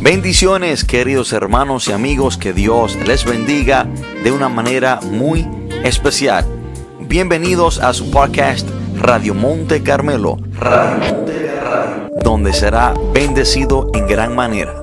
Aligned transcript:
Bendiciones 0.00 0.84
queridos 0.84 1.32
hermanos 1.32 1.88
y 1.88 1.92
amigos, 1.92 2.36
que 2.36 2.52
Dios 2.52 2.96
les 3.06 3.24
bendiga 3.24 3.86
de 4.22 4.30
una 4.30 4.50
manera 4.50 5.00
muy 5.02 5.48
especial. 5.84 6.44
Bienvenidos 7.00 7.80
a 7.80 7.94
su 7.94 8.10
podcast 8.10 8.68
Radio 8.98 9.32
Monte 9.34 9.82
Carmelo, 9.82 10.36
donde 12.22 12.52
será 12.52 12.92
bendecido 13.14 13.90
en 13.94 14.06
gran 14.06 14.34
manera. 14.34 14.74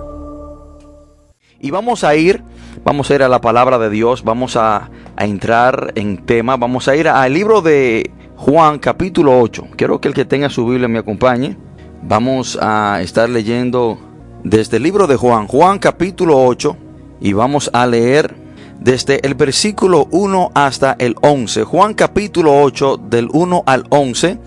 Y 1.59 1.69
vamos 1.69 2.03
a 2.03 2.15
ir, 2.15 2.43
vamos 2.83 3.11
a 3.11 3.15
ir 3.15 3.21
a 3.21 3.29
la 3.29 3.39
palabra 3.39 3.77
de 3.77 3.91
Dios, 3.91 4.23
vamos 4.23 4.57
a, 4.57 4.89
a 5.15 5.25
entrar 5.25 5.93
en 5.95 6.25
tema, 6.25 6.57
vamos 6.57 6.87
a 6.87 6.95
ir 6.95 7.07
al 7.07 7.31
libro 7.31 7.61
de 7.61 8.11
Juan 8.35 8.79
capítulo 8.79 9.39
8. 9.39 9.67
Quiero 9.77 10.01
que 10.01 10.07
el 10.07 10.15
que 10.15 10.25
tenga 10.25 10.49
su 10.49 10.65
Biblia 10.65 10.87
me 10.87 10.99
acompañe. 10.99 11.55
Vamos 12.01 12.57
a 12.61 12.99
estar 13.01 13.29
leyendo 13.29 13.97
desde 14.43 14.77
el 14.77 14.83
libro 14.83 15.07
de 15.07 15.15
Juan, 15.15 15.47
Juan 15.47 15.79
capítulo 15.79 16.43
8, 16.45 16.75
y 17.21 17.33
vamos 17.33 17.69
a 17.73 17.87
leer 17.87 18.35
desde 18.79 19.25
el 19.25 19.35
versículo 19.35 20.07
1 20.11 20.51
hasta 20.53 20.95
el 20.99 21.15
11. 21.21 21.63
Juan 21.63 21.93
capítulo 21.93 22.61
8 22.61 22.97
del 22.97 23.29
1 23.31 23.63
al 23.65 23.85
11. 23.89 24.37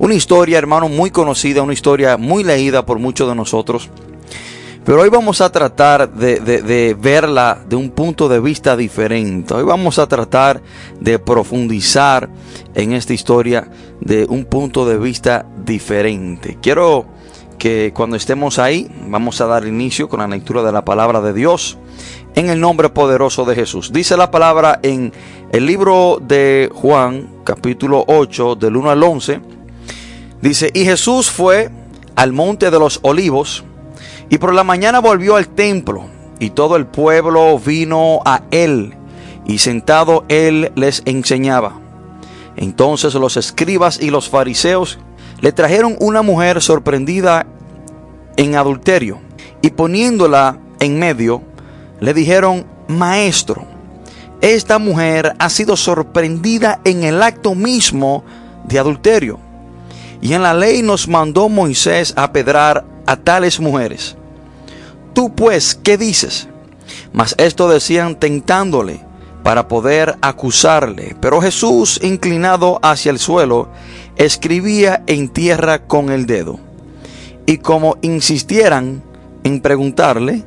Una 0.00 0.14
historia, 0.14 0.58
hermano, 0.58 0.88
muy 0.88 1.10
conocida, 1.10 1.62
una 1.62 1.72
historia 1.72 2.16
muy 2.16 2.42
leída 2.42 2.84
por 2.84 2.98
muchos 2.98 3.28
de 3.28 3.36
nosotros. 3.36 3.88
Pero 4.84 5.00
hoy 5.00 5.08
vamos 5.08 5.40
a 5.40 5.50
tratar 5.50 6.12
de, 6.12 6.40
de, 6.40 6.94
verla 6.94 7.58
de 7.66 7.76
un 7.76 7.90
punto 7.90 8.28
de 8.28 8.38
vista 8.38 8.76
diferente. 8.76 9.54
Hoy 9.54 9.62
vamos 9.62 9.98
a 9.98 10.06
tratar 10.06 10.60
de 11.00 11.18
profundizar 11.18 12.28
en 12.74 12.92
esta 12.92 13.14
historia 13.14 13.66
de 14.00 14.26
un 14.28 14.44
punto 14.44 14.84
de 14.84 14.98
vista 14.98 15.46
diferente. 15.64 16.58
Quiero 16.60 17.13
que 17.58 17.92
cuando 17.94 18.16
estemos 18.16 18.58
ahí 18.58 18.90
vamos 19.06 19.40
a 19.40 19.46
dar 19.46 19.66
inicio 19.66 20.08
con 20.08 20.20
la 20.20 20.28
lectura 20.28 20.62
de 20.62 20.72
la 20.72 20.84
palabra 20.84 21.20
de 21.20 21.32
Dios 21.32 21.78
en 22.34 22.50
el 22.50 22.60
nombre 22.60 22.88
poderoso 22.88 23.44
de 23.44 23.54
Jesús. 23.54 23.92
Dice 23.92 24.16
la 24.16 24.30
palabra 24.30 24.80
en 24.82 25.12
el 25.52 25.66
libro 25.66 26.18
de 26.20 26.70
Juan 26.74 27.28
capítulo 27.44 28.04
8 28.06 28.56
del 28.56 28.76
1 28.76 28.90
al 28.90 29.02
11. 29.02 29.40
Dice, 30.42 30.70
y 30.74 30.84
Jesús 30.84 31.30
fue 31.30 31.70
al 32.16 32.32
monte 32.32 32.70
de 32.70 32.78
los 32.78 32.98
olivos 33.02 33.64
y 34.28 34.38
por 34.38 34.52
la 34.52 34.64
mañana 34.64 35.00
volvió 35.00 35.36
al 35.36 35.48
templo 35.48 36.06
y 36.38 36.50
todo 36.50 36.76
el 36.76 36.86
pueblo 36.86 37.58
vino 37.58 38.20
a 38.24 38.42
él 38.50 38.94
y 39.46 39.58
sentado 39.58 40.24
él 40.28 40.72
les 40.74 41.02
enseñaba. 41.04 41.80
Entonces 42.56 43.14
los 43.14 43.36
escribas 43.36 44.00
y 44.00 44.10
los 44.10 44.28
fariseos 44.28 44.98
le 45.40 45.52
trajeron 45.52 45.96
una 46.00 46.22
mujer 46.22 46.62
sorprendida 46.62 47.46
en 48.36 48.56
adulterio 48.56 49.20
y 49.62 49.70
poniéndola 49.70 50.58
en 50.80 50.98
medio, 50.98 51.42
le 52.00 52.12
dijeron, 52.14 52.66
maestro, 52.88 53.64
esta 54.40 54.78
mujer 54.78 55.34
ha 55.38 55.48
sido 55.48 55.76
sorprendida 55.76 56.80
en 56.84 57.02
el 57.04 57.22
acto 57.22 57.54
mismo 57.54 58.24
de 58.64 58.78
adulterio. 58.78 59.38
Y 60.20 60.34
en 60.34 60.42
la 60.42 60.54
ley 60.54 60.82
nos 60.82 61.08
mandó 61.08 61.48
Moisés 61.48 62.12
a 62.16 62.32
pedrar 62.32 62.84
a 63.06 63.16
tales 63.16 63.60
mujeres. 63.60 64.16
Tú 65.14 65.34
pues, 65.34 65.74
¿qué 65.74 65.96
dices? 65.96 66.48
Mas 67.12 67.34
esto 67.38 67.68
decían 67.68 68.16
tentándole 68.16 69.00
para 69.42 69.68
poder 69.68 70.16
acusarle. 70.22 71.16
Pero 71.20 71.40
Jesús, 71.40 72.00
inclinado 72.02 72.80
hacia 72.82 73.10
el 73.10 73.18
suelo, 73.18 73.68
escribía 74.16 75.02
en 75.06 75.28
tierra 75.28 75.86
con 75.86 76.10
el 76.10 76.26
dedo. 76.26 76.58
Y 77.46 77.58
como 77.58 77.96
insistieran 78.02 79.02
en 79.42 79.60
preguntarle, 79.60 80.44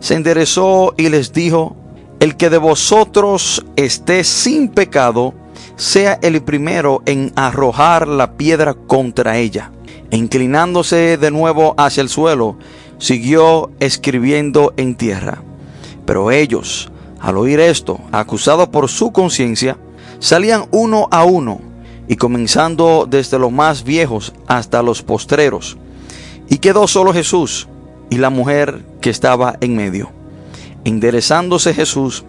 se 0.00 0.14
enderezó 0.14 0.94
y 0.96 1.08
les 1.08 1.32
dijo, 1.32 1.76
el 2.20 2.36
que 2.36 2.50
de 2.50 2.58
vosotros 2.58 3.64
esté 3.76 4.24
sin 4.24 4.68
pecado, 4.68 5.34
sea 5.76 6.18
el 6.22 6.42
primero 6.42 7.02
en 7.06 7.32
arrojar 7.36 8.08
la 8.08 8.32
piedra 8.32 8.74
contra 8.74 9.38
ella. 9.38 9.70
Inclinándose 10.10 11.18
de 11.18 11.30
nuevo 11.30 11.74
hacia 11.76 12.00
el 12.00 12.08
suelo, 12.08 12.56
siguió 12.98 13.70
escribiendo 13.78 14.72
en 14.76 14.96
tierra. 14.96 15.42
Pero 16.06 16.30
ellos, 16.30 16.90
al 17.20 17.36
oír 17.36 17.60
esto, 17.60 18.00
acusados 18.10 18.68
por 18.68 18.88
su 18.88 19.12
conciencia, 19.12 19.76
salían 20.18 20.66
uno 20.70 21.08
a 21.10 21.24
uno, 21.24 21.60
y 22.08 22.16
comenzando 22.16 23.06
desde 23.08 23.38
los 23.38 23.52
más 23.52 23.84
viejos 23.84 24.32
hasta 24.46 24.82
los 24.82 25.02
postreros. 25.02 25.76
Y 26.48 26.58
quedó 26.58 26.88
solo 26.88 27.12
Jesús 27.12 27.68
y 28.10 28.16
la 28.16 28.30
mujer 28.30 28.82
que 29.00 29.10
estaba 29.10 29.56
en 29.60 29.76
medio. 29.76 30.10
Enderezándose 30.84 31.74
Jesús 31.74 32.24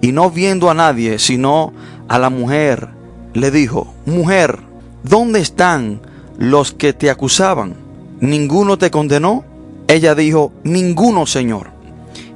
y 0.00 0.12
no 0.12 0.30
viendo 0.30 0.68
a 0.68 0.74
nadie, 0.74 1.18
sino 1.20 1.72
a 2.08 2.18
la 2.18 2.28
mujer, 2.28 2.88
le 3.32 3.50
dijo, 3.50 3.94
Mujer, 4.04 4.58
¿dónde 5.04 5.40
están 5.40 6.00
los 6.36 6.72
que 6.72 6.92
te 6.92 7.10
acusaban? 7.10 7.74
¿Ninguno 8.20 8.78
te 8.78 8.90
condenó? 8.90 9.44
Ella 9.86 10.14
dijo, 10.14 10.52
Ninguno, 10.64 11.26
Señor. 11.26 11.68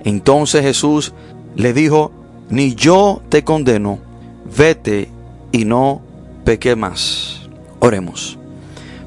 Entonces 0.04 0.62
Jesús 0.62 1.12
le 1.56 1.72
dijo, 1.72 2.12
Ni 2.50 2.74
yo 2.74 3.20
te 3.28 3.42
condeno, 3.42 3.98
vete 4.56 5.08
y 5.50 5.64
no 5.64 6.02
peque 6.48 6.75
más. 6.76 7.42
Oremos. 7.78 8.38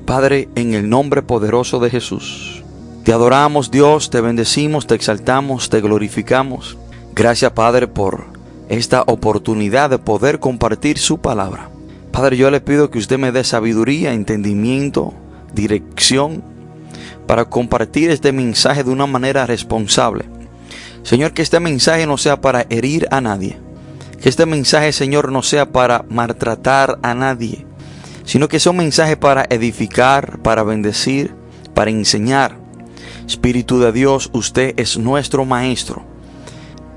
Padre, 0.06 0.48
en 0.54 0.76
el 0.76 0.88
nombre 0.88 1.24
poderoso 1.24 1.80
de 1.80 1.90
Jesús, 1.90 2.64
te 3.04 3.14
adoramos 3.14 3.72
Dios, 3.72 4.12
te 4.12 4.22
bendecimos, 4.22 4.86
te 4.86 4.94
exaltamos, 4.94 5.72
te 5.72 5.82
glorificamos. 5.82 6.78
Gracias 7.16 7.52
Padre 7.54 7.88
por 7.88 8.26
esta 8.70 9.02
oportunidad 9.08 9.90
de 9.90 9.98
poder 9.98 10.40
compartir 10.40 11.00
su 11.00 11.18
palabra. 11.18 11.72
Padre, 12.12 12.38
yo 12.38 12.52
le 12.52 12.62
pido 12.62 12.92
que 12.92 13.00
usted 13.00 13.18
me 13.18 13.32
dé 13.32 13.44
sabiduría, 13.44 14.14
entendimiento, 14.14 15.12
dirección 15.52 16.44
para 17.26 17.46
compartir 17.46 18.12
este 18.12 18.32
mensaje 18.32 18.84
de 18.84 18.92
una 18.92 19.08
manera 19.08 19.48
responsable. 19.48 20.26
Señor, 21.02 21.34
que 21.34 21.42
este 21.42 21.60
mensaje 21.60 22.06
no 22.06 22.20
sea 22.20 22.40
para 22.40 22.68
herir 22.70 23.08
a 23.10 23.20
nadie. 23.20 23.58
Que 24.22 24.30
este 24.30 24.46
mensaje, 24.46 24.94
Señor, 24.94 25.32
no 25.32 25.42
sea 25.42 25.72
para 25.72 26.06
maltratar 26.08 27.00
a 27.02 27.16
nadie, 27.16 27.66
sino 28.24 28.48
que 28.48 28.60
sea 28.60 28.72
un 28.72 28.78
mensaje 28.78 29.18
para 29.18 29.46
edificar, 29.50 30.40
para 30.44 30.62
bendecir, 30.62 31.34
para 31.74 31.90
enseñar. 31.90 32.56
Espíritu 33.26 33.80
de 33.80 33.92
Dios, 33.92 34.30
usted 34.32 34.76
es 34.78 35.00
nuestro 35.00 35.44
Maestro. 35.46 36.04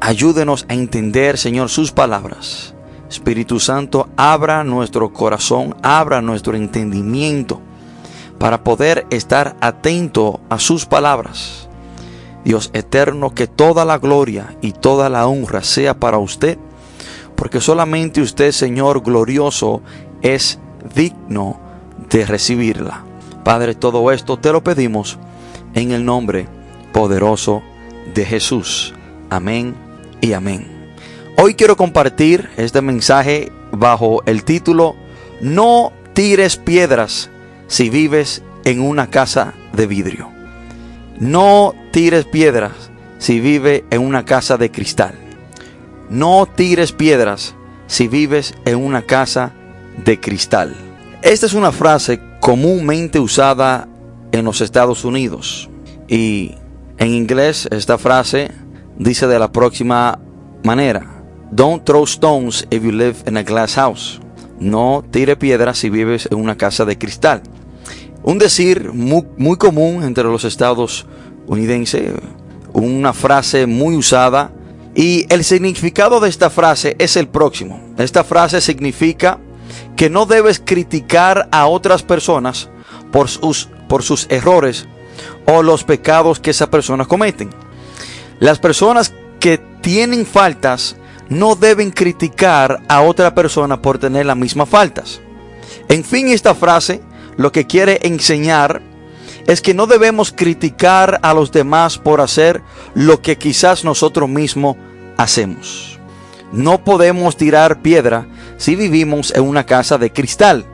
Ayúdenos 0.01 0.67
a 0.69 0.75
entender, 0.75 1.39
Señor, 1.39 1.71
sus 1.71 1.93
palabras. 1.93 2.75
Espíritu 3.09 3.59
Santo, 3.59 4.11
abra 4.17 4.63
nuestro 4.63 5.13
corazón, 5.15 5.77
abra 5.83 6.21
nuestro 6.21 6.57
entendimiento 6.57 7.63
para 8.39 8.63
poder 8.65 9.07
estar 9.09 9.57
atento 9.63 10.41
a 10.51 10.59
sus 10.59 10.85
palabras. 10.85 11.71
Dios 12.45 12.69
eterno, 12.75 13.35
que 13.35 13.47
toda 13.47 13.87
la 13.87 13.97
gloria 13.97 14.55
y 14.61 14.73
toda 14.73 15.09
la 15.09 15.27
honra 15.27 15.63
sea 15.63 15.99
para 15.99 16.19
usted, 16.19 16.59
porque 17.35 17.61
solamente 17.61 18.21
usted, 18.21 18.53
Señor 18.53 19.03
glorioso, 19.03 19.83
es 20.23 20.59
digno 20.95 21.59
de 22.11 22.27
recibirla. 22.27 23.05
Padre, 23.45 23.75
todo 23.75 24.11
esto 24.11 24.39
te 24.39 24.53
lo 24.53 24.65
pedimos 24.65 25.19
en 25.75 25.93
el 25.93 26.05
nombre 26.05 26.47
poderoso 26.93 27.63
de 28.15 28.25
Jesús. 28.25 28.95
Amén 29.31 29.75
y 30.21 30.33
amén. 30.33 30.67
Hoy 31.37 31.55
quiero 31.55 31.77
compartir 31.77 32.49
este 32.57 32.81
mensaje 32.81 33.51
bajo 33.73 34.23
el 34.27 34.45
título 34.45 34.95
No 35.41 35.93
tires 36.13 36.57
piedras 36.57 37.29
si 37.67 37.91
vives 37.91 38.43
en 38.65 38.81
una 38.81 39.11
casa 39.11 39.55
de 39.73 39.87
vidrio. 39.87 40.31
No 41.19 41.75
tires 41.91 42.25
piedras 42.25 42.73
si 43.19 43.41
vives 43.41 43.83
en 43.91 44.01
una 44.01 44.25
casa 44.25 44.57
de 44.57 44.71
cristal. 44.71 45.24
No 46.11 46.47
tires 46.47 46.93
piedras 46.93 47.55
si 47.87 48.09
vives 48.09 48.55
en 48.65 48.77
una 48.77 49.03
casa 49.03 49.53
de 50.05 50.21
cristal. 50.21 50.75
Esta 51.23 51.47
es 51.47 51.55
una 51.55 51.73
frase 51.73 52.21
comúnmente 52.41 53.19
usada 53.19 53.89
en 54.33 54.45
los 54.45 54.61
Estados 54.61 55.05
Unidos 55.05 55.71
y 56.09 56.55
en 56.99 57.09
inglés 57.09 57.69
esta 57.71 57.99
frase 57.99 58.51
dice 58.99 59.27
de 59.27 59.39
la 59.39 59.51
próxima 59.51 60.19
manera. 60.63 61.23
Don't 61.51 61.85
throw 61.85 62.05
stones 62.05 62.67
if 62.71 62.83
you 62.83 62.93
live 62.93 63.17
in 63.27 63.37
a 63.37 63.43
glass 63.43 63.75
house. 63.75 64.21
No 64.59 65.05
tire 65.11 65.37
piedras 65.37 65.79
si 65.79 65.91
vives 65.91 66.29
en 66.31 66.39
una 66.39 66.57
casa 66.57 66.85
de 66.85 66.99
cristal. 66.99 67.43
Un 68.23 68.39
decir 68.39 68.93
muy, 68.93 69.25
muy 69.37 69.57
común 69.57 70.03
entre 70.03 70.25
los 70.25 70.45
estadounidenses, 70.45 72.13
una 72.73 73.13
frase 73.13 73.67
muy 73.67 73.97
usada. 73.97 74.51
Y 74.95 75.27
el 75.29 75.45
significado 75.45 76.21
de 76.21 76.29
esta 76.29 76.51
frase 76.51 76.95
es 76.99 77.17
el 77.17 77.29
próximo. 77.29 77.81
Esta 77.99 78.23
frase 78.23 78.61
significa 78.61 79.39
que 79.97 80.09
no 80.09 80.27
debes 80.27 80.61
criticar 80.65 81.49
a 81.51 81.67
otras 81.67 82.03
personas 82.03 82.69
por 83.11 83.29
sus, 83.29 83.69
por 83.89 84.03
sus 84.03 84.27
errores 84.31 84.87
o 85.47 85.63
los 85.63 85.85
pecados 85.85 86.41
que 86.41 86.51
esa 86.51 86.71
persona 86.71 87.07
cometen. 87.07 87.51
Las 88.39 88.59
personas 88.59 89.13
que 89.41 89.59
tienen 89.81 90.27
faltas 90.27 90.97
no 91.29 91.57
deben 91.57 91.91
criticar 91.91 92.83
a 92.89 93.01
otra 93.03 93.35
persona 93.35 93.81
por 93.81 93.99
tener 93.99 94.27
las 94.27 94.37
mismas 94.37 94.69
faltas. 94.69 95.21
En 95.89 96.05
fin, 96.05 96.29
esta 96.29 96.55
frase 96.55 97.01
lo 97.37 97.51
que 97.53 97.67
quiere 97.67 98.01
enseñar 98.03 98.81
es 99.47 99.61
que 99.61 99.75
no 99.75 99.87
debemos 99.87 100.33
criticar 100.33 101.21
a 101.23 101.35
los 101.35 101.53
demás 101.53 101.99
por 101.99 102.21
hacer 102.21 102.63
lo 102.95 103.21
que 103.21 103.37
quizás 103.37 103.85
nosotros 103.85 104.29
mismos 104.29 104.77
hacemos. 105.17 105.99
No 106.53 106.85
podemos 106.85 107.37
tirar 107.37 107.83
piedra 107.83 108.27
si 108.57 108.77
vivimos 108.77 109.33
en 109.35 109.43
una 109.43 109.67
casa 109.67 109.99
de 109.99 110.13
cristal. 110.13 110.65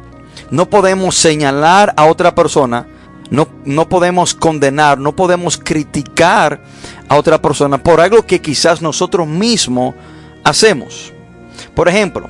No 0.51 0.69
podemos 0.69 1.17
señalar 1.17 1.95
a 1.97 2.07
otra 2.07 2.35
persona, 2.35 2.87
no, 3.31 3.49
no 3.65 3.89
podemos 3.89 4.35
condenar, 4.35 4.99
no 4.99 5.15
podemos 5.15 5.57
criticar 5.57 6.63
a 7.09 7.17
otra 7.17 7.41
persona 7.41 7.83
por 7.83 8.01
algo 8.01 8.27
que 8.27 8.41
quizás 8.41 8.83
nosotros 8.83 9.27
mismos 9.27 9.95
hacemos. 10.45 11.13
Por 11.75 11.89
ejemplo, 11.89 12.29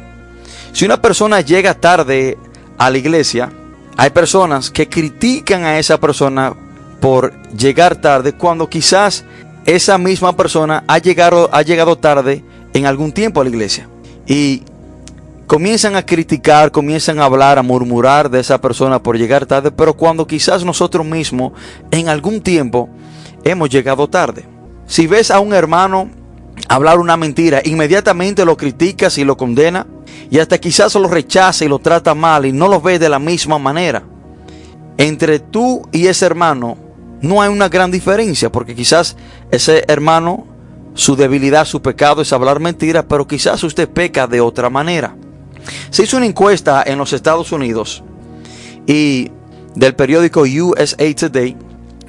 si 0.73 0.85
una 0.85 1.01
persona 1.01 1.41
llega 1.41 1.75
tarde 1.75 2.39
a 2.79 2.91
la 2.91 2.99
iglesia, 2.99 3.51
hay 3.97 4.11
personas 4.11 4.71
que 4.71 4.89
critican 4.89 5.65
a 5.65 5.79
esa 5.79 5.99
persona 5.99 6.55
por 7.01 7.33
llegar 7.53 7.97
tarde 7.97 8.33
cuando 8.33 8.69
quizás 8.69 9.25
esa 9.67 9.99
misma 9.99 10.37
persona 10.37 10.85
ha 10.87 10.99
llegado, 10.99 11.49
ha 11.53 11.63
llegado 11.63 11.97
tarde 11.97 12.45
en 12.73 12.87
algún 12.87 13.13
tiempo 13.13 13.41
a 13.41 13.45
la 13.45 13.51
iglesia. 13.51 13.89
Y 14.27 14.63
comienzan 15.47 15.97
a 15.97 16.07
criticar, 16.07 16.71
comienzan 16.71 17.19
a 17.19 17.25
hablar, 17.25 17.59
a 17.59 17.63
murmurar 17.63 18.31
de 18.31 18.41
esa 18.41 18.61
persona 18.61 19.03
por 19.03 19.19
llegar 19.19 19.47
tarde, 19.47 19.71
pero 19.71 19.95
cuando 19.95 20.27
quizás 20.27 20.65
nosotros 20.65 21.05
mismos 21.05 21.53
en 21.91 22.09
algún 22.09 22.41
tiempo 22.41 22.89
hemos 23.45 23.69
llegado 23.69 24.09
tarde. 24.09 24.45
Si 24.87 25.07
ves 25.07 25.31
a 25.31 25.41
un 25.41 25.53
hermano 25.53 26.11
hablar 26.69 26.99
una 26.99 27.17
mentira, 27.17 27.61
inmediatamente 27.65 28.45
lo 28.45 28.57
criticas 28.57 29.19
y 29.19 29.25
lo 29.25 29.37
condena 29.37 29.87
y 30.31 30.39
hasta 30.39 30.59
quizás 30.59 30.95
lo 30.95 31.09
rechaza 31.09 31.65
y 31.65 31.69
lo 31.69 31.79
trata 31.79 32.15
mal 32.15 32.47
y 32.47 32.53
no 32.53 32.69
lo 32.69 32.81
ve 32.81 32.99
de 32.99 33.09
la 33.09 33.19
misma 33.19 33.59
manera. 33.59 34.03
Entre 34.97 35.39
tú 35.39 35.83
y 35.93 36.07
ese 36.07 36.27
hermano 36.27 36.77
no 37.21 37.43
hay 37.43 37.51
una 37.51 37.69
gran 37.69 37.91
diferencia 37.91 38.51
porque 38.51 38.75
quizás 38.75 39.17
ese 39.51 39.85
hermano, 39.89 40.47
su 40.95 41.17
debilidad, 41.17 41.65
su 41.65 41.83
pecado 41.83 42.23
es 42.23 42.33
hablar 42.33 42.61
mentira, 42.61 43.07
pero 43.07 43.27
quizás 43.27 43.63
usted 43.65 43.89
peca 43.89 44.27
de 44.27 44.41
otra 44.41 44.71
manera. 44.71 45.17
Se 45.91 46.05
hizo 46.05 46.17
una 46.17 46.27
encuesta 46.27 46.83
en 46.87 46.99
los 46.99 47.13
Estados 47.13 47.53
Unidos 47.53 48.03
y 48.87 49.31
del 49.75 49.95
periódico 49.95 50.43
USA 50.43 51.15
Today, 51.15 51.57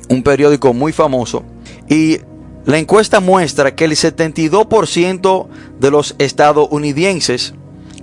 un 0.10 0.24
periódico 0.24 0.74
muy 0.74 0.92
famoso, 0.92 1.44
y 1.88 2.20
la 2.66 2.78
encuesta 2.78 3.20
muestra 3.20 3.76
que 3.76 3.86
el 3.86 3.92
72% 3.92 5.48
de 5.80 5.92
los 5.92 6.16
estadounidenses 6.20 7.54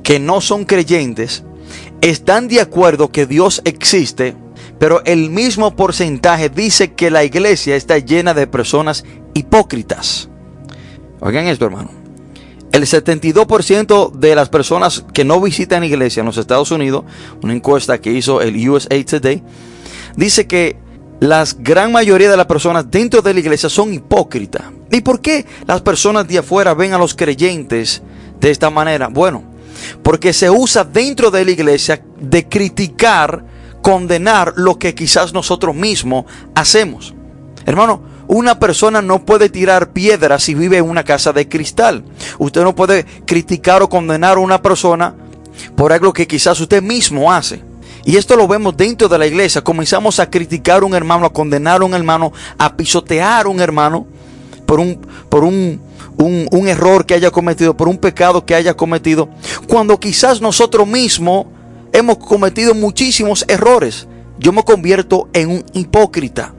que 0.02 0.18
no 0.18 0.40
son 0.40 0.64
creyentes 0.64 1.44
están 2.00 2.48
de 2.48 2.60
acuerdo 2.60 3.12
que 3.12 3.26
Dios 3.26 3.62
existe, 3.64 4.34
pero 4.78 5.02
el 5.04 5.30
mismo 5.30 5.76
porcentaje 5.76 6.48
dice 6.48 6.92
que 6.94 7.10
la 7.10 7.24
iglesia 7.24 7.76
está 7.76 7.98
llena 7.98 8.34
de 8.34 8.46
personas 8.46 9.04
hipócritas. 9.34 10.28
Oigan 11.20 11.46
esto, 11.46 11.66
hermano. 11.66 11.90
El 12.72 12.82
72% 12.82 14.12
de 14.12 14.34
las 14.34 14.50
personas 14.50 15.04
que 15.12 15.24
no 15.24 15.40
visitan 15.40 15.84
iglesia 15.84 16.20
en 16.20 16.26
los 16.26 16.36
Estados 16.36 16.70
Unidos, 16.70 17.04
una 17.42 17.54
encuesta 17.54 18.00
que 18.00 18.12
hizo 18.12 18.40
el 18.40 18.68
USA 18.68 19.02
Today, 19.04 19.42
dice 20.16 20.46
que 20.46 20.76
la 21.20 21.44
gran 21.58 21.92
mayoría 21.92 22.30
de 22.30 22.36
las 22.36 22.46
personas 22.46 22.90
dentro 22.90 23.22
de 23.22 23.34
la 23.34 23.40
iglesia 23.40 23.68
son 23.68 23.92
hipócritas. 23.92 24.64
¿Y 24.90 25.00
por 25.00 25.20
qué 25.20 25.44
las 25.66 25.80
personas 25.80 26.26
de 26.28 26.38
afuera 26.38 26.74
ven 26.74 26.92
a 26.92 26.98
los 26.98 27.14
creyentes 27.14 28.02
de 28.40 28.50
esta 28.50 28.70
manera? 28.70 29.08
Bueno, 29.08 29.44
porque 30.02 30.32
se 30.32 30.48
usa 30.50 30.84
dentro 30.84 31.30
de 31.30 31.44
la 31.44 31.50
iglesia 31.50 32.02
de 32.20 32.48
criticar, 32.48 33.44
condenar 33.82 34.54
lo 34.56 34.78
que 34.78 34.94
quizás 34.94 35.32
nosotros 35.32 35.74
mismos 35.74 36.24
hacemos. 36.54 37.14
Hermano, 37.66 38.02
una 38.28 38.58
persona 38.58 39.02
no 39.02 39.24
puede 39.24 39.48
tirar 39.48 39.92
piedras 39.92 40.42
si 40.42 40.54
vive 40.54 40.78
en 40.78 40.88
una 40.88 41.04
casa 41.04 41.32
de 41.32 41.48
cristal. 41.48 42.04
Usted 42.38 42.62
no 42.62 42.74
puede 42.74 43.04
criticar 43.26 43.82
o 43.82 43.88
condenar 43.88 44.36
a 44.36 44.40
una 44.40 44.62
persona 44.62 45.14
por 45.76 45.92
algo 45.92 46.12
que 46.12 46.26
quizás 46.26 46.60
usted 46.60 46.82
mismo 46.82 47.32
hace. 47.32 47.67
Y 48.08 48.16
esto 48.16 48.36
lo 48.36 48.48
vemos 48.48 48.74
dentro 48.74 49.06
de 49.06 49.18
la 49.18 49.26
iglesia. 49.26 49.62
Comenzamos 49.62 50.18
a 50.18 50.30
criticar 50.30 50.80
a 50.80 50.86
un 50.86 50.94
hermano, 50.94 51.26
a 51.26 51.30
condenar 51.30 51.82
a 51.82 51.84
un 51.84 51.92
hermano, 51.92 52.32
a 52.56 52.74
pisotear 52.74 53.44
a 53.44 53.48
un 53.50 53.60
hermano 53.60 54.06
por 54.64 54.80
un, 54.80 54.98
por 55.28 55.44
un, 55.44 55.78
un, 56.16 56.48
un 56.50 56.68
error 56.68 57.04
que 57.04 57.12
haya 57.12 57.30
cometido, 57.30 57.76
por 57.76 57.86
un 57.86 57.98
pecado 57.98 58.46
que 58.46 58.54
haya 58.54 58.74
cometido. 58.74 59.28
Cuando 59.66 60.00
quizás 60.00 60.40
nosotros 60.40 60.88
mismos 60.88 61.48
hemos 61.92 62.16
cometido 62.16 62.74
muchísimos 62.74 63.44
errores. 63.46 64.08
Yo 64.38 64.52
me 64.52 64.62
convierto 64.62 65.28
en 65.34 65.50
un 65.50 65.64
hipócrita. 65.74 66.54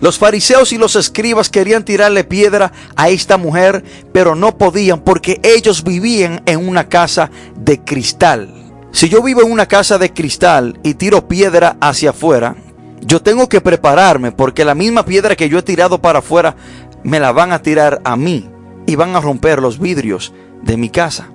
Los 0.00 0.16
fariseos 0.16 0.72
y 0.72 0.78
los 0.78 0.94
escribas 0.94 1.50
querían 1.50 1.84
tirarle 1.84 2.22
piedra 2.22 2.70
a 2.94 3.08
esta 3.08 3.36
mujer, 3.36 3.82
pero 4.12 4.36
no 4.36 4.56
podían 4.56 5.00
porque 5.00 5.40
ellos 5.42 5.82
vivían 5.82 6.40
en 6.46 6.68
una 6.68 6.88
casa 6.88 7.32
de 7.56 7.80
cristal. 7.80 8.63
Si 8.94 9.08
yo 9.08 9.24
vivo 9.24 9.42
en 9.42 9.50
una 9.50 9.66
casa 9.66 9.98
de 9.98 10.12
cristal 10.12 10.78
y 10.84 10.94
tiro 10.94 11.26
piedra 11.26 11.76
hacia 11.80 12.10
afuera, 12.10 12.54
yo 13.00 13.20
tengo 13.20 13.48
que 13.48 13.60
prepararme 13.60 14.30
porque 14.30 14.64
la 14.64 14.76
misma 14.76 15.04
piedra 15.04 15.34
que 15.34 15.48
yo 15.48 15.58
he 15.58 15.62
tirado 15.62 16.00
para 16.00 16.20
afuera 16.20 16.54
me 17.02 17.18
la 17.18 17.32
van 17.32 17.50
a 17.50 17.60
tirar 17.60 18.00
a 18.04 18.14
mí 18.14 18.48
y 18.86 18.94
van 18.94 19.16
a 19.16 19.20
romper 19.20 19.60
los 19.60 19.80
vidrios 19.80 20.32
de 20.62 20.76
mi 20.76 20.90
casa. 20.90 21.28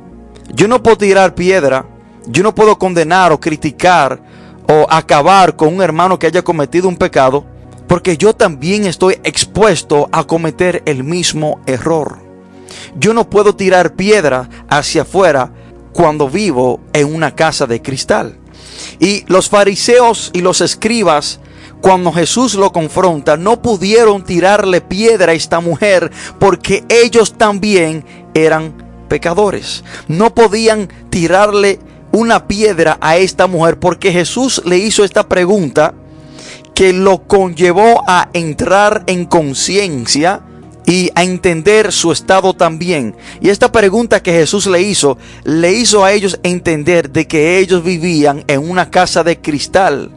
Yo 0.54 0.70
no 0.70 0.82
puedo 0.82 1.00
tirar 1.00 1.36
piedra, 1.36 1.86
yo 2.28 2.44
no 2.44 2.56
puedo 2.56 2.80
condenar 2.80 3.34
o 3.34 3.42
criticar 3.42 4.22
o 4.70 4.88
acabar 4.90 5.58
con 5.58 5.76
un 5.76 5.82
hermano 5.82 6.18
que 6.18 6.28
haya 6.28 6.42
cometido 6.42 6.88
un 6.88 6.96
pecado 6.96 7.46
porque 7.90 8.16
yo 8.16 8.34
también 8.34 8.86
estoy 8.86 9.20
expuesto 9.26 10.08
a 10.14 10.24
cometer 10.24 10.82
el 10.86 11.04
mismo 11.04 11.60
error. 11.66 12.20
Yo 12.98 13.14
no 13.14 13.30
puedo 13.30 13.54
tirar 13.54 13.96
piedra 13.96 14.48
hacia 14.70 15.02
afuera 15.02 15.52
cuando 15.94 16.30
vivo 16.30 16.80
en 16.94 17.14
una 17.14 17.36
casa 17.36 17.68
de 17.68 17.82
cristal. 17.82 18.38
Y 19.00 19.24
los 19.28 19.50
fariseos 19.50 20.32
y 20.34 20.42
los 20.42 20.62
escribas, 20.62 21.40
cuando 21.82 22.12
Jesús 22.12 22.56
lo 22.56 22.72
confronta, 22.72 23.38
no 23.38 23.62
pudieron 23.62 24.24
tirarle 24.24 24.82
piedra 24.82 25.32
a 25.32 25.36
esta 25.36 25.60
mujer 25.60 26.12
porque 26.40 26.84
ellos 26.90 27.34
también 27.34 28.06
eran 28.34 28.74
pecadores. 29.08 29.84
No 30.08 30.34
podían 30.34 30.90
tirarle 31.10 31.80
una 32.12 32.48
piedra 32.48 32.98
a 33.02 33.18
esta 33.18 33.48
mujer 33.48 33.80
porque 33.80 34.12
Jesús 34.12 34.62
le 34.66 34.78
hizo 34.78 35.04
esta 35.04 35.28
pregunta 35.28 35.94
que 36.74 36.94
lo 36.94 37.28
conllevó 37.28 38.04
a 38.08 38.30
entrar 38.34 39.04
en 39.08 39.26
conciencia 39.26 40.42
y 40.90 41.12
a 41.14 41.24
entender 41.24 41.92
su 41.92 42.12
estado 42.12 42.56
también. 42.56 43.16
Y 43.42 43.50
esta 43.50 43.72
pregunta 43.72 44.24
que 44.24 44.34
Jesús 44.34 44.66
le 44.66 44.82
hizo, 44.82 45.20
le 45.44 45.72
hizo 45.72 46.04
a 46.04 46.12
ellos 46.12 46.40
entender 46.42 47.12
de 47.12 47.28
que 47.28 47.60
ellos 47.60 47.84
vivían 47.84 48.44
en 48.48 48.68
una 48.68 48.90
casa 48.90 49.24
de 49.24 49.40
cristal, 49.40 50.10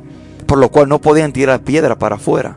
por 0.47 0.57
lo 0.57 0.71
cual 0.71 0.89
no 0.89 0.99
podían 0.99 1.35
tirar 1.35 1.61
piedra 1.61 1.99
para 1.99 2.17
afuera. 2.17 2.57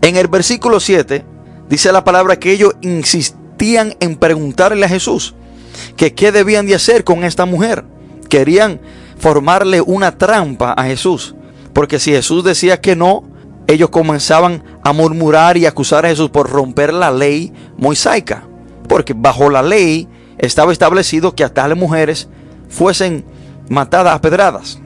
En 0.00 0.16
el 0.16 0.28
versículo 0.28 0.78
7 0.78 1.24
dice 1.68 1.90
la 1.90 2.04
palabra 2.04 2.38
que 2.38 2.52
ellos 2.52 2.76
insistían 2.82 3.96
en 3.98 4.14
preguntarle 4.14 4.86
a 4.86 4.88
Jesús 4.88 5.34
que 5.96 6.14
qué 6.14 6.30
debían 6.30 6.66
de 6.66 6.76
hacer 6.76 7.02
con 7.02 7.24
esta 7.24 7.46
mujer. 7.46 7.84
Querían 8.28 8.80
formarle 9.18 9.80
una 9.80 10.16
trampa 10.16 10.72
a 10.72 10.84
Jesús. 10.84 11.34
Porque 11.72 11.98
si 11.98 12.12
Jesús 12.12 12.44
decía 12.44 12.80
que 12.80 12.94
no, 12.94 13.24
ellos 13.66 13.90
comenzaban 13.90 14.62
a 14.82 14.92
murmurar 14.92 15.56
y 15.56 15.66
acusar 15.66 16.04
a 16.04 16.08
Jesús 16.08 16.30
por 16.30 16.50
romper 16.50 16.92
la 16.92 17.10
ley 17.10 17.52
mosaica. 17.76 18.44
Porque 18.88 19.14
bajo 19.14 19.48
la 19.48 19.62
ley 19.62 20.08
estaba 20.38 20.72
establecido 20.72 21.34
que 21.34 21.44
hasta 21.44 21.68
las 21.68 21.78
mujeres 21.78 22.28
fuesen 22.68 23.24
matadas 23.68 24.14
a 24.14 24.20
pedradas. 24.20 24.80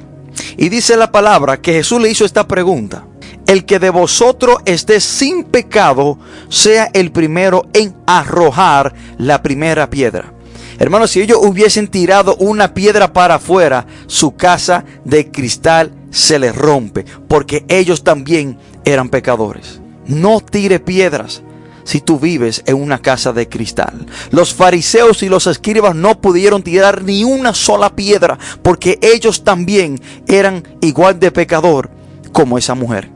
Y 0.56 0.68
dice 0.68 0.96
la 0.96 1.12
palabra 1.12 1.60
que 1.60 1.72
Jesús 1.72 2.00
le 2.00 2.10
hizo 2.10 2.24
esta 2.24 2.46
pregunta. 2.46 3.06
El 3.46 3.64
que 3.64 3.78
de 3.78 3.90
vosotros 3.90 4.58
esté 4.64 5.00
sin 5.00 5.44
pecado 5.44 6.18
sea 6.48 6.90
el 6.92 7.12
primero 7.12 7.66
en 7.72 7.94
arrojar 8.06 8.94
la 9.18 9.42
primera 9.42 9.90
piedra. 9.90 10.32
Hermanos, 10.78 11.12
si 11.12 11.20
ellos 11.20 11.38
hubiesen 11.40 11.88
tirado 11.88 12.36
una 12.36 12.74
piedra 12.74 13.12
para 13.12 13.36
afuera, 13.36 13.86
su 14.06 14.34
casa 14.34 14.84
de 15.04 15.30
cristal 15.30 15.92
se 16.14 16.38
les 16.38 16.54
rompe, 16.54 17.04
porque 17.26 17.64
ellos 17.68 18.04
también 18.04 18.56
eran 18.84 19.08
pecadores. 19.08 19.80
No 20.06 20.40
tire 20.40 20.78
piedras 20.78 21.42
si 21.82 22.00
tú 22.00 22.20
vives 22.20 22.62
en 22.66 22.76
una 22.76 23.02
casa 23.02 23.32
de 23.32 23.48
cristal. 23.48 24.06
Los 24.30 24.54
fariseos 24.54 25.24
y 25.24 25.28
los 25.28 25.48
escribas 25.48 25.96
no 25.96 26.20
pudieron 26.20 26.62
tirar 26.62 27.02
ni 27.02 27.24
una 27.24 27.52
sola 27.52 27.96
piedra 27.96 28.38
porque 28.62 28.98
ellos 29.02 29.42
también 29.42 30.00
eran 30.28 30.62
igual 30.80 31.18
de 31.18 31.32
pecador 31.32 31.90
como 32.32 32.58
esa 32.58 32.74
mujer. 32.76 33.10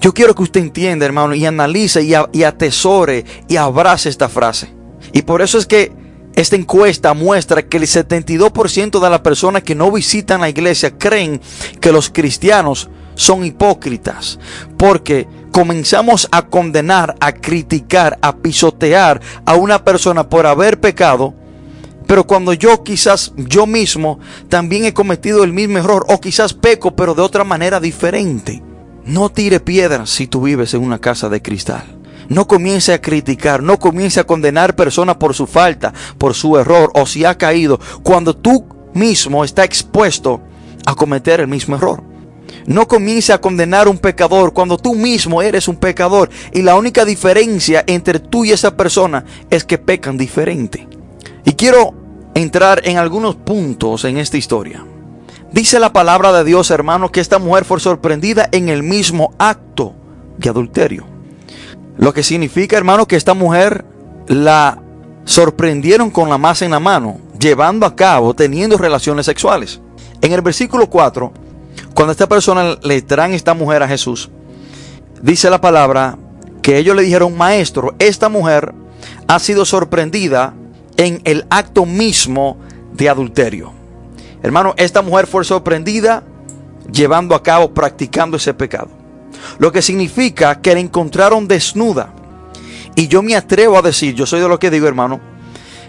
Yo 0.00 0.12
quiero 0.12 0.34
que 0.34 0.42
usted 0.42 0.62
entienda, 0.62 1.06
hermano, 1.06 1.34
y 1.34 1.46
analice 1.46 2.02
y, 2.02 2.42
atesore 2.42 3.24
y 3.46 3.54
abrace 3.54 4.08
esta 4.08 4.28
frase. 4.28 4.68
Y 5.12 5.22
por 5.22 5.42
eso 5.42 5.58
es 5.58 5.66
que 5.66 5.92
esta 6.34 6.56
encuesta 6.56 7.12
muestra 7.14 7.62
que 7.62 7.76
el 7.76 7.82
72% 7.84 9.00
de 9.00 9.10
las 9.10 9.20
personas 9.20 9.62
que 9.62 9.74
no 9.74 9.90
visitan 9.92 10.40
la 10.40 10.48
iglesia 10.48 10.96
creen 10.96 11.40
que 11.80 11.92
los 11.92 12.08
cristianos 12.08 12.88
son 13.14 13.44
hipócritas. 13.44 14.38
Porque 14.78 15.28
comenzamos 15.52 16.28
a 16.30 16.46
condenar, 16.46 17.16
a 17.20 17.32
criticar, 17.32 18.18
a 18.22 18.36
pisotear 18.36 19.20
a 19.44 19.54
una 19.54 19.84
persona 19.84 20.28
por 20.28 20.46
haber 20.46 20.80
pecado. 20.80 21.34
Pero 22.06 22.26
cuando 22.26 22.52
yo 22.52 22.82
quizás 22.82 23.32
yo 23.36 23.66
mismo 23.66 24.18
también 24.48 24.84
he 24.84 24.94
cometido 24.94 25.44
el 25.44 25.52
mismo 25.52 25.78
error 25.78 26.04
o 26.08 26.20
quizás 26.20 26.52
peco 26.52 26.96
pero 26.96 27.14
de 27.14 27.22
otra 27.22 27.44
manera 27.44 27.78
diferente. 27.78 28.62
No 29.04 29.28
tire 29.30 29.60
piedras 29.60 30.10
si 30.10 30.26
tú 30.26 30.42
vives 30.42 30.74
en 30.74 30.82
una 30.82 30.98
casa 30.98 31.28
de 31.28 31.42
cristal. 31.42 32.01
No 32.32 32.46
comience 32.46 32.94
a 32.94 33.00
criticar, 33.02 33.62
no 33.62 33.78
comience 33.78 34.18
a 34.18 34.24
condenar 34.24 34.74
personas 34.74 35.16
por 35.16 35.34
su 35.34 35.46
falta, 35.46 35.92
por 36.16 36.32
su 36.32 36.56
error 36.56 36.90
o 36.94 37.04
si 37.04 37.26
ha 37.26 37.36
caído, 37.36 37.78
cuando 38.02 38.34
tú 38.34 38.64
mismo 38.94 39.44
está 39.44 39.64
expuesto 39.64 40.40
a 40.86 40.94
cometer 40.94 41.40
el 41.40 41.48
mismo 41.48 41.76
error. 41.76 42.02
No 42.64 42.88
comience 42.88 43.34
a 43.34 43.40
condenar 43.42 43.86
a 43.86 43.90
un 43.90 43.98
pecador 43.98 44.54
cuando 44.54 44.78
tú 44.78 44.94
mismo 44.94 45.42
eres 45.42 45.68
un 45.68 45.76
pecador 45.76 46.30
y 46.54 46.62
la 46.62 46.74
única 46.74 47.04
diferencia 47.04 47.84
entre 47.86 48.18
tú 48.18 48.46
y 48.46 48.52
esa 48.52 48.78
persona 48.78 49.26
es 49.50 49.64
que 49.64 49.76
pecan 49.76 50.16
diferente. 50.16 50.88
Y 51.44 51.52
quiero 51.52 51.92
entrar 52.34 52.80
en 52.84 52.96
algunos 52.96 53.34
puntos 53.34 54.06
en 54.06 54.16
esta 54.16 54.38
historia. 54.38 54.86
Dice 55.52 55.78
la 55.78 55.92
palabra 55.92 56.32
de 56.32 56.44
Dios, 56.44 56.70
hermano, 56.70 57.12
que 57.12 57.20
esta 57.20 57.38
mujer 57.38 57.66
fue 57.66 57.78
sorprendida 57.78 58.48
en 58.52 58.70
el 58.70 58.82
mismo 58.82 59.34
acto 59.38 59.94
de 60.38 60.48
adulterio. 60.48 61.11
Lo 61.98 62.12
que 62.12 62.22
significa, 62.22 62.76
hermano, 62.76 63.06
que 63.06 63.16
esta 63.16 63.34
mujer 63.34 63.84
la 64.26 64.78
sorprendieron 65.24 66.10
con 66.10 66.28
la 66.28 66.38
masa 66.38 66.64
en 66.64 66.72
la 66.72 66.80
mano, 66.80 67.18
llevando 67.38 67.86
a 67.86 67.94
cabo, 67.94 68.34
teniendo 68.34 68.76
relaciones 68.76 69.26
sexuales. 69.26 69.80
En 70.20 70.32
el 70.32 70.42
versículo 70.42 70.88
4, 70.88 71.32
cuando 71.94 72.12
esta 72.12 72.28
persona 72.28 72.76
le 72.82 73.02
traen 73.02 73.34
esta 73.34 73.54
mujer 73.54 73.82
a 73.82 73.88
Jesús, 73.88 74.30
dice 75.20 75.50
la 75.50 75.60
palabra 75.60 76.16
que 76.62 76.78
ellos 76.78 76.96
le 76.96 77.02
dijeron, 77.02 77.36
maestro, 77.36 77.94
esta 77.98 78.28
mujer 78.28 78.72
ha 79.26 79.38
sido 79.38 79.64
sorprendida 79.64 80.54
en 80.96 81.20
el 81.24 81.44
acto 81.50 81.86
mismo 81.86 82.56
de 82.92 83.08
adulterio. 83.08 83.72
Hermano, 84.42 84.74
esta 84.76 85.02
mujer 85.02 85.26
fue 85.26 85.44
sorprendida 85.44 86.22
llevando 86.90 87.34
a 87.34 87.42
cabo, 87.42 87.72
practicando 87.72 88.36
ese 88.36 88.54
pecado. 88.54 89.01
Lo 89.58 89.72
que 89.72 89.82
significa 89.82 90.60
que 90.60 90.74
la 90.74 90.80
encontraron 90.80 91.48
desnuda. 91.48 92.12
Y 92.94 93.08
yo 93.08 93.22
me 93.22 93.36
atrevo 93.36 93.78
a 93.78 93.82
decir, 93.82 94.14
yo 94.14 94.26
soy 94.26 94.40
de 94.40 94.48
lo 94.48 94.58
que 94.58 94.70
digo, 94.70 94.86
hermano, 94.86 95.20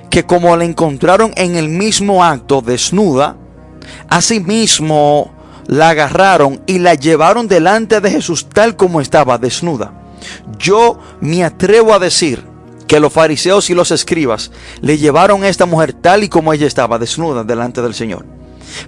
que 0.10 0.26
como 0.26 0.56
la 0.56 0.64
encontraron 0.64 1.34
en 1.36 1.56
el 1.56 1.70
mismo 1.70 2.24
acto 2.24 2.62
desnuda, 2.62 3.36
asimismo 4.10 5.34
la 5.68 5.90
agarraron 5.90 6.62
y 6.68 6.80
la 6.80 6.94
llevaron 6.94 7.48
delante 7.48 8.00
de 8.00 8.12
Jesús 8.12 8.48
tal 8.50 8.76
como 8.76 9.02
estaba 9.02 9.38
desnuda. 9.38 9.92
Yo 10.58 11.00
me 11.20 11.44
atrevo 11.44 11.94
a 11.94 12.00
decir 12.00 12.44
que 12.88 13.00
los 13.00 13.12
fariseos 13.12 13.70
y 13.70 13.74
los 13.74 13.92
escribas 13.92 14.52
le 14.82 14.98
llevaron 14.98 15.44
a 15.44 15.50
esta 15.50 15.66
mujer 15.66 15.94
tal 15.94 16.24
y 16.24 16.30
como 16.30 16.54
ella 16.54 16.68
estaba 16.68 17.00
desnuda 17.00 17.44
delante 17.44 17.82
del 17.82 17.94
Señor. 17.94 18.26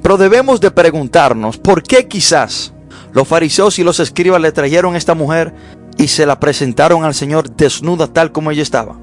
Pero 0.02 0.18
debemos 0.18 0.62
de 0.62 0.72
preguntarnos 0.72 1.58
por 1.58 1.82
qué 1.82 2.08
quizás 2.08 2.72
los 3.16 3.28
fariseos 3.28 3.80
y 3.80 3.84
los 3.84 4.00
escribas 4.00 4.42
le 4.42 4.52
trajeron 4.52 4.96
esta 4.96 5.16
mujer 5.16 5.56
y 5.98 6.10
se 6.10 6.28
la 6.28 6.40
presentaron 6.40 7.04
al 7.04 7.16
Señor 7.16 7.50
desnuda 7.50 8.08
tal 8.08 8.32
como 8.32 8.52
ella 8.52 8.62
estaba. 8.62 9.00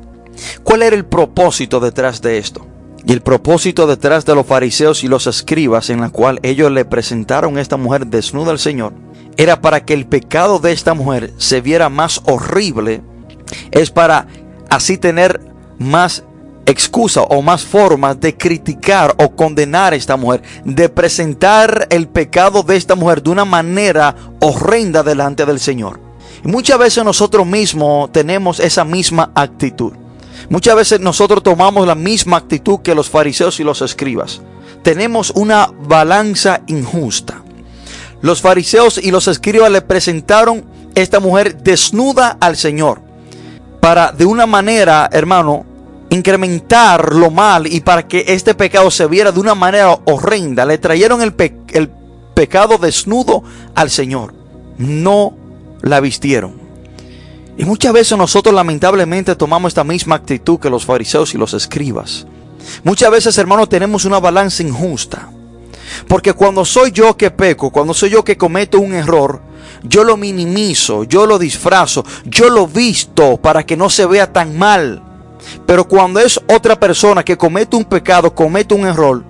¿Cuál 0.62 0.82
era 0.82 0.94
el 0.94 1.04
propósito 1.04 1.80
detrás 1.80 2.22
de 2.22 2.38
esto? 2.38 2.66
Y 3.04 3.12
el 3.12 3.22
propósito 3.22 3.88
detrás 3.88 4.24
de 4.24 4.34
los 4.34 4.46
fariseos 4.46 5.02
y 5.02 5.08
los 5.08 5.26
escribas 5.26 5.90
en 5.90 6.00
la 6.00 6.10
cual 6.10 6.38
ellos 6.42 6.70
le 6.70 6.84
presentaron 6.84 7.56
a 7.56 7.60
esta 7.60 7.76
mujer 7.76 8.06
desnuda 8.06 8.52
al 8.52 8.60
Señor 8.60 8.92
era 9.36 9.60
para 9.60 9.84
que 9.84 9.94
el 9.94 10.06
pecado 10.06 10.58
de 10.58 10.72
esta 10.72 10.94
mujer 10.94 11.32
se 11.38 11.60
viera 11.60 11.88
más 11.88 12.20
horrible, 12.24 13.02
es 13.70 13.90
para 13.90 14.26
así 14.70 14.98
tener 14.98 15.40
más 15.78 16.24
excusa 16.66 17.22
o 17.22 17.42
más 17.42 17.64
formas 17.64 18.20
de 18.20 18.36
criticar 18.36 19.14
o 19.18 19.34
condenar 19.34 19.92
a 19.92 19.96
esta 19.96 20.16
mujer, 20.16 20.42
de 20.64 20.88
presentar 20.88 21.86
el 21.90 22.08
pecado 22.08 22.62
de 22.62 22.76
esta 22.76 22.94
mujer 22.94 23.22
de 23.22 23.30
una 23.30 23.44
manera 23.44 24.14
horrenda 24.40 25.02
delante 25.02 25.44
del 25.44 25.60
Señor. 25.60 26.00
Muchas 26.44 26.78
veces 26.78 27.04
nosotros 27.04 27.46
mismos 27.46 28.10
tenemos 28.12 28.58
esa 28.60 28.84
misma 28.84 29.30
actitud. 29.34 29.92
Muchas 30.48 30.74
veces 30.74 31.00
nosotros 31.00 31.42
tomamos 31.42 31.86
la 31.86 31.94
misma 31.94 32.38
actitud 32.38 32.80
que 32.80 32.94
los 32.94 33.08
fariseos 33.08 33.60
y 33.60 33.64
los 33.64 33.80
escribas. 33.80 34.42
Tenemos 34.82 35.30
una 35.30 35.70
balanza 35.86 36.62
injusta. 36.66 37.42
Los 38.22 38.40
fariseos 38.40 38.98
y 38.98 39.10
los 39.10 39.28
escribas 39.28 39.70
le 39.70 39.82
presentaron 39.82 40.64
esta 40.94 41.20
mujer 41.20 41.62
desnuda 41.62 42.36
al 42.40 42.56
Señor 42.56 43.00
para 43.80 44.12
de 44.12 44.24
una 44.24 44.46
manera, 44.46 45.08
hermano, 45.12 45.66
incrementar 46.14 47.14
lo 47.14 47.30
mal 47.30 47.66
y 47.66 47.80
para 47.80 48.06
que 48.06 48.24
este 48.28 48.54
pecado 48.54 48.90
se 48.90 49.06
viera 49.06 49.32
de 49.32 49.40
una 49.40 49.54
manera 49.54 49.98
horrenda. 50.04 50.64
Le 50.64 50.78
trajeron 50.78 51.22
el, 51.22 51.32
pecado 52.34 52.78
desnudo 52.78 53.42
al 53.74 53.90
Señor. 53.90 54.34
No 54.78 55.34
la 55.80 56.00
vistieron. 56.00 56.60
Y 57.56 57.64
muchas 57.64 57.92
veces 57.92 58.16
nosotros 58.16 58.54
lamentablemente 58.54 59.36
tomamos 59.36 59.70
esta 59.70 59.84
misma 59.84 60.16
actitud 60.16 60.58
que 60.58 60.70
los 60.70 60.84
fariseos 60.84 61.34
y 61.34 61.38
los 61.38 61.54
escribas. 61.54 62.26
Muchas 62.84 63.10
veces, 63.10 63.36
hermanos, 63.38 63.68
tenemos 63.68 64.04
una 64.04 64.20
balanza 64.20 64.62
injusta. 64.62 65.30
Porque 66.08 66.32
cuando 66.32 66.64
soy 66.64 66.90
yo 66.90 67.16
que 67.16 67.30
peco, 67.30 67.70
cuando 67.70 67.92
soy 67.92 68.10
yo 68.10 68.24
que 68.24 68.38
cometo 68.38 68.80
un 68.80 68.94
error, 68.94 69.42
yo 69.82 70.04
lo 70.04 70.16
minimizo, 70.16 71.04
yo 71.04 71.26
lo 71.26 71.38
disfrazo, 71.38 72.04
yo 72.24 72.48
lo 72.48 72.66
visto 72.66 73.36
para 73.36 73.64
que 73.64 73.76
no 73.76 73.90
se 73.90 74.06
vea 74.06 74.32
tan 74.32 74.56
mal. 74.56 75.11
Pero 75.66 75.86
cuando 75.86 76.20
es 76.20 76.40
otra 76.48 76.78
persona 76.78 77.24
que 77.24 77.36
comete 77.36 77.76
un 77.76 77.84
pecado, 77.84 78.34
comete 78.34 78.74
un 78.74 78.86
error, 78.86 79.22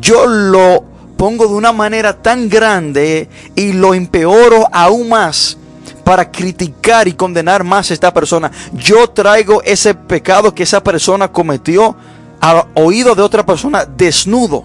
yo 0.00 0.26
lo 0.26 0.84
pongo 1.16 1.46
de 1.46 1.54
una 1.54 1.72
manera 1.72 2.14
tan 2.14 2.48
grande 2.48 3.28
y 3.54 3.72
lo 3.72 3.94
empeoro 3.94 4.66
aún 4.72 5.08
más 5.08 5.58
para 6.04 6.30
criticar 6.30 7.06
y 7.08 7.12
condenar 7.12 7.62
más 7.62 7.90
a 7.90 7.94
esta 7.94 8.12
persona. 8.12 8.50
Yo 8.72 9.08
traigo 9.10 9.62
ese 9.62 9.94
pecado 9.94 10.54
que 10.54 10.62
esa 10.62 10.82
persona 10.82 11.30
cometió 11.30 11.94
al 12.40 12.64
oído 12.74 13.14
de 13.14 13.22
otra 13.22 13.44
persona 13.44 13.84
desnudo 13.84 14.64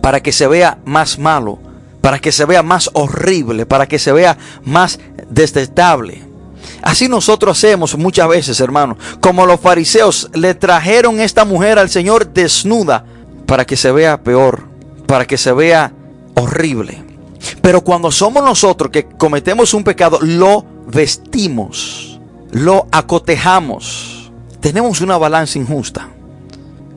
para 0.00 0.22
que 0.22 0.32
se 0.32 0.46
vea 0.46 0.78
más 0.84 1.18
malo, 1.18 1.58
para 2.00 2.18
que 2.18 2.30
se 2.30 2.44
vea 2.44 2.62
más 2.62 2.90
horrible, 2.92 3.66
para 3.66 3.86
que 3.86 3.98
se 3.98 4.12
vea 4.12 4.36
más 4.64 5.00
detestable. 5.30 6.22
Así 6.82 7.08
nosotros 7.08 7.56
hacemos 7.56 7.96
muchas 7.96 8.28
veces, 8.28 8.60
hermano. 8.60 8.96
Como 9.20 9.46
los 9.46 9.60
fariseos 9.60 10.30
le 10.34 10.54
trajeron 10.54 11.20
esta 11.20 11.44
mujer 11.44 11.78
al 11.78 11.90
Señor 11.90 12.32
desnuda 12.32 13.04
para 13.46 13.64
que 13.64 13.76
se 13.76 13.90
vea 13.92 14.22
peor, 14.22 14.68
para 15.06 15.26
que 15.26 15.38
se 15.38 15.52
vea 15.52 15.92
horrible. 16.34 17.02
Pero 17.60 17.82
cuando 17.82 18.10
somos 18.10 18.42
nosotros 18.42 18.90
que 18.90 19.06
cometemos 19.06 19.74
un 19.74 19.84
pecado, 19.84 20.18
lo 20.20 20.64
vestimos, 20.86 22.20
lo 22.52 22.86
acotejamos. 22.90 24.30
Tenemos 24.60 25.00
una 25.00 25.16
balanza 25.18 25.58
injusta. 25.58 26.08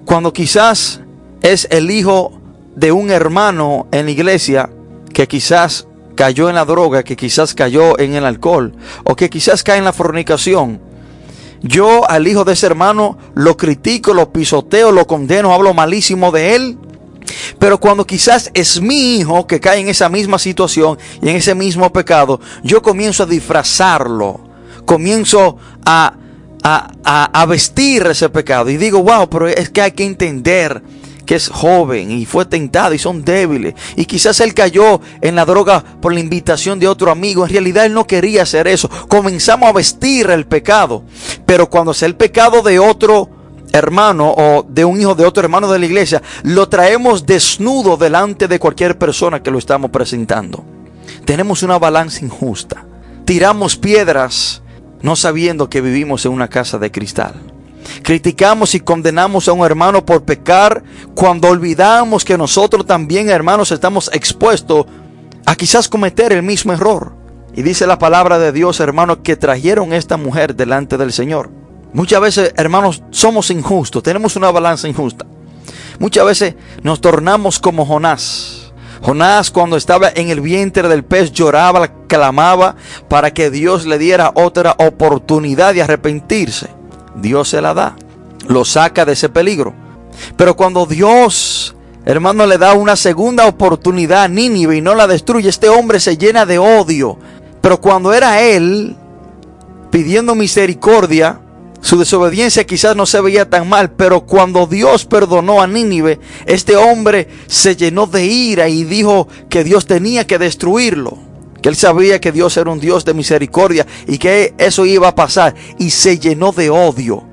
Cuando 0.05 0.33
quizás 0.33 1.01
es 1.41 1.67
el 1.71 1.91
hijo 1.91 2.39
de 2.75 2.91
un 2.91 3.11
hermano 3.11 3.88
en 3.91 4.05
la 4.05 4.11
iglesia 4.11 4.69
que 5.13 5.27
quizás 5.27 5.88
cayó 6.19 6.49
en 6.49 6.55
la 6.55 6.65
droga, 6.65 7.01
que 7.01 7.15
quizás 7.15 7.53
cayó 7.53 7.97
en 7.97 8.13
el 8.13 8.25
alcohol 8.25 8.73
o 9.05 9.15
que 9.15 9.29
quizás 9.29 9.63
cae 9.63 9.77
en 9.77 9.85
la 9.85 9.93
fornicación. 9.93 10.81
Yo 11.61 12.09
al 12.09 12.27
hijo 12.27 12.43
de 12.43 12.51
ese 12.51 12.65
hermano 12.65 13.17
lo 13.35 13.55
critico, 13.55 14.13
lo 14.13 14.33
pisoteo, 14.33 14.91
lo 14.91 15.07
condeno, 15.07 15.53
hablo 15.53 15.73
malísimo 15.73 16.33
de 16.33 16.55
él. 16.55 16.77
Pero 17.57 17.79
cuando 17.79 18.05
quizás 18.05 18.51
es 18.53 18.81
mi 18.81 19.15
hijo 19.15 19.47
que 19.47 19.61
cae 19.61 19.79
en 19.79 19.88
esa 19.88 20.09
misma 20.09 20.39
situación 20.39 20.97
y 21.21 21.29
en 21.29 21.38
ese 21.38 21.55
mismo 21.55 21.89
pecado, 21.93 22.41
yo 22.63 22.81
comienzo 22.81 23.23
a 23.23 23.25
disfrazarlo, 23.25 24.41
comienzo 24.85 25.55
a, 25.85 26.15
a, 26.61 27.41
a 27.41 27.45
vestir 27.45 28.07
ese 28.07 28.27
pecado 28.27 28.69
y 28.69 28.75
digo, 28.75 29.01
wow, 29.03 29.29
pero 29.29 29.47
es 29.47 29.69
que 29.69 29.81
hay 29.83 29.93
que 29.93 30.03
entender 30.03 30.83
que 31.29 31.36
es 31.36 31.48
joven 31.48 32.09
y 32.09 32.25
fue 32.25 32.43
tentado 32.45 32.95
y 32.95 32.98
son 32.98 33.24
débiles. 33.24 33.75
Y 33.95 34.05
quizás 34.05 34.39
él 34.39 34.55
cayó 34.55 35.00
en 35.21 35.36
la 35.36 35.45
droga 35.45 35.83
por 36.01 36.12
la 36.12 36.19
invitación 36.19 36.79
de 36.79 36.88
otro 36.88 37.12
amigo. 37.12 37.45
En 37.45 37.51
realidad 37.51 37.86
él 37.86 37.93
no 37.93 38.07
quería 38.07 38.41
hacer 38.41 38.67
eso. 38.67 38.89
Comenzamos 39.07 39.69
a 39.69 39.74
vestir 39.74 40.27
el 40.31 40.48
pecado. 40.48 41.03
Pero 41.45 41.69
cuando 41.69 41.91
es 41.91 42.01
el 42.01 42.15
pecado 42.15 42.63
de 42.63 42.79
otro 42.79 43.29
hermano 43.71 44.33
o 44.36 44.65
de 44.67 44.83
un 44.83 45.00
hijo 45.00 45.13
de 45.13 45.24
otro 45.24 45.43
hermano 45.43 45.71
de 45.71 45.77
la 45.77 45.86
iglesia, 45.86 46.24
lo 46.41 46.67
traemos 46.67 47.27
desnudo 47.27 47.95
delante 47.95 48.48
de 48.48 48.57
cualquier 48.57 48.98
persona 48.98 49.43
que 49.43 49.51
lo 49.51 49.59
estamos 49.59 49.91
presentando. 49.91 50.65
Tenemos 51.25 51.62
una 51.62 51.77
balanza 51.77 52.25
injusta. 52.25 52.88
tiramos 53.24 53.77
piedras 53.77 54.63
no 55.03 55.15
sabiendo 55.15 55.69
que 55.69 55.81
vivimos 55.81 56.25
en 56.25 56.31
una 56.31 56.48
casa 56.48 56.79
de 56.79 56.89
cristal. 56.89 57.49
Criticamos 58.03 58.75
y 58.75 58.79
condenamos 58.79 59.48
a 59.48 59.53
un 59.53 59.65
hermano 59.65 60.05
por 60.05 60.24
pecar 60.24 60.84
cuando 61.15 61.48
olvidamos 61.48 62.24
que 62.25 62.38
nosotros 62.38 62.86
también, 62.86 63.29
hermanos, 63.29 63.72
estamos 63.72 64.10
expuestos 64.13 64.86
a 65.46 65.55
quizás 65.55 65.89
cometer 65.89 66.31
el 66.34 66.43
mismo 66.43 66.74
error. 66.74 67.13
Y 67.55 67.62
dice 67.62 67.88
la 67.88 68.00
palabra 68.00 68.39
de 68.39 68.51
Dios, 68.51 68.79
hermanos, 68.79 69.19
que 69.24 69.36
trajeron 69.36 69.93
esta 69.93 70.17
mujer 70.17 70.55
delante 70.55 70.98
del 70.98 71.12
Señor. 71.12 71.50
Muchas 71.93 72.22
veces, 72.22 72.53
hermanos, 72.55 73.01
somos 73.10 73.50
injustos, 73.50 74.03
tenemos 74.03 74.36
una 74.36 74.51
balanza 74.51 74.88
injusta. 74.88 75.25
Muchas 75.98 76.25
veces 76.25 76.55
nos 76.84 77.01
tornamos 77.01 77.60
como 77.60 77.86
Jonás. 77.86 78.72
Jonás 79.01 79.50
cuando 79.50 79.75
estaba 79.75 80.10
en 80.13 80.29
el 80.29 80.41
vientre 80.41 80.88
del 80.88 81.03
pez 81.03 81.31
lloraba, 81.31 81.88
clamaba 82.08 82.75
para 83.08 83.34
que 83.34 83.50
Dios 83.50 83.86
le 83.86 83.98
diera 83.98 84.31
otra 84.36 84.75
oportunidad 84.77 85.74
de 85.74 85.81
arrepentirse. 85.81 86.78
Dios 87.21 87.49
se 87.49 87.61
la 87.61 87.73
da, 87.73 87.95
lo 88.47 88.65
saca 88.65 89.05
de 89.05 89.13
ese 89.13 89.29
peligro. 89.29 89.73
Pero 90.35 90.55
cuando 90.55 90.85
Dios, 90.85 91.75
hermano, 92.05 92.45
le 92.45 92.57
da 92.57 92.73
una 92.73 92.95
segunda 92.95 93.47
oportunidad 93.47 94.23
a 94.23 94.27
Nínive 94.27 94.77
y 94.77 94.81
no 94.81 94.95
la 94.95 95.07
destruye, 95.07 95.49
este 95.49 95.69
hombre 95.69 95.99
se 95.99 96.17
llena 96.17 96.45
de 96.45 96.59
odio. 96.59 97.17
Pero 97.61 97.79
cuando 97.79 98.13
era 98.13 98.41
él 98.41 98.95
pidiendo 99.91 100.35
misericordia, 100.35 101.39
su 101.81 101.97
desobediencia 101.97 102.65
quizás 102.65 102.95
no 102.95 103.05
se 103.05 103.21
veía 103.21 103.49
tan 103.49 103.67
mal, 103.67 103.91
pero 103.91 104.21
cuando 104.21 104.67
Dios 104.67 105.05
perdonó 105.05 105.61
a 105.61 105.67
Nínive, 105.67 106.19
este 106.45 106.75
hombre 106.75 107.29
se 107.47 107.75
llenó 107.75 108.05
de 108.05 108.25
ira 108.25 108.67
y 108.67 108.83
dijo 108.83 109.27
que 109.49 109.63
Dios 109.63 109.85
tenía 109.85 110.27
que 110.27 110.38
destruirlo. 110.38 111.28
Que 111.62 111.70
él 111.70 111.75
sabía 111.75 112.22
que 112.22 112.32
Dios 112.32 112.56
era 112.58 112.72
un 112.72 112.80
Dios 112.80 113.06
de 113.06 113.13
misericordia 113.13 113.86
y 114.08 114.18
que 114.18 114.54
eso 114.58 114.86
iba 114.86 115.10
a 115.10 115.16
pasar. 115.16 115.56
Y 115.78 115.89
se 115.89 116.20
llenó 116.20 116.51
de 116.51 116.70
odio. 116.70 117.24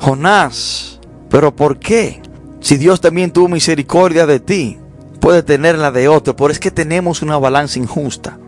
Jonás, 0.00 1.00
¿pero 1.28 1.54
por 1.54 1.78
qué? 1.78 2.20
Si 2.60 2.76
Dios 2.76 3.00
también 3.00 3.32
tuvo 3.32 3.48
misericordia 3.48 4.26
de 4.26 4.40
ti, 4.40 4.78
puede 5.20 5.42
tenerla 5.42 5.90
de 5.90 6.08
otro. 6.08 6.36
Pero 6.36 6.50
es 6.50 6.60
que 6.60 6.70
tenemos 6.70 7.22
una 7.22 7.38
balanza 7.38 7.78
injusta. 7.78 8.38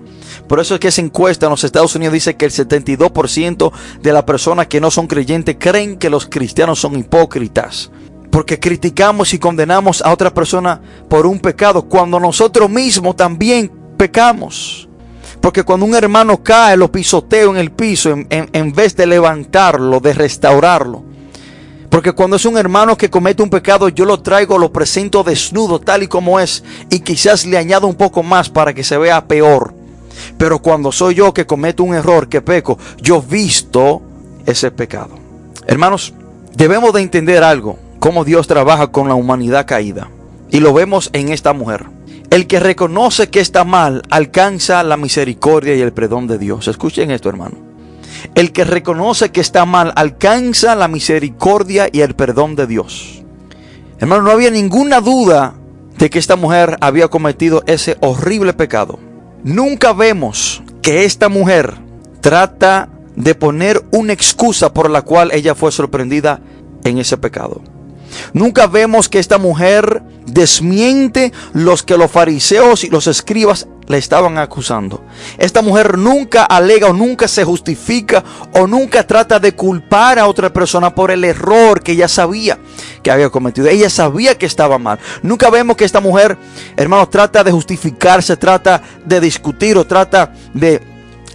Por 0.49 0.61
eso 0.61 0.75
es 0.75 0.81
que 0.81 0.89
esa 0.89 1.01
encuesta 1.01 1.47
en 1.47 1.51
los 1.51 1.65
Estados 1.65 1.95
Unidos 1.95 2.13
dice 2.13 2.37
que 2.37 2.45
el 2.45 2.53
72% 2.53 3.73
de 4.03 4.13
las 4.13 4.25
personas 4.25 4.67
que 4.67 4.81
no 4.81 4.91
son 4.91 5.07
creyentes 5.07 5.57
creen 5.59 5.97
que 5.97 6.11
los 6.11 6.27
cristianos 6.27 6.81
son 6.81 6.99
hipócritas. 6.99 7.91
Porque 8.31 8.59
criticamos 8.59 9.33
y 9.33 9.39
condenamos 9.39 10.03
a 10.03 10.13
otra 10.13 10.35
persona 10.35 10.81
por 11.09 11.27
un 11.27 11.39
pecado 11.39 11.83
cuando 11.83 12.19
nosotros 12.19 12.69
mismos 12.69 13.17
también 13.17 13.71
pecamos. 13.97 14.89
Porque 15.41 15.63
cuando 15.63 15.85
un 15.85 15.95
hermano 15.95 16.43
cae, 16.43 16.77
lo 16.77 16.91
pisoteo 16.91 17.51
en 17.51 17.59
el 17.59 17.71
piso 17.71 18.11
en, 18.11 18.27
en, 18.31 18.73
vez 18.73 18.97
de 18.97 19.07
levantarlo, 19.07 20.01
de 20.01 20.15
restaurarlo. 20.15 21.05
Porque 21.91 22.13
cuando 22.13 22.37
es 22.37 22.45
un 22.45 22.57
hermano 22.57 22.97
que 22.97 23.11
comete 23.11 23.43
un 23.43 23.51
pecado, 23.51 23.89
yo 23.89 24.05
lo 24.05 24.21
traigo, 24.21 24.59
lo 24.59 24.73
presento 24.73 25.23
desnudo 25.23 25.81
tal 25.81 26.03
y 26.03 26.09
como 26.09 26.41
es. 26.41 26.65
Y 26.91 27.01
quizás 27.01 27.45
le 27.47 27.59
añado 27.59 27.87
un 27.87 27.95
poco 27.95 28.23
más 28.23 28.49
para 28.49 28.73
que 28.73 28.83
se 28.83 28.97
vea 28.97 29.29
peor. 29.29 29.75
Pero 30.39 30.61
cuando 30.61 30.93
soy 30.93 31.17
yo 31.17 31.35
que 31.35 31.47
cometo 31.47 31.85
un 31.85 31.95
error, 31.95 32.29
que 32.29 32.41
peco, 32.41 32.79
yo 33.01 33.23
visto 33.23 34.03
ese 34.47 34.71
pecado. 34.71 35.19
Hermanos, 35.67 36.15
debemos 36.57 36.93
de 36.93 37.03
entender 37.03 37.45
algo, 37.45 37.79
cómo 37.99 38.25
Dios 38.25 38.47
trabaja 38.47 38.89
con 38.89 39.09
la 39.09 39.15
humanidad 39.15 39.67
caída. 39.67 40.09
Y 40.51 40.61
lo 40.61 40.73
vemos 40.73 41.11
en 41.13 41.31
esta 41.31 41.53
mujer. 41.53 41.85
El 42.35 42.49
que 42.49 42.59
reconoce 42.59 43.31
que 43.31 43.39
está 43.39 43.63
mal 43.63 44.03
alcanza 44.11 44.83
la 44.83 44.97
misericordia 44.97 45.77
y 45.77 45.81
el 45.81 45.93
perdón 45.93 46.27
de 46.27 46.37
Dios. 46.37 46.67
Escuchen 46.67 47.13
esto, 47.13 47.29
hermano. 47.29 47.59
El 48.35 48.51
que 48.51 48.65
reconoce 48.65 49.31
que 49.31 49.41
está 49.41 49.65
mal 49.67 49.93
alcanza 49.95 50.75
la 50.75 50.89
misericordia 50.89 51.89
y 51.93 52.01
el 52.01 52.17
perdón 52.17 52.57
de 52.57 52.67
Dios. 52.67 53.23
Hermano, 54.01 54.23
no 54.23 54.33
había 54.33 54.51
ninguna 54.51 55.01
duda 55.01 55.55
de 55.97 56.11
que 56.11 56.19
esta 56.19 56.35
mujer 56.35 56.77
había 56.81 57.07
cometido 57.07 57.63
ese 57.69 57.99
horrible 58.01 58.53
pecado. 58.53 58.99
Nunca 59.45 59.93
vemos 59.93 60.61
que 60.83 61.05
esta 61.05 61.29
mujer 61.29 61.75
trata 62.21 62.89
de 63.15 63.37
poner 63.37 63.81
una 63.93 64.13
excusa 64.13 64.75
por 64.75 64.91
la 64.91 65.03
cual 65.03 65.31
ella 65.33 65.55
fue 65.55 65.71
sorprendida 65.71 66.41
en 66.83 66.99
ese 66.99 67.17
pecado. 67.17 67.63
Nunca 68.33 68.67
vemos 68.67 69.09
que 69.09 69.19
esta 69.19 69.39
mujer 69.39 70.03
desmiente 70.27 71.33
los 71.53 71.83
que 71.83 71.97
los 71.97 72.11
fariseos 72.11 72.85
y 72.85 72.91
los 72.91 73.07
escribas 73.07 73.67
le 73.87 73.99
estaban 73.99 74.39
acusando. 74.39 75.05
Esta 75.39 75.63
mujer 75.63 75.99
nunca 75.99 76.45
alega 76.45 76.89
o 76.89 76.93
nunca 76.93 77.29
se 77.29 77.45
justifica 77.45 78.25
o 78.53 78.67
nunca 78.67 79.07
trata 79.07 79.39
de 79.39 79.53
culpar 79.53 80.19
a 80.19 80.27
otra 80.27 80.53
persona 80.53 80.95
por 80.95 81.11
el 81.11 81.25
error 81.25 81.83
que 81.83 81.93
ella 81.93 82.09
sabía 82.09 82.59
que 83.03 83.11
había 83.11 83.29
cometido. 83.29 83.69
Ella 83.69 83.91
sabía 83.91 84.39
que 84.39 84.47
estaba 84.47 84.79
mal. 84.79 84.99
Nunca 85.23 85.51
vemos 85.51 85.77
que 85.77 85.85
esta 85.85 86.01
mujer, 86.01 86.39
hermanos, 86.77 87.11
trata 87.11 87.45
de 87.45 87.53
justificarse, 87.53 88.37
trata 88.37 88.83
de 89.05 89.21
discutir 89.21 89.77
o 89.77 89.87
trata 89.87 90.33
de 90.55 90.81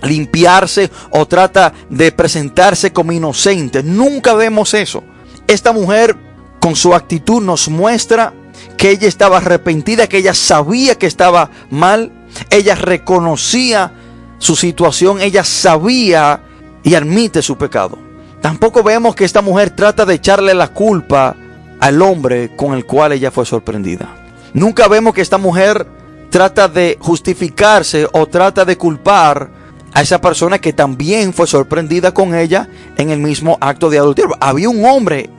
limpiarse 0.02 0.89
o 1.12 1.28
trata 1.28 1.74
de 1.89 2.12
presentarse 2.12 2.92
como 2.92 3.12
inocente. 3.12 3.84
Nunca 3.84 4.34
vemos 4.34 4.74
eso. 4.74 5.04
Esta 5.48 5.72
mujer 5.72 6.15
con 6.60 6.76
su 6.76 6.93
actitud 6.93 7.41
nos 7.41 7.69
muestra 7.69 8.34
que 8.78 8.91
ella 8.91 9.08
estaba 9.08 9.38
arrepentida, 9.38 10.08
que 10.08 10.17
ella 10.17 10.34
sabía 10.34 10.95
que 10.95 11.08
estaba 11.08 11.50
mal, 11.69 12.12
ella 12.50 12.76
reconocía 12.76 13.93
su 14.38 14.56
situación, 14.56 15.22
ella 15.22 15.43
sabía 15.43 16.41
y 16.84 16.95
admite 16.95 17.41
su 17.41 17.58
pecado. 17.58 17.98
Tampoco 18.41 18.84
vemos 18.84 19.15
que 19.15 19.26
esta 19.26 19.41
mujer 19.41 19.72
trata 19.72 20.06
de 20.06 20.15
echarle 20.15 20.54
la 20.54 20.69
culpa 20.69 21.36
al 21.80 22.02
hombre 22.02 22.56
con 22.56 22.74
el 22.74 22.86
cual 22.86 23.12
ella 23.12 23.32
fue 23.32 23.45
sorprendida. 23.45 24.15
Nunca 24.54 24.88
vemos 24.88 25.13
que 25.13 25.22
esta 25.22 25.38
mujer 25.38 25.86
trata 26.30 26.67
de 26.67 26.98
justificarse 27.00 28.08
o 28.12 28.28
trata 28.28 28.65
de 28.65 28.78
culpar 28.78 29.50
a 29.93 30.02
esa 30.02 30.22
persona 30.22 30.60
que 30.60 30.74
también 30.74 31.34
fue 31.34 31.48
sorprendida 31.48 32.13
con 32.13 32.36
ella 32.36 32.69
en 32.98 33.10
el 33.10 33.19
mismo 33.19 33.58
acto 33.60 33.89
de 33.89 33.98
adulterio. 33.98 34.36
Había 34.39 34.69
un 34.69 34.86
hombre 34.86 35.30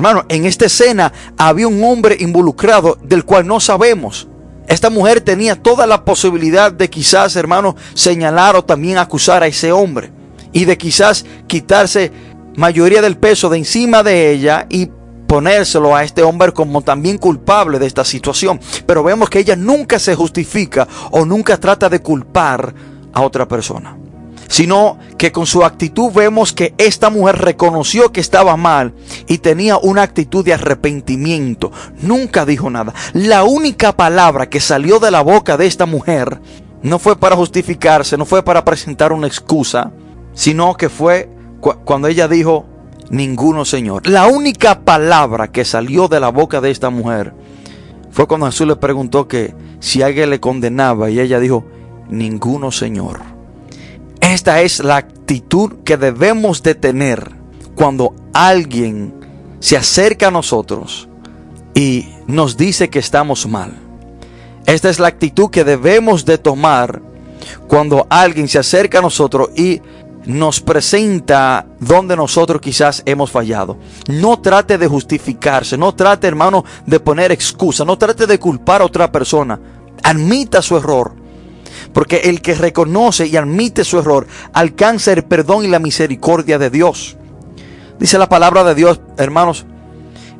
Hermano, 0.00 0.24
en 0.30 0.46
esta 0.46 0.64
escena 0.64 1.12
había 1.36 1.68
un 1.68 1.84
hombre 1.84 2.16
involucrado 2.20 2.96
del 3.02 3.26
cual 3.26 3.46
no 3.46 3.60
sabemos. 3.60 4.28
Esta 4.66 4.88
mujer 4.88 5.20
tenía 5.20 5.56
toda 5.56 5.86
la 5.86 6.06
posibilidad 6.06 6.72
de 6.72 6.88
quizás, 6.88 7.36
hermano, 7.36 7.76
señalar 7.92 8.56
o 8.56 8.64
también 8.64 8.96
acusar 8.96 9.42
a 9.42 9.46
ese 9.46 9.72
hombre. 9.72 10.10
Y 10.54 10.64
de 10.64 10.78
quizás 10.78 11.26
quitarse 11.46 12.10
mayoría 12.56 13.02
del 13.02 13.18
peso 13.18 13.50
de 13.50 13.58
encima 13.58 14.02
de 14.02 14.30
ella 14.30 14.64
y 14.70 14.88
ponérselo 15.26 15.94
a 15.94 16.02
este 16.02 16.22
hombre 16.22 16.52
como 16.52 16.80
también 16.80 17.18
culpable 17.18 17.78
de 17.78 17.86
esta 17.86 18.02
situación. 18.02 18.58
Pero 18.86 19.02
vemos 19.02 19.28
que 19.28 19.40
ella 19.40 19.54
nunca 19.54 19.98
se 19.98 20.14
justifica 20.14 20.88
o 21.10 21.26
nunca 21.26 21.58
trata 21.58 21.90
de 21.90 22.00
culpar 22.00 22.74
a 23.12 23.20
otra 23.20 23.46
persona 23.46 23.98
sino 24.50 24.98
que 25.16 25.30
con 25.30 25.46
su 25.46 25.64
actitud 25.64 26.10
vemos 26.12 26.52
que 26.52 26.74
esta 26.76 27.08
mujer 27.08 27.38
reconoció 27.38 28.10
que 28.10 28.20
estaba 28.20 28.56
mal 28.56 28.92
y 29.28 29.38
tenía 29.38 29.78
una 29.78 30.02
actitud 30.02 30.44
de 30.44 30.52
arrepentimiento. 30.52 31.70
Nunca 32.02 32.44
dijo 32.44 32.68
nada. 32.68 32.92
La 33.12 33.44
única 33.44 33.96
palabra 33.96 34.50
que 34.50 34.58
salió 34.58 34.98
de 34.98 35.12
la 35.12 35.20
boca 35.20 35.56
de 35.56 35.66
esta 35.66 35.86
mujer 35.86 36.40
no 36.82 36.98
fue 36.98 37.14
para 37.14 37.36
justificarse, 37.36 38.18
no 38.18 38.24
fue 38.24 38.42
para 38.42 38.64
presentar 38.64 39.12
una 39.12 39.28
excusa, 39.28 39.92
sino 40.34 40.74
que 40.74 40.88
fue 40.88 41.30
cuando 41.84 42.08
ella 42.08 42.26
dijo, 42.26 42.66
ninguno 43.08 43.64
Señor. 43.64 44.08
La 44.08 44.26
única 44.26 44.80
palabra 44.80 45.52
que 45.52 45.64
salió 45.64 46.08
de 46.08 46.18
la 46.18 46.30
boca 46.30 46.60
de 46.60 46.72
esta 46.72 46.90
mujer 46.90 47.34
fue 48.10 48.26
cuando 48.26 48.46
Jesús 48.46 48.66
le 48.66 48.74
preguntó 48.74 49.28
que 49.28 49.54
si 49.78 50.02
alguien 50.02 50.28
le 50.28 50.40
condenaba 50.40 51.08
y 51.08 51.20
ella 51.20 51.38
dijo, 51.38 51.64
ninguno 52.08 52.72
Señor. 52.72 53.39
Esta 54.30 54.60
es 54.60 54.78
la 54.78 54.94
actitud 54.94 55.78
que 55.84 55.96
debemos 55.96 56.62
de 56.62 56.76
tener 56.76 57.32
cuando 57.74 58.14
alguien 58.32 59.12
se 59.58 59.76
acerca 59.76 60.28
a 60.28 60.30
nosotros 60.30 61.08
y 61.74 62.06
nos 62.28 62.56
dice 62.56 62.90
que 62.90 63.00
estamos 63.00 63.48
mal. 63.48 63.76
Esta 64.66 64.88
es 64.88 65.00
la 65.00 65.08
actitud 65.08 65.50
que 65.50 65.64
debemos 65.64 66.24
de 66.26 66.38
tomar 66.38 67.02
cuando 67.66 68.06
alguien 68.08 68.46
se 68.46 68.60
acerca 68.60 69.00
a 69.00 69.02
nosotros 69.02 69.50
y 69.56 69.82
nos 70.24 70.60
presenta 70.60 71.66
donde 71.80 72.14
nosotros 72.14 72.60
quizás 72.60 73.02
hemos 73.06 73.32
fallado. 73.32 73.78
No 74.06 74.38
trate 74.38 74.78
de 74.78 74.86
justificarse, 74.86 75.76
no 75.76 75.92
trate 75.96 76.28
hermano 76.28 76.64
de 76.86 77.00
poner 77.00 77.32
excusa, 77.32 77.84
no 77.84 77.98
trate 77.98 78.28
de 78.28 78.38
culpar 78.38 78.80
a 78.80 78.84
otra 78.84 79.10
persona. 79.10 79.58
Admita 80.04 80.62
su 80.62 80.76
error, 80.76 81.19
porque 81.92 82.22
el 82.24 82.40
que 82.40 82.54
reconoce 82.54 83.26
y 83.26 83.36
admite 83.36 83.84
su 83.84 83.98
error 83.98 84.26
alcanza 84.52 85.12
el 85.12 85.24
perdón 85.24 85.64
y 85.64 85.68
la 85.68 85.78
misericordia 85.78 86.58
de 86.58 86.70
Dios. 86.70 87.16
Dice 87.98 88.18
la 88.18 88.28
palabra 88.28 88.64
de 88.64 88.74
Dios, 88.74 89.00
hermanos, 89.18 89.66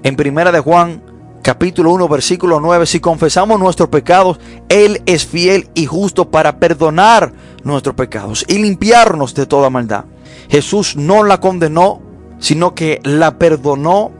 en 0.03 0.17
primera 0.17 0.53
de 0.53 0.61
Juan, 0.61 1.03
capítulo 1.43 1.93
1, 1.93 2.09
versículo 2.09 2.61
9, 2.61 2.87
si 2.87 3.01
confesamos 3.01 3.59
nuestros 3.59 3.89
pecados, 3.89 4.39
Él 4.69 5.03
es 5.07 5.27
fiel 5.27 5.69
y 5.75 5.87
justo 5.87 6.31
para 6.31 6.59
perdonar 6.59 7.33
nuestros 7.65 7.95
pecados 7.95 8.45
y 8.49 8.59
limpiarnos 8.59 9.35
de 9.35 9.47
toda 9.47 9.71
maldad. 9.71 10.05
Jesús 10.49 10.97
no 10.97 11.23
la 11.23 11.41
condenó, 11.41 12.01
sino 12.39 12.75
que 12.75 13.01
la 13.05 13.39
perdonó 13.39 14.13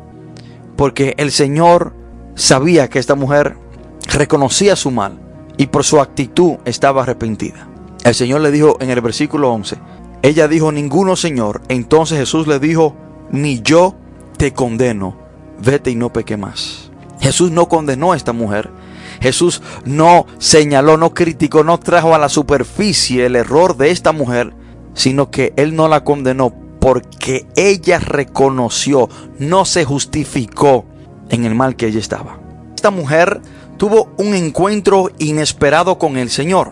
porque 0.77 1.14
el 1.16 1.31
Señor 1.33 1.95
sabía 2.35 2.88
que 2.88 2.99
esta 2.99 3.14
mujer 3.14 3.57
reconocía 4.12 4.77
su 4.77 4.90
mal 4.90 5.30
y 5.61 5.66
por 5.66 5.85
su 5.85 6.01
actitud 6.01 6.55
estaba 6.64 7.03
arrepentida. 7.03 7.68
El 8.03 8.14
Señor 8.14 8.40
le 8.40 8.51
dijo 8.51 8.79
en 8.81 8.88
el 8.88 9.03
versículo 9.03 9.53
11, 9.53 9.77
ella 10.23 10.49
dijo, 10.49 10.73
ninguno 10.73 11.16
Señor. 11.16 11.61
Entonces 11.68 12.18
Jesús 12.18 12.46
le 12.46 12.59
dijo, 12.59 12.96
ni 13.31 13.61
yo 13.61 13.94
te 14.38 14.55
condeno, 14.55 15.18
vete 15.62 15.90
y 15.90 15.96
no 15.96 16.14
peque 16.14 16.38
más. 16.38 16.90
Jesús 17.20 17.51
no 17.51 17.68
condenó 17.68 18.12
a 18.12 18.16
esta 18.16 18.33
mujer. 18.33 18.70
Jesús 19.20 19.61
no 19.85 20.25
señaló, 20.38 20.96
no 20.96 21.12
criticó, 21.12 21.62
no 21.62 21.79
trajo 21.79 22.14
a 22.14 22.18
la 22.18 22.31
superficie 22.31 23.27
el 23.27 23.37
error 23.37 23.77
de 23.77 23.90
esta 23.90 24.12
mujer, 24.12 24.55
sino 24.94 25.31
que 25.31 25.53
él 25.57 25.77
no 25.77 25.88
la 25.88 26.05
condenó 26.05 26.55
porque 26.81 27.46
ella 27.55 27.99
reconoció, 27.99 29.11
no 29.38 29.66
se 29.66 29.85
justificó 29.85 30.87
en 31.29 31.44
el 31.44 31.55
mal 31.55 31.77
que 31.77 31.88
ella 31.88 31.99
estaba. 31.99 32.40
Esta 32.75 32.90
mujer 32.90 33.42
tuvo 33.81 34.12
un 34.19 34.35
encuentro 34.35 35.11
inesperado 35.16 35.97
con 35.97 36.19
el 36.19 36.29
Señor. 36.29 36.71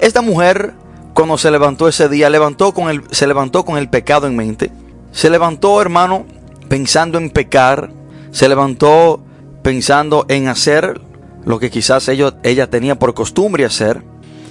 Esta 0.00 0.22
mujer, 0.22 0.74
cuando 1.14 1.38
se 1.38 1.52
levantó 1.52 1.86
ese 1.86 2.08
día, 2.08 2.28
levantó 2.30 2.74
con 2.74 2.90
el, 2.90 3.04
se 3.12 3.28
levantó 3.28 3.64
con 3.64 3.78
el 3.78 3.88
pecado 3.88 4.26
en 4.26 4.34
mente. 4.34 4.72
Se 5.12 5.30
levantó, 5.30 5.80
hermano, 5.80 6.26
pensando 6.68 7.16
en 7.18 7.30
pecar. 7.30 7.92
Se 8.32 8.48
levantó 8.48 9.22
pensando 9.62 10.26
en 10.28 10.48
hacer 10.48 11.00
lo 11.44 11.60
que 11.60 11.70
quizás 11.70 12.08
ella, 12.08 12.66
tenía 12.68 12.98
por 12.98 13.14
costumbre 13.14 13.64
hacer. 13.64 14.02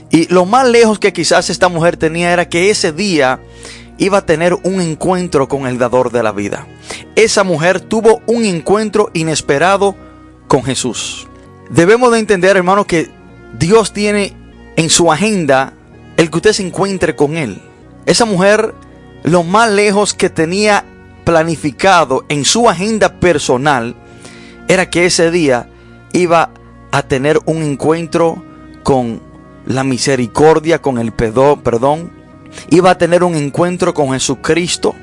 Y 0.09 0.33
lo 0.33 0.45
más 0.45 0.69
lejos 0.69 0.97
que 0.97 1.11
quizás 1.11 1.49
esta 1.49 1.67
mujer 1.67 1.97
tenía 1.97 2.31
era 2.31 2.47
que 2.47 2.69
ese 2.69 2.93
día 2.93 3.41
iba 3.97 4.19
a 4.19 4.25
tener 4.25 4.53
un 4.63 4.79
encuentro 4.79 5.49
con 5.49 5.67
el 5.67 5.77
dador 5.77 6.09
de 6.13 6.23
la 6.23 6.31
vida. 6.31 6.67
Esa 7.17 7.43
mujer 7.43 7.81
tuvo 7.81 8.21
un 8.27 8.45
encuentro 8.45 9.09
inesperado 9.13 9.93
con 10.47 10.63
Jesús. 10.63 11.27
Debemos 11.71 12.11
de 12.11 12.19
entender, 12.19 12.57
hermano, 12.57 12.85
que 12.85 13.09
Dios 13.57 13.93
tiene 13.93 14.35
en 14.75 14.89
su 14.89 15.11
agenda 15.11 15.73
el 16.17 16.29
que 16.29 16.37
usted 16.37 16.51
se 16.51 16.67
encuentre 16.67 17.15
con 17.15 17.37
Él. 17.37 17.61
Esa 18.05 18.25
mujer, 18.25 18.75
lo 19.23 19.43
más 19.43 19.71
lejos 19.71 20.13
que 20.13 20.29
tenía 20.29 20.83
planificado 21.23 22.25
en 22.27 22.43
su 22.43 22.67
agenda 22.69 23.19
personal, 23.19 23.95
era 24.67 24.89
que 24.89 25.05
ese 25.05 25.31
día 25.31 25.69
iba 26.11 26.49
a 26.91 27.03
tener 27.03 27.39
un 27.45 27.63
encuentro 27.63 28.43
con 28.83 29.21
la 29.65 29.85
misericordia, 29.85 30.81
con 30.81 30.97
el 30.97 31.13
perdón, 31.13 32.11
iba 32.69 32.91
a 32.91 32.97
tener 32.97 33.23
un 33.23 33.35
encuentro 33.35 33.93
con 33.93 34.11
Jesucristo, 34.11 34.93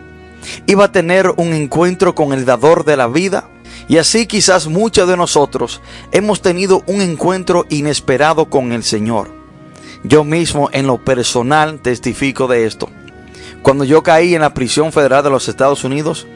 iba 0.66 0.84
a 0.84 0.92
tener 0.92 1.32
un 1.36 1.54
encuentro 1.54 2.14
con 2.14 2.34
el 2.34 2.44
dador 2.44 2.84
de 2.84 2.96
la 2.98 3.06
vida. 3.06 3.48
Y 3.88 3.96
así 3.96 4.26
quizás 4.26 4.66
muchos 4.66 5.08
de 5.08 5.16
nosotros 5.16 5.80
hemos 6.12 6.42
tenido 6.42 6.82
un 6.86 7.00
encuentro 7.00 7.64
inesperado 7.70 8.50
con 8.50 8.72
el 8.72 8.82
Señor. 8.82 9.30
Yo 10.04 10.24
mismo 10.24 10.68
en 10.72 10.86
lo 10.86 11.02
personal 11.04 11.80
testifico 11.80 12.46
de 12.46 12.66
esto. 12.66 12.88
Cuando 13.62 13.84
yo 13.84 14.02
caí 14.02 14.34
en 14.34 14.42
la 14.42 14.54
prisión 14.54 14.92
federal 14.92 15.24
de 15.24 15.30
los 15.30 15.48
Estados 15.48 15.84
Unidos, 15.84 16.26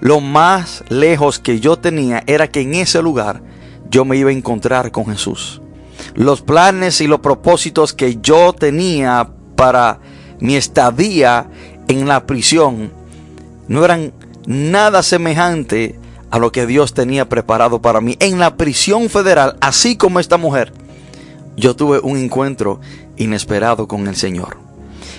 lo 0.00 0.20
más 0.20 0.84
lejos 0.88 1.38
que 1.38 1.60
yo 1.60 1.78
tenía 1.78 2.22
era 2.26 2.48
que 2.48 2.60
en 2.60 2.74
ese 2.74 3.02
lugar 3.02 3.42
yo 3.90 4.04
me 4.04 4.16
iba 4.16 4.30
a 4.30 4.34
encontrar 4.34 4.92
con 4.92 5.06
Jesús. 5.06 5.62
Los 6.14 6.42
planes 6.42 7.00
y 7.00 7.06
los 7.06 7.20
propósitos 7.20 7.94
que 7.94 8.18
yo 8.20 8.52
tenía 8.52 9.30
para 9.56 9.98
mi 10.40 10.56
estadía 10.56 11.50
en 11.88 12.06
la 12.06 12.26
prisión 12.26 12.92
no 13.66 13.84
eran 13.84 14.12
nada 14.46 15.02
semejante 15.02 15.98
a 16.30 16.38
lo 16.38 16.52
que 16.52 16.66
Dios 16.66 16.94
tenía 16.94 17.28
preparado 17.28 17.80
para 17.80 18.00
mí. 18.00 18.16
En 18.20 18.38
la 18.38 18.56
prisión 18.56 19.08
federal, 19.08 19.56
así 19.60 19.96
como 19.96 20.20
esta 20.20 20.36
mujer, 20.36 20.72
yo 21.56 21.74
tuve 21.74 22.00
un 22.00 22.16
encuentro 22.18 22.80
inesperado 23.16 23.88
con 23.88 24.06
el 24.06 24.16
Señor. 24.16 24.58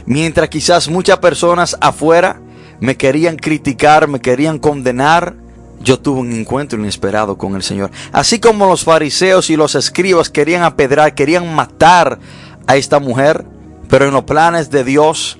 Mientras 0.05 0.49
quizás 0.49 0.87
muchas 0.89 1.19
personas 1.19 1.77
afuera 1.81 2.41
me 2.79 2.95
querían 2.95 3.35
criticar, 3.35 4.07
me 4.07 4.21
querían 4.21 4.57
condenar, 4.59 5.35
yo 5.81 5.99
tuve 5.99 6.21
un 6.21 6.31
encuentro 6.31 6.79
inesperado 6.79 7.37
con 7.37 7.55
el 7.55 7.63
Señor. 7.63 7.91
Así 8.11 8.39
como 8.39 8.67
los 8.67 8.83
fariseos 8.83 9.49
y 9.49 9.55
los 9.55 9.75
escribas 9.75 10.29
querían 10.29 10.63
apedrar, 10.63 11.13
querían 11.13 11.53
matar 11.53 12.19
a 12.67 12.77
esta 12.77 12.99
mujer, 12.99 13.45
pero 13.89 14.05
en 14.05 14.13
los 14.13 14.23
planes 14.23 14.69
de 14.69 14.83
Dios, 14.83 15.39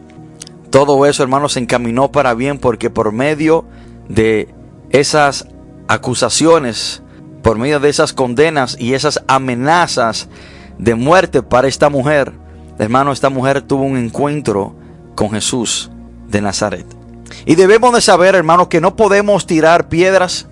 todo 0.69 1.05
eso, 1.05 1.23
hermanos, 1.23 1.53
se 1.53 1.59
encaminó 1.59 2.11
para 2.11 2.33
bien 2.33 2.57
porque 2.57 2.89
por 2.89 3.11
medio 3.11 3.65
de 4.07 4.49
esas 4.91 5.47
acusaciones, 5.89 7.01
por 7.41 7.57
medio 7.57 7.79
de 7.79 7.89
esas 7.89 8.13
condenas 8.13 8.77
y 8.79 8.93
esas 8.93 9.23
amenazas 9.27 10.29
de 10.77 10.93
muerte 10.93 11.41
para 11.41 11.67
esta 11.67 11.89
mujer, 11.89 12.31
hermano, 12.77 13.11
esta 13.11 13.31
mujer 13.31 13.63
tuvo 13.63 13.83
un 13.83 13.97
encuentro 13.97 14.75
con 15.15 15.31
Jesús 15.31 15.89
de 16.27 16.41
Nazaret. 16.41 16.85
Y 17.47 17.55
debemos 17.55 17.91
de 17.93 18.01
saber, 18.01 18.35
hermano, 18.35 18.69
que 18.69 18.81
no 18.81 18.95
podemos 18.95 19.47
tirar 19.47 19.89
piedras 19.89 20.47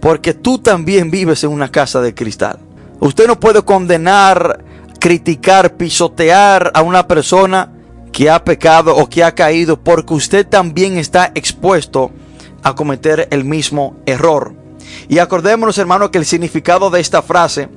porque 0.00 0.34
tú 0.34 0.58
también 0.58 1.12
vives 1.12 1.44
en 1.44 1.50
una 1.50 1.70
casa 1.70 2.00
de 2.00 2.12
cristal. 2.12 2.58
Usted 2.98 3.28
no 3.28 3.38
puede 3.38 3.62
condenar, 3.62 4.64
criticar, 4.98 5.76
pisotear 5.76 6.72
a 6.74 6.82
una 6.82 7.06
persona 7.06 7.70
que 8.10 8.28
ha 8.28 8.42
pecado 8.42 8.96
o 8.96 9.08
que 9.08 9.22
ha 9.22 9.32
caído 9.32 9.78
porque 9.78 10.12
usted 10.14 10.44
también 10.44 10.98
está 10.98 11.30
expuesto 11.36 12.10
a 12.66 12.74
cometer 12.74 13.28
el 13.30 13.44
mismo 13.44 13.96
error. 14.06 14.52
Y 15.08 15.20
acordémonos, 15.20 15.78
hermano, 15.78 16.10
que 16.10 16.18
el 16.18 16.26
significado 16.26 16.90
de 16.90 16.98
esta 16.98 17.22
frase 17.22 17.68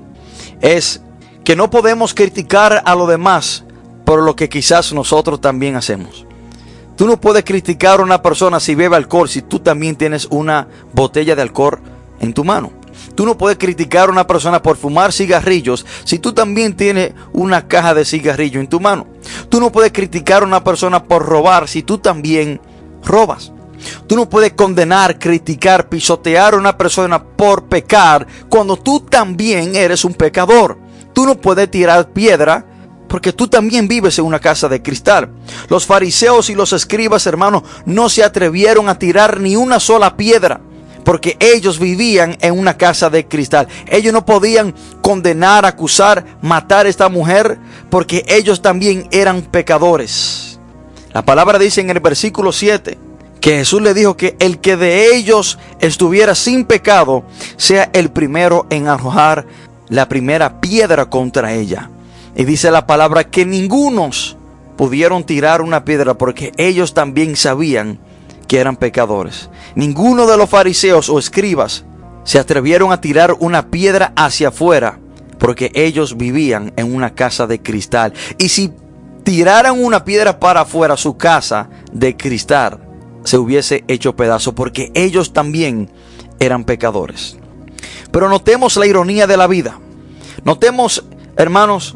es 0.61 1.03
que 1.43 1.55
no 1.55 1.69
podemos 1.69 2.15
criticar 2.15 2.81
a 2.83 2.95
los 2.95 3.07
demás 3.07 3.65
por 4.03 4.23
lo 4.23 4.35
que 4.35 4.49
quizás 4.49 4.91
nosotros 4.91 5.39
también 5.41 5.75
hacemos. 5.75 6.25
Tú 6.97 7.05
no 7.05 7.21
puedes 7.21 7.43
criticar 7.43 7.99
a 7.99 8.03
una 8.03 8.23
persona 8.23 8.59
si 8.59 8.73
bebe 8.73 8.95
alcohol 8.95 9.29
si 9.29 9.43
tú 9.43 9.59
también 9.59 9.95
tienes 9.95 10.25
una 10.31 10.67
botella 10.91 11.35
de 11.35 11.43
alcohol 11.43 11.79
en 12.19 12.33
tu 12.33 12.43
mano. 12.43 12.71
Tú 13.13 13.27
no 13.27 13.37
puedes 13.37 13.59
criticar 13.59 14.09
a 14.09 14.11
una 14.11 14.25
persona 14.25 14.63
por 14.63 14.75
fumar 14.75 15.13
cigarrillos 15.13 15.85
si 16.03 16.17
tú 16.17 16.33
también 16.33 16.75
tienes 16.75 17.13
una 17.31 17.67
caja 17.67 17.93
de 17.93 18.05
cigarrillo 18.05 18.59
en 18.59 18.67
tu 18.67 18.79
mano. 18.79 19.05
Tú 19.49 19.59
no 19.59 19.71
puedes 19.71 19.91
criticar 19.91 20.41
a 20.41 20.47
una 20.47 20.63
persona 20.63 21.03
por 21.03 21.27
robar 21.27 21.67
si 21.67 21.83
tú 21.83 21.99
también 21.99 22.59
robas. 23.03 23.51
Tú 24.07 24.15
no 24.15 24.29
puedes 24.29 24.53
condenar, 24.53 25.19
criticar, 25.19 25.89
pisotear 25.89 26.53
a 26.53 26.57
una 26.57 26.77
persona 26.77 27.23
por 27.23 27.65
pecar 27.65 28.27
cuando 28.49 28.77
tú 28.77 29.01
también 29.01 29.75
eres 29.75 30.05
un 30.05 30.13
pecador. 30.13 30.77
Tú 31.13 31.25
no 31.25 31.35
puedes 31.35 31.69
tirar 31.69 32.09
piedra 32.11 32.65
porque 33.09 33.33
tú 33.33 33.47
también 33.47 33.87
vives 33.87 34.17
en 34.19 34.25
una 34.25 34.39
casa 34.39 34.69
de 34.69 34.81
cristal. 34.81 35.29
Los 35.67 35.85
fariseos 35.85 36.49
y 36.49 36.55
los 36.55 36.71
escribas, 36.71 37.25
hermanos, 37.27 37.63
no 37.85 38.07
se 38.07 38.23
atrevieron 38.23 38.87
a 38.87 38.97
tirar 38.97 39.41
ni 39.41 39.55
una 39.55 39.79
sola 39.79 40.15
piedra, 40.15 40.61
porque 41.03 41.35
ellos 41.39 41.79
vivían 41.79 42.37
en 42.39 42.57
una 42.57 42.77
casa 42.77 43.09
de 43.09 43.27
cristal. 43.27 43.67
Ellos 43.87 44.13
no 44.13 44.25
podían 44.25 44.75
condenar, 45.01 45.65
acusar, 45.65 46.37
matar 46.41 46.85
a 46.85 46.89
esta 46.89 47.09
mujer, 47.09 47.57
porque 47.89 48.23
ellos 48.27 48.61
también 48.61 49.07
eran 49.11 49.41
pecadores. 49.41 50.59
La 51.11 51.25
palabra 51.25 51.57
dice 51.57 51.81
en 51.81 51.89
el 51.89 51.99
versículo 51.99 52.51
7 52.51 53.08
que 53.39 53.57
Jesús 53.57 53.81
le 53.81 53.93
dijo 53.93 54.17
que 54.17 54.35
el 54.39 54.59
que 54.59 54.75
de 54.75 55.15
ellos 55.15 55.57
estuviera 55.79 56.35
sin 56.35 56.65
pecado 56.65 57.23
sea 57.57 57.89
el 57.93 58.11
primero 58.11 58.67
en 58.69 58.87
arrojar 58.87 59.45
la 59.87 60.09
primera 60.09 60.59
piedra 60.61 61.09
contra 61.09 61.53
ella. 61.53 61.89
Y 62.35 62.43
dice 62.43 62.71
la 62.71 62.85
palabra 62.85 63.25
que 63.25 63.45
ningunos 63.45 64.37
pudieron 64.77 65.23
tirar 65.23 65.61
una 65.61 65.83
piedra 65.85 66.13
porque 66.13 66.51
ellos 66.57 66.93
también 66.93 67.35
sabían 67.35 67.99
que 68.47 68.59
eran 68.59 68.75
pecadores. 68.75 69.49
Ninguno 69.75 70.27
de 70.27 70.37
los 70.37 70.49
fariseos 70.49 71.09
o 71.09 71.19
escribas 71.19 71.85
se 72.23 72.39
atrevieron 72.39 72.91
a 72.91 73.01
tirar 73.01 73.35
una 73.39 73.69
piedra 73.69 74.13
hacia 74.15 74.49
afuera 74.49 74.99
porque 75.37 75.71
ellos 75.73 76.17
vivían 76.17 76.73
en 76.75 76.93
una 76.93 77.15
casa 77.15 77.47
de 77.47 77.61
cristal. 77.61 78.13
Y 78.37 78.49
si 78.49 78.73
tiraran 79.23 79.81
una 79.81 80.03
piedra 80.03 80.39
para 80.39 80.61
afuera, 80.61 80.97
su 80.97 81.15
casa 81.15 81.69
de 81.91 82.17
cristal 82.17 82.88
se 83.29 83.37
hubiese 83.37 83.83
hecho 83.87 84.15
pedazo 84.15 84.55
porque 84.55 84.91
ellos 84.95 85.33
también 85.33 85.91
eran 86.39 86.63
pecadores. 86.63 87.37
Pero 88.09 88.27
notemos 88.27 88.75
la 88.75 88.87
ironía 88.87 89.27
de 89.27 89.37
la 89.37 89.45
vida. 89.45 89.79
Notemos, 90.45 91.05
hermanos, 91.37 91.95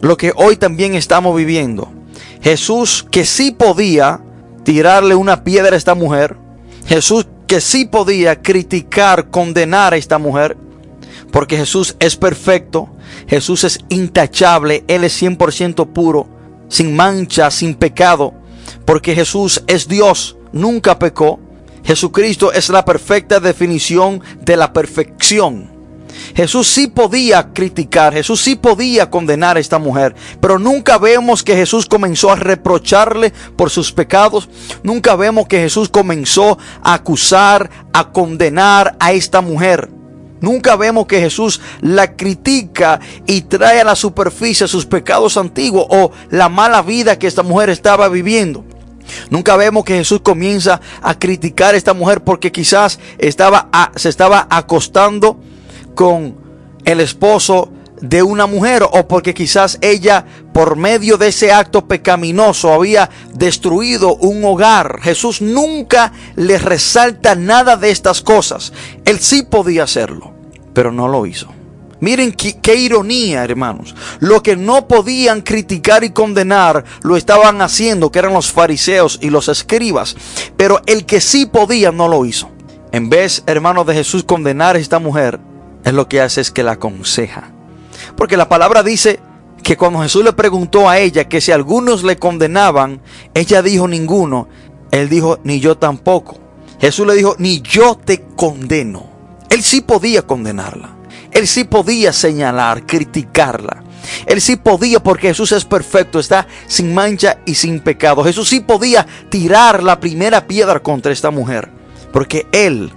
lo 0.00 0.16
que 0.16 0.32
hoy 0.34 0.56
también 0.56 0.94
estamos 0.94 1.36
viviendo. 1.36 1.92
Jesús 2.40 3.06
que 3.10 3.26
sí 3.26 3.50
podía 3.50 4.22
tirarle 4.64 5.14
una 5.14 5.44
piedra 5.44 5.74
a 5.74 5.76
esta 5.76 5.94
mujer. 5.94 6.38
Jesús 6.86 7.26
que 7.46 7.60
sí 7.60 7.84
podía 7.84 8.40
criticar, 8.40 9.28
condenar 9.28 9.92
a 9.92 9.98
esta 9.98 10.16
mujer. 10.16 10.56
Porque 11.30 11.58
Jesús 11.58 11.94
es 11.98 12.16
perfecto. 12.16 12.88
Jesús 13.26 13.64
es 13.64 13.80
intachable. 13.90 14.82
Él 14.88 15.04
es 15.04 15.22
100% 15.22 15.92
puro. 15.92 16.26
sin 16.70 16.96
mancha, 16.96 17.50
sin 17.50 17.74
pecado, 17.74 18.32
porque 18.86 19.16
Jesús 19.16 19.64
es 19.66 19.88
Dios, 19.88 20.36
nunca 20.52 20.98
pecó. 20.98 21.40
Jesucristo 21.84 22.52
es 22.52 22.68
la 22.68 22.84
perfecta 22.84 23.40
definición 23.40 24.22
de 24.42 24.56
la 24.56 24.72
perfección. 24.72 25.80
Jesús 26.34 26.68
sí 26.68 26.86
podía 26.86 27.52
criticar, 27.52 28.12
Jesús 28.12 28.40
sí 28.40 28.56
podía 28.56 29.10
condenar 29.10 29.56
a 29.56 29.60
esta 29.60 29.78
mujer, 29.78 30.14
pero 30.40 30.58
nunca 30.58 30.98
vemos 30.98 31.42
que 31.42 31.56
Jesús 31.56 31.86
comenzó 31.86 32.30
a 32.30 32.36
reprocharle 32.36 33.32
por 33.56 33.70
sus 33.70 33.92
pecados, 33.92 34.48
nunca 34.82 35.16
vemos 35.16 35.46
que 35.46 35.58
Jesús 35.58 35.88
comenzó 35.88 36.58
a 36.82 36.94
acusar, 36.94 37.70
a 37.92 38.10
condenar 38.10 38.96
a 39.00 39.12
esta 39.12 39.40
mujer. 39.40 39.88
Nunca 40.40 40.74
vemos 40.76 41.06
que 41.06 41.20
Jesús 41.20 41.60
la 41.82 42.16
critica 42.16 42.98
y 43.26 43.42
trae 43.42 43.82
a 43.82 43.84
la 43.84 43.94
superficie 43.94 44.66
sus 44.66 44.86
pecados 44.86 45.36
antiguos 45.36 45.86
o 45.90 46.12
la 46.30 46.48
mala 46.48 46.80
vida 46.80 47.18
que 47.18 47.26
esta 47.26 47.42
mujer 47.42 47.68
estaba 47.68 48.08
viviendo. 48.08 48.64
Nunca 49.30 49.56
vemos 49.56 49.84
que 49.84 49.96
Jesús 49.96 50.20
comienza 50.22 50.80
a 51.02 51.18
criticar 51.18 51.74
a 51.74 51.76
esta 51.78 51.94
mujer 51.94 52.22
porque 52.22 52.52
quizás 52.52 52.98
estaba 53.18 53.68
se 53.96 54.08
estaba 54.08 54.46
acostando 54.50 55.38
con 55.94 56.36
el 56.84 57.00
esposo 57.00 57.70
de 58.00 58.22
una 58.22 58.46
mujer 58.46 58.82
o 58.82 59.06
porque 59.06 59.34
quizás 59.34 59.78
ella 59.80 60.24
por 60.52 60.76
medio 60.76 61.18
de 61.18 61.28
ese 61.28 61.52
acto 61.52 61.86
pecaminoso 61.86 62.72
había 62.72 63.10
destruido 63.34 64.16
un 64.16 64.44
hogar. 64.44 65.00
Jesús 65.02 65.42
nunca 65.42 66.12
le 66.36 66.58
resalta 66.58 67.34
nada 67.34 67.76
de 67.76 67.90
estas 67.90 68.22
cosas. 68.22 68.72
Él 69.04 69.18
sí 69.20 69.42
podía 69.42 69.84
hacerlo, 69.84 70.32
pero 70.72 70.92
no 70.92 71.08
lo 71.08 71.26
hizo. 71.26 71.59
Miren 72.00 72.32
qué, 72.32 72.74
ironía, 72.74 73.44
hermanos. 73.44 73.94
Lo 74.20 74.42
que 74.42 74.56
no 74.56 74.88
podían 74.88 75.42
criticar 75.42 76.02
y 76.02 76.10
condenar 76.10 76.84
lo 77.02 77.16
estaban 77.16 77.60
haciendo, 77.60 78.10
que 78.10 78.18
eran 78.18 78.32
los 78.32 78.50
fariseos 78.50 79.18
y 79.20 79.28
los 79.30 79.48
escribas. 79.48 80.16
Pero 80.56 80.80
el 80.86 81.04
que 81.04 81.20
sí 81.20 81.46
podía 81.46 81.92
no 81.92 82.08
lo 82.08 82.24
hizo. 82.24 82.50
En 82.92 83.10
vez, 83.10 83.42
hermanos, 83.46 83.86
de 83.86 83.94
Jesús 83.94 84.24
condenar 84.24 84.76
a 84.76 84.78
esta 84.78 84.98
mujer, 84.98 85.38
es 85.84 85.92
lo 85.92 86.08
que 86.08 86.20
hace 86.20 86.40
es 86.40 86.50
que 86.50 86.62
la 86.62 86.72
aconseja. 86.72 87.52
Porque 88.16 88.36
la 88.36 88.48
palabra 88.48 88.82
dice 88.82 89.20
que 89.62 89.76
cuando 89.76 90.00
Jesús 90.00 90.24
le 90.24 90.32
preguntó 90.32 90.88
a 90.88 90.98
ella 90.98 91.28
que 91.28 91.40
si 91.40 91.52
algunos 91.52 92.02
le 92.02 92.16
condenaban, 92.16 93.02
ella 93.34 93.62
dijo 93.62 93.86
ninguno. 93.86 94.48
Él 94.90 95.08
dijo, 95.08 95.38
ni 95.44 95.60
yo 95.60 95.76
tampoco. 95.76 96.38
Jesús 96.80 97.06
le 97.06 97.14
dijo, 97.14 97.36
ni 97.38 97.60
yo 97.60 97.98
te 98.02 98.22
condeno. 98.36 99.08
Él 99.50 99.62
sí 99.62 99.82
podía 99.82 100.22
condenarla. 100.22 100.99
Él 101.32 101.46
sí 101.46 101.64
podía 101.64 102.12
señalar, 102.12 102.86
criticarla. 102.86 103.84
Él 104.26 104.40
sí 104.40 104.56
podía 104.56 105.02
porque 105.02 105.28
Jesús 105.28 105.52
es 105.52 105.64
perfecto, 105.64 106.18
está 106.18 106.46
sin 106.66 106.94
mancha 106.94 107.38
y 107.44 107.54
sin 107.54 107.80
pecado. 107.80 108.24
Jesús 108.24 108.48
sí 108.48 108.60
podía 108.60 109.06
tirar 109.28 109.82
la 109.82 110.00
primera 110.00 110.46
piedra 110.46 110.80
contra 110.80 111.12
esta 111.12 111.30
mujer. 111.30 111.70
Porque 112.12 112.46
Él 112.52 112.92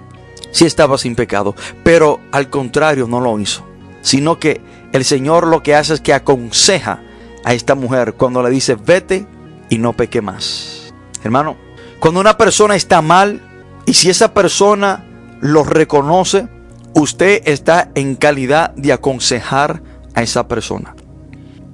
sí 0.50 0.64
estaba 0.64 0.98
sin 0.98 1.14
pecado, 1.14 1.54
pero 1.82 2.20
al 2.32 2.50
contrario 2.50 3.06
no 3.06 3.20
lo 3.20 3.38
hizo, 3.38 3.64
sino 4.02 4.38
que 4.38 4.60
el 4.92 5.04
Señor 5.04 5.46
lo 5.46 5.62
que 5.62 5.74
hace 5.74 5.94
es 5.94 6.00
que 6.00 6.14
aconseja 6.14 7.02
a 7.44 7.54
esta 7.54 7.74
mujer 7.74 8.14
cuando 8.14 8.42
le 8.42 8.50
dice, 8.50 8.76
vete 8.76 9.26
y 9.68 9.78
no 9.78 9.92
peque 9.92 10.22
más. 10.22 10.94
Hermano, 11.22 11.56
cuando 11.98 12.20
una 12.20 12.36
persona 12.36 12.76
está 12.76 13.02
mal 13.02 13.40
y 13.86 13.94
si 13.94 14.10
esa 14.10 14.32
persona 14.32 15.04
lo 15.40 15.64
reconoce, 15.64 16.48
usted 16.94 17.42
está 17.44 17.90
en 17.94 18.14
calidad 18.14 18.74
de 18.74 18.92
aconsejar 18.92 19.82
a 20.14 20.22
esa 20.22 20.48
persona. 20.48 20.94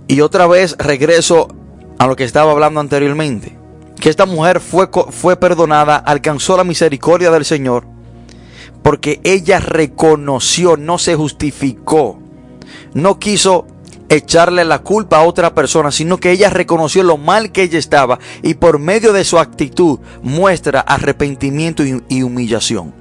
Y 0.08 0.22
otra 0.22 0.46
vez 0.46 0.76
regreso 0.78 1.48
a 1.98 2.06
lo 2.06 2.16
que 2.16 2.24
estaba 2.24 2.52
hablando 2.52 2.80
anteriormente, 2.80 3.56
que 4.00 4.08
esta 4.08 4.26
mujer 4.26 4.60
fue, 4.60 4.88
fue 5.10 5.36
perdonada, 5.36 5.96
alcanzó 5.96 6.56
la 6.56 6.64
misericordia 6.64 7.30
del 7.30 7.44
Señor 7.44 7.84
porque 8.82 9.20
ella 9.24 9.60
reconoció, 9.60 10.76
no 10.76 10.98
se 10.98 11.14
justificó, 11.14 12.18
no 12.94 13.18
quiso 13.18 13.66
echarle 14.08 14.64
la 14.64 14.80
culpa 14.80 15.18
a 15.18 15.22
otra 15.22 15.54
persona, 15.54 15.92
sino 15.92 16.18
que 16.18 16.32
ella 16.32 16.50
reconoció 16.50 17.02
lo 17.02 17.16
mal 17.16 17.52
que 17.52 17.62
ella 17.62 17.78
estaba 17.78 18.18
y 18.42 18.54
por 18.54 18.78
medio 18.78 19.12
de 19.12 19.24
su 19.24 19.38
actitud 19.38 20.00
muestra 20.22 20.80
arrepentimiento 20.80 21.84
y 22.08 22.22
humillación. 22.22 22.99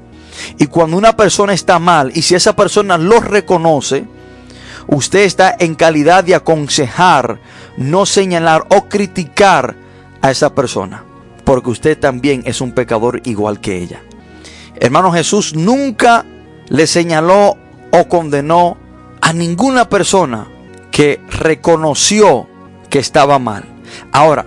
Y 0.57 0.67
cuando 0.67 0.97
una 0.97 1.15
persona 1.15 1.53
está 1.53 1.79
mal 1.79 2.11
y 2.13 2.21
si 2.21 2.35
esa 2.35 2.55
persona 2.55 2.97
lo 2.97 3.19
reconoce, 3.19 4.05
usted 4.87 5.19
está 5.19 5.55
en 5.59 5.75
calidad 5.75 6.23
de 6.23 6.35
aconsejar, 6.35 7.39
no 7.77 8.05
señalar 8.05 8.65
o 8.69 8.89
criticar 8.89 9.75
a 10.21 10.31
esa 10.31 10.53
persona, 10.53 11.03
porque 11.45 11.69
usted 11.69 11.97
también 11.97 12.43
es 12.45 12.61
un 12.61 12.71
pecador 12.71 13.21
igual 13.25 13.59
que 13.59 13.77
ella. 13.77 14.01
Hermano 14.75 15.11
Jesús 15.11 15.55
nunca 15.55 16.25
le 16.67 16.87
señaló 16.87 17.57
o 17.91 18.07
condenó 18.07 18.77
a 19.21 19.33
ninguna 19.33 19.89
persona 19.89 20.47
que 20.91 21.21
reconoció 21.29 22.47
que 22.89 22.99
estaba 22.99 23.39
mal. 23.39 23.65
Ahora, 24.11 24.45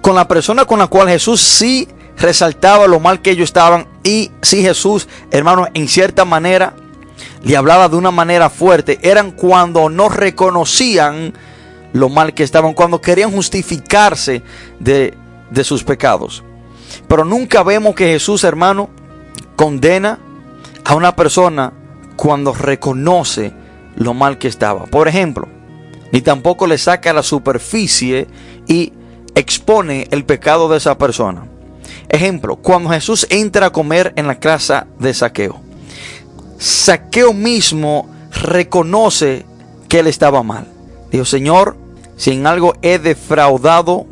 con 0.00 0.14
la 0.14 0.28
persona 0.28 0.64
con 0.64 0.78
la 0.78 0.86
cual 0.86 1.08
Jesús 1.08 1.40
sí 1.40 1.88
resaltaba 2.16 2.86
lo 2.86 3.00
mal 3.00 3.22
que 3.22 3.30
ellos 3.30 3.44
estaban 3.44 3.86
y 4.10 4.32
sí 4.42 4.62
Jesús, 4.62 5.08
hermano, 5.30 5.68
en 5.72 5.86
cierta 5.86 6.24
manera 6.24 6.74
le 7.44 7.56
hablaba 7.56 7.88
de 7.88 7.96
una 7.96 8.10
manera 8.10 8.50
fuerte, 8.50 8.98
eran 9.02 9.30
cuando 9.30 9.88
no 9.88 10.08
reconocían 10.08 11.32
lo 11.92 12.08
mal 12.08 12.34
que 12.34 12.42
estaban, 12.42 12.74
cuando 12.74 13.00
querían 13.00 13.30
justificarse 13.30 14.42
de, 14.80 15.14
de 15.50 15.64
sus 15.64 15.84
pecados. 15.84 16.42
Pero 17.06 17.24
nunca 17.24 17.62
vemos 17.62 17.94
que 17.94 18.06
Jesús, 18.12 18.42
hermano, 18.42 18.90
condena 19.54 20.18
a 20.84 20.94
una 20.96 21.14
persona 21.14 21.72
cuando 22.16 22.52
reconoce 22.52 23.52
lo 23.96 24.12
mal 24.12 24.38
que 24.38 24.48
estaba. 24.48 24.86
Por 24.86 25.06
ejemplo, 25.06 25.46
ni 26.10 26.20
tampoco 26.20 26.66
le 26.66 26.78
saca 26.78 27.10
a 27.10 27.14
la 27.14 27.22
superficie 27.22 28.26
y 28.66 28.92
expone 29.36 30.08
el 30.10 30.24
pecado 30.24 30.68
de 30.68 30.78
esa 30.78 30.98
persona. 30.98 31.44
Ejemplo, 32.10 32.56
cuando 32.56 32.90
Jesús 32.90 33.24
entra 33.30 33.66
a 33.66 33.72
comer 33.72 34.12
en 34.16 34.26
la 34.26 34.40
casa 34.40 34.88
de 34.98 35.14
Saqueo, 35.14 35.60
Saqueo 36.58 37.32
mismo 37.32 38.10
reconoce 38.32 39.46
que 39.88 40.00
él 40.00 40.08
estaba 40.08 40.42
mal. 40.42 40.66
Dijo, 41.12 41.24
Señor, 41.24 41.76
si 42.16 42.32
en 42.32 42.48
algo 42.48 42.74
he 42.82 42.98
defraudado, 42.98 44.06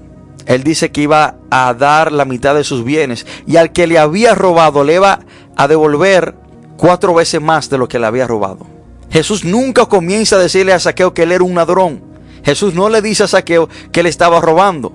él 0.47 0.63
dice 0.63 0.93
que 0.93 1.03
iba 1.03 1.39
a 1.51 1.75
dar 1.75 2.13
la 2.13 2.25
mitad 2.25 2.55
de 2.55 2.63
sus 2.63 2.85
bienes 2.85 3.27
y 3.47 3.57
al 3.57 3.73
que 3.73 3.89
le 3.89 3.99
había 3.99 4.35
robado 4.37 4.85
le 4.85 4.95
iba 4.95 5.21
a 5.57 5.69
devolver 5.69 6.37
cuatro 6.77 7.15
veces 7.15 7.43
más 7.43 7.69
de 7.69 7.79
lo 7.79 7.89
que 7.89 7.99
le 7.99 8.07
había 8.07 8.29
robado. 8.29 8.67
Jesús 9.11 9.45
nunca 9.45 9.87
comienza 9.87 10.37
a 10.37 10.41
decirle 10.41 10.73
a 10.73 10.79
Saqueo 10.79 11.15
que 11.15 11.25
él 11.25 11.33
era 11.33 11.43
un 11.43 11.57
ladrón. 11.57 12.01
Jesús 12.45 12.75
no 12.75 12.89
le 12.89 13.03
dice 13.03 13.25
a 13.25 13.29
Saqueo 13.29 13.69
que 13.91 14.01
él 14.01 14.07
estaba 14.07 14.41
robando. 14.41 14.93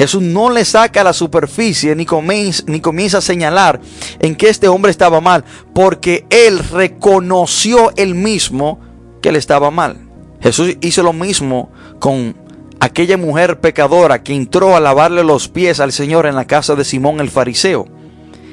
Jesús 0.00 0.22
no 0.22 0.48
le 0.48 0.64
saca 0.64 1.02
a 1.02 1.04
la 1.04 1.12
superficie 1.12 1.94
ni 1.94 2.06
comienza, 2.06 2.62
ni 2.66 2.80
comienza 2.80 3.18
a 3.18 3.20
señalar 3.20 3.82
en 4.18 4.34
que 4.34 4.48
este 4.48 4.66
hombre 4.66 4.90
estaba 4.90 5.20
mal, 5.20 5.44
porque 5.74 6.24
él 6.30 6.58
reconoció 6.58 7.92
él 7.96 8.14
mismo 8.14 8.80
que 9.20 9.28
él 9.28 9.36
estaba 9.36 9.70
mal. 9.70 9.98
Jesús 10.40 10.78
hizo 10.80 11.02
lo 11.02 11.12
mismo 11.12 11.70
con 11.98 12.34
aquella 12.80 13.18
mujer 13.18 13.60
pecadora 13.60 14.22
que 14.22 14.34
entró 14.34 14.74
a 14.74 14.80
lavarle 14.80 15.22
los 15.22 15.48
pies 15.48 15.80
al 15.80 15.92
Señor 15.92 16.24
en 16.24 16.34
la 16.34 16.46
casa 16.46 16.76
de 16.76 16.84
Simón 16.84 17.20
el 17.20 17.28
fariseo. 17.28 17.86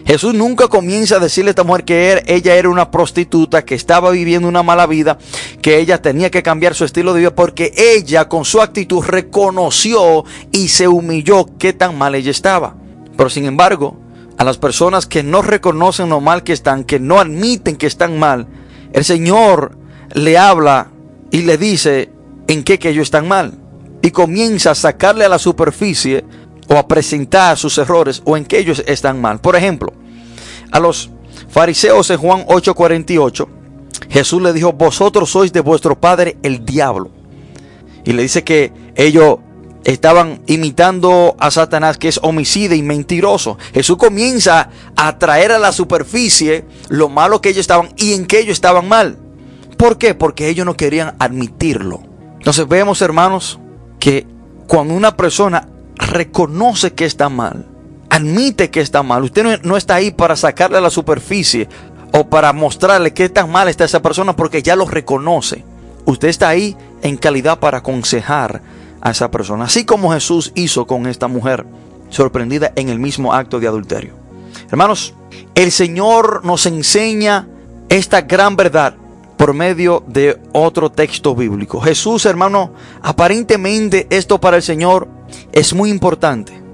Jesús 0.08 0.34
nunca 0.34 0.70
comienza 0.70 1.18
a 1.18 1.20
decirle 1.20 1.50
a 1.50 1.52
esta 1.52 1.66
mujer 1.66 1.84
que 1.84 2.24
ella 2.28 2.56
era 2.56 2.70
una 2.70 2.92
prostituta, 2.92 3.66
que 3.66 3.76
estaba 3.76 4.10
viviendo 4.12 4.48
una 4.48 4.64
mala 4.64 4.88
vida, 4.88 5.18
que 5.62 5.80
ella 5.80 6.02
tenía 6.02 6.32
que 6.32 6.42
cambiar 6.42 6.76
su 6.76 6.86
estilo 6.86 7.14
de 7.14 7.20
vida, 7.20 7.36
porque 7.36 7.74
ella 7.76 8.30
con 8.30 8.46
su 8.46 8.62
actitud 8.62 9.04
reconoció 9.04 10.24
y 10.54 10.70
se 10.70 10.88
humilló 10.88 11.50
qué 11.60 11.74
tan 11.74 11.98
mal 11.98 12.16
ella 12.16 12.32
estaba. 12.32 12.78
Pero 13.18 13.30
sin 13.30 13.44
embargo, 13.44 13.98
a 14.38 14.46
las 14.46 14.58
personas 14.58 15.08
que 15.08 15.24
no 15.24 15.42
reconocen 15.42 16.08
lo 16.08 16.22
mal 16.22 16.44
que 16.44 16.54
están, 16.54 16.86
que 16.86 17.02
no 17.02 17.20
admiten 17.20 17.76
que 17.76 17.88
están 17.88 18.18
mal, 18.18 18.48
el 18.94 19.04
Señor 19.04 19.78
le 20.14 20.38
habla 20.38 20.90
y 21.32 21.42
le 21.42 21.58
dice 21.58 22.14
en 22.48 22.64
qué 22.64 22.80
que 22.80 22.92
ellos 22.92 23.04
están 23.04 23.28
mal. 23.28 23.56
Y 24.02 24.12
comienza 24.12 24.72
a 24.72 24.76
sacarle 24.76 25.26
a 25.26 25.30
la 25.30 25.38
superficie 25.38 26.24
o 26.68 26.76
a 26.76 26.88
presentar 26.88 27.58
sus 27.58 27.78
errores 27.78 28.22
o 28.26 28.38
en 28.38 28.46
que 28.46 28.60
ellos 28.60 28.84
están 28.88 29.22
mal. 29.22 29.40
Por 29.40 29.56
ejemplo, 29.56 29.94
a 30.72 30.80
los 30.80 31.10
fariseos 31.50 32.10
en 32.10 32.18
Juan 32.18 32.46
8:48, 32.48 33.48
Jesús 34.10 34.42
le 34.42 34.54
dijo, 34.54 34.74
vosotros 34.74 35.30
sois 35.30 35.52
de 35.52 35.60
vuestro 35.60 36.00
padre 36.00 36.38
el 36.44 36.66
diablo. 36.66 37.10
Y 38.06 38.14
le 38.14 38.22
dice 38.22 38.44
que 38.44 38.72
ellos 38.96 39.40
estaban 39.84 40.42
imitando 40.48 41.36
a 41.40 41.52
Satanás, 41.52 41.98
que 41.98 42.10
es 42.10 42.20
homicida 42.22 42.76
y 42.76 42.82
mentiroso. 42.82 43.58
Jesús 43.74 43.98
comienza 43.98 44.70
a 44.96 45.18
traer 45.18 45.52
a 45.52 45.60
la 45.60 45.72
superficie 45.72 46.66
lo 46.90 47.10
malo 47.10 47.42
que 47.42 47.50
ellos 47.50 47.62
estaban 47.62 47.90
y 47.96 48.14
en 48.14 48.26
que 48.26 48.40
ellos 48.40 48.54
estaban 48.54 48.88
mal. 48.88 49.18
¿Por 49.78 49.98
qué? 49.98 50.16
Porque 50.16 50.50
ellos 50.50 50.66
no 50.66 50.76
querían 50.76 51.16
admitirlo. 51.20 52.02
Entonces 52.38 52.68
vemos, 52.68 53.02
hermanos, 53.02 53.60
que 54.00 54.26
cuando 54.68 54.94
una 54.94 55.16
persona 55.16 55.70
reconoce 55.98 56.94
que 56.94 57.06
está 57.06 57.30
mal, 57.30 57.66
admite 58.10 58.70
que 58.70 58.82
está 58.82 59.04
mal. 59.04 59.24
Usted 59.24 59.62
no, 59.64 59.78
está 59.78 59.96
ahí 59.96 60.12
para 60.12 60.36
sacarle 60.36 60.78
a 60.78 60.82
la 60.82 60.90
superficie 60.90 61.68
o 62.14 62.28
para 62.28 62.54
mostrarle 62.54 63.14
qué 63.14 63.30
tan 63.30 63.52
mal 63.52 63.68
está 63.68 63.86
esa 63.86 64.02
persona 64.02 64.36
porque 64.36 64.62
ya 64.62 64.76
lo 64.76 64.86
reconoce. 64.86 65.64
Usted 66.06 66.30
está 66.30 66.50
ahí 66.50 66.78
en 67.02 67.18
calidad 67.18 67.60
para 67.60 67.80
aconsejar 67.80 68.62
a 69.02 69.12
esa 69.12 69.30
persona, 69.30 69.66
así 69.66 69.86
como 69.86 70.12
Jesús 70.12 70.52
hizo 70.56 70.88
con 70.88 71.06
esta 71.06 71.28
mujer 71.28 71.66
sorprendida 72.10 72.72
en 72.76 72.90
el 72.90 73.00
mismo 73.00 73.34
acto 73.34 73.60
de 73.60 73.68
adulterio. 73.68 74.14
Hermanos, 74.70 75.14
el 75.56 75.72
Señor 75.72 76.44
nos 76.46 76.66
enseña 76.66 77.48
esta 77.90 78.22
gran 78.22 78.56
verdad 78.56 78.96
por 79.38 79.54
medio 79.54 80.04
de 80.08 80.40
otro 80.52 80.92
texto 80.92 81.36
bíblico. 81.36 81.80
Jesús, 81.80 82.26
hermano, 82.26 82.74
aparentemente 83.02 84.08
esto 84.10 84.40
para 84.40 84.58
el 84.58 84.64
Señor 84.64 85.08
es 85.52 85.74
muy 85.74 85.90
importante. 85.90 86.68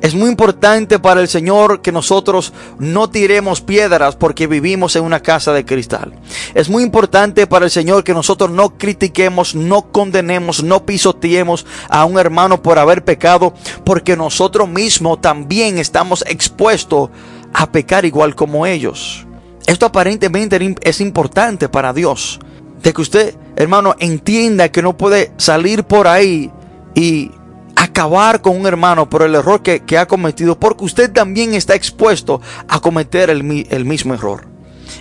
Es 0.00 0.14
muy 0.14 0.28
importante 0.28 0.98
para 0.98 1.20
el 1.20 1.28
Señor 1.28 1.80
que 1.80 1.90
nosotros 1.90 2.52
no 2.78 3.08
tiremos 3.08 3.60
piedras 3.60 4.14
porque 4.14 4.46
vivimos 4.46 4.94
en 4.94 5.04
una 5.04 5.20
casa 5.20 5.52
de 5.52 5.64
cristal. 5.64 6.12
Es 6.54 6.68
muy 6.68 6.82
importante 6.82 7.46
para 7.46 7.64
el 7.64 7.70
Señor 7.70 8.04
que 8.04 8.12
nosotros 8.12 8.50
no 8.50 8.76
critiquemos, 8.76 9.54
no 9.54 9.90
condenemos, 9.90 10.62
no 10.62 10.84
pisoteemos 10.84 11.64
a 11.88 12.04
un 12.04 12.18
hermano 12.18 12.62
por 12.62 12.78
haber 12.78 13.04
pecado 13.04 13.54
porque 13.84 14.16
nosotros 14.16 14.68
mismos 14.68 15.20
también 15.20 15.78
estamos 15.78 16.24
expuestos 16.28 17.10
a 17.54 17.70
pecar 17.72 18.04
igual 18.04 18.34
como 18.34 18.66
ellos. 18.66 19.26
Esto 19.66 19.86
aparentemente 19.86 20.76
es 20.82 21.00
importante 21.00 21.68
para 21.68 21.92
Dios. 21.92 22.38
De 22.82 22.92
que 22.92 23.02
usted, 23.02 23.34
hermano, 23.56 23.96
entienda 23.98 24.70
que 24.70 24.82
no 24.82 24.96
puede 24.96 25.32
salir 25.38 25.84
por 25.84 26.06
ahí 26.06 26.52
y 26.94 27.32
acabar 27.74 28.40
con 28.40 28.56
un 28.56 28.66
hermano 28.66 29.10
por 29.10 29.22
el 29.22 29.34
error 29.34 29.62
que, 29.62 29.98
ha 29.98 30.06
cometido, 30.06 30.58
porque 30.58 30.84
usted 30.84 31.12
también 31.12 31.54
está 31.54 31.74
expuesto 31.74 32.40
a 32.68 32.80
cometer 32.80 33.28
el, 33.28 33.66
el 33.68 33.84
mismo 33.84 34.14
error. 34.14 34.46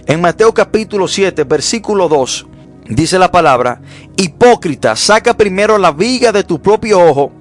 En 0.07 0.19
Mateo 0.19 0.53
capítulo 0.53 1.07
7, 1.07 1.43
versículo 1.43 2.09
2, 2.09 2.47
dice 2.89 3.19
la 3.19 3.31
palabra, 3.31 3.81
hipócrita, 4.17 4.95
saca 4.95 5.37
primero 5.37 5.77
la 5.77 5.91
viga 5.91 6.31
de 6.31 6.43
tu 6.43 6.61
propio 6.61 6.99
ojo 6.99 7.31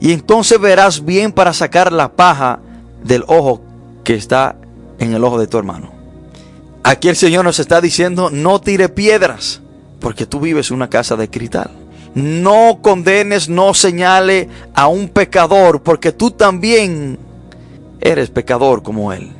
y 0.00 0.12
entonces 0.12 0.60
verás 0.60 1.04
bien 1.04 1.32
para 1.32 1.52
sacar 1.52 1.92
la 1.92 2.12
paja 2.12 2.60
del 3.04 3.24
ojo 3.26 3.62
que 4.02 4.14
está 4.14 4.56
en 4.98 5.12
el 5.14 5.24
ojo 5.24 5.38
de 5.38 5.46
tu 5.46 5.58
hermano. 5.58 5.99
Aquí 6.82 7.08
el 7.08 7.16
Señor 7.16 7.44
nos 7.44 7.58
está 7.58 7.80
diciendo, 7.80 8.30
no 8.30 8.60
tire 8.60 8.88
piedras, 8.88 9.60
porque 10.00 10.26
tú 10.26 10.40
vives 10.40 10.70
en 10.70 10.76
una 10.76 10.90
casa 10.90 11.16
de 11.16 11.28
cristal. 11.28 11.70
No 12.14 12.80
condenes, 12.82 13.48
no 13.48 13.74
señale 13.74 14.48
a 14.74 14.88
un 14.88 15.08
pecador, 15.08 15.82
porque 15.82 16.12
tú 16.12 16.30
también 16.30 17.18
eres 18.00 18.30
pecador 18.30 18.82
como 18.82 19.12
él. 19.12 19.30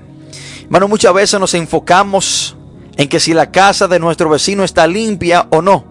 Hermano, 0.65 0.87
muchas 0.87 1.13
veces 1.15 1.41
nos 1.41 1.55
enfocamos 1.55 2.57
en 2.97 3.09
que 3.09 3.19
si 3.19 3.33
la 3.33 3.51
casa 3.51 3.89
de 3.89 3.99
nuestro 3.99 4.29
vecino 4.29 4.63
está 4.63 4.87
limpia 4.87 5.47
o 5.51 5.63
no. 5.63 5.85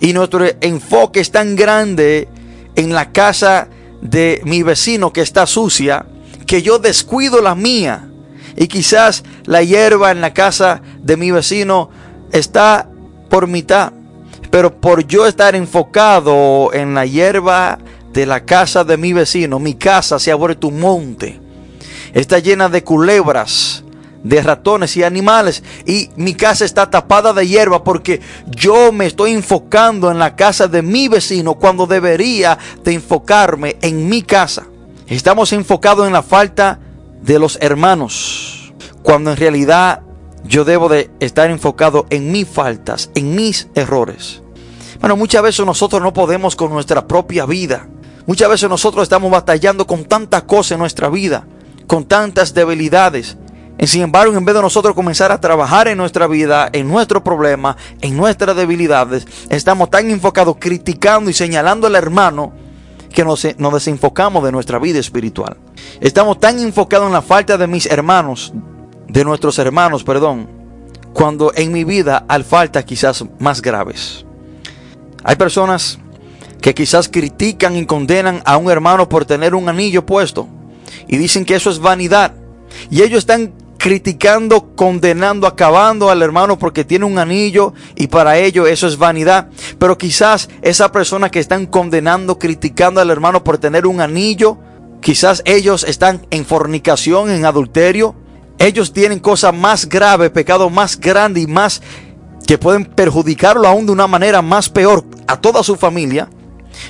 Y 0.00 0.12
nuestro 0.12 0.44
enfoque 0.60 1.20
es 1.20 1.30
tan 1.30 1.56
grande 1.56 2.28
en 2.76 2.92
la 2.92 3.10
casa 3.10 3.68
de 4.02 4.40
mi 4.44 4.62
vecino 4.62 5.12
que 5.12 5.22
está 5.22 5.46
sucia, 5.46 6.06
que 6.46 6.62
yo 6.62 6.78
descuido 6.78 7.40
la 7.40 7.54
mía. 7.54 8.08
Y 8.56 8.68
quizás 8.68 9.24
la 9.46 9.62
hierba 9.62 10.10
en 10.10 10.20
la 10.20 10.32
casa 10.32 10.82
de 11.02 11.16
mi 11.16 11.30
vecino 11.30 11.90
está 12.32 12.88
por 13.28 13.46
mitad. 13.46 13.92
Pero 14.50 14.80
por 14.80 15.06
yo 15.06 15.26
estar 15.26 15.54
enfocado 15.54 16.72
en 16.72 16.94
la 16.94 17.06
hierba 17.06 17.78
de 18.12 18.26
la 18.26 18.44
casa 18.44 18.84
de 18.84 18.96
mi 18.96 19.12
vecino, 19.12 19.58
mi 19.58 19.74
casa 19.74 20.18
se 20.18 20.30
ha 20.30 20.36
vuelto 20.36 20.68
un 20.68 20.80
monte. 20.80 21.40
Está 22.12 22.38
llena 22.38 22.68
de 22.68 22.84
culebras, 22.84 23.82
de 24.22 24.42
ratones 24.42 24.96
y 24.96 25.02
animales. 25.02 25.62
Y 25.86 26.10
mi 26.16 26.34
casa 26.34 26.64
está 26.64 26.90
tapada 26.90 27.32
de 27.32 27.46
hierba 27.46 27.84
porque 27.84 28.20
yo 28.46 28.92
me 28.92 29.06
estoy 29.06 29.32
enfocando 29.32 30.10
en 30.10 30.18
la 30.18 30.36
casa 30.36 30.66
de 30.66 30.82
mi 30.82 31.08
vecino 31.08 31.54
cuando 31.54 31.86
debería 31.86 32.58
de 32.82 32.94
enfocarme 32.94 33.76
en 33.82 34.08
mi 34.08 34.22
casa. 34.22 34.64
Estamos 35.06 35.52
enfocados 35.52 36.06
en 36.06 36.12
la 36.12 36.22
falta 36.22 36.78
de 37.22 37.38
los 37.38 37.58
hermanos, 37.60 38.53
cuando 39.04 39.30
en 39.30 39.36
realidad 39.36 40.00
yo 40.44 40.64
debo 40.64 40.88
de 40.88 41.10
estar 41.20 41.50
enfocado 41.50 42.06
en 42.08 42.32
mis 42.32 42.48
faltas, 42.48 43.10
en 43.14 43.36
mis 43.36 43.68
errores. 43.74 44.42
Bueno, 44.98 45.16
muchas 45.16 45.42
veces 45.42 45.64
nosotros 45.66 46.02
no 46.02 46.14
podemos 46.14 46.56
con 46.56 46.72
nuestra 46.72 47.06
propia 47.06 47.44
vida. 47.44 47.86
Muchas 48.26 48.48
veces 48.48 48.70
nosotros 48.70 49.02
estamos 49.02 49.30
batallando 49.30 49.86
con 49.86 50.06
tantas 50.06 50.44
cosas 50.44 50.72
en 50.72 50.78
nuestra 50.78 51.10
vida, 51.10 51.46
con 51.86 52.06
tantas 52.06 52.54
debilidades. 52.54 53.36
Y 53.78 53.86
sin 53.86 54.00
embargo, 54.00 54.34
en 54.34 54.44
vez 54.44 54.54
de 54.54 54.62
nosotros 54.62 54.94
comenzar 54.94 55.30
a 55.32 55.40
trabajar 55.40 55.86
en 55.88 55.98
nuestra 55.98 56.26
vida, 56.26 56.70
en 56.72 56.88
nuestro 56.88 57.22
problema, 57.22 57.76
en 58.00 58.16
nuestras 58.16 58.56
debilidades, 58.56 59.26
estamos 59.50 59.90
tan 59.90 60.10
enfocados 60.10 60.56
criticando 60.58 61.28
y 61.28 61.34
señalando 61.34 61.86
al 61.88 61.96
hermano 61.96 62.54
que 63.12 63.22
nos, 63.22 63.46
nos 63.58 63.74
desenfocamos 63.74 64.42
de 64.44 64.52
nuestra 64.52 64.78
vida 64.78 64.98
espiritual. 64.98 65.58
Estamos 66.00 66.40
tan 66.40 66.58
enfocados 66.58 67.06
en 67.06 67.12
la 67.12 67.22
falta 67.22 67.58
de 67.58 67.66
mis 67.66 67.84
hermanos, 67.84 68.54
de 69.14 69.24
nuestros 69.24 69.60
hermanos, 69.60 70.02
perdón, 70.02 70.48
cuando 71.12 71.52
en 71.54 71.70
mi 71.70 71.84
vida 71.84 72.24
hay 72.28 72.42
faltas 72.42 72.84
quizás 72.84 73.24
más 73.38 73.62
graves. 73.62 74.26
Hay 75.22 75.36
personas 75.36 76.00
que 76.60 76.74
quizás 76.74 77.08
critican 77.08 77.76
y 77.76 77.86
condenan 77.86 78.42
a 78.44 78.56
un 78.56 78.68
hermano 78.72 79.08
por 79.08 79.24
tener 79.24 79.54
un 79.54 79.68
anillo 79.68 80.04
puesto 80.04 80.48
y 81.06 81.16
dicen 81.16 81.44
que 81.44 81.54
eso 81.54 81.70
es 81.70 81.78
vanidad. 81.78 82.32
Y 82.90 83.02
ellos 83.02 83.18
están 83.18 83.52
criticando, 83.78 84.74
condenando, 84.74 85.46
acabando 85.46 86.10
al 86.10 86.20
hermano 86.20 86.58
porque 86.58 86.84
tiene 86.84 87.04
un 87.04 87.20
anillo 87.20 87.72
y 87.94 88.08
para 88.08 88.36
ello 88.38 88.66
eso 88.66 88.88
es 88.88 88.98
vanidad. 88.98 89.48
Pero 89.78 89.96
quizás 89.96 90.48
esa 90.60 90.90
persona 90.90 91.30
que 91.30 91.38
están 91.38 91.66
condenando, 91.66 92.40
criticando 92.40 93.00
al 93.00 93.10
hermano 93.10 93.44
por 93.44 93.58
tener 93.58 93.86
un 93.86 94.00
anillo, 94.00 94.58
quizás 95.00 95.40
ellos 95.44 95.84
están 95.84 96.26
en 96.32 96.44
fornicación, 96.44 97.30
en 97.30 97.44
adulterio. 97.44 98.23
Ellos 98.58 98.92
tienen 98.92 99.18
cosas 99.18 99.54
más 99.54 99.88
graves, 99.88 100.30
pecado 100.30 100.70
más 100.70 100.98
grande 100.98 101.40
y 101.40 101.46
más 101.46 101.82
que 102.46 102.58
pueden 102.58 102.84
perjudicarlo 102.84 103.66
aún 103.66 103.86
de 103.86 103.92
una 103.92 104.06
manera 104.06 104.42
más 104.42 104.68
peor 104.68 105.04
a 105.26 105.40
toda 105.40 105.62
su 105.62 105.76
familia. 105.76 106.28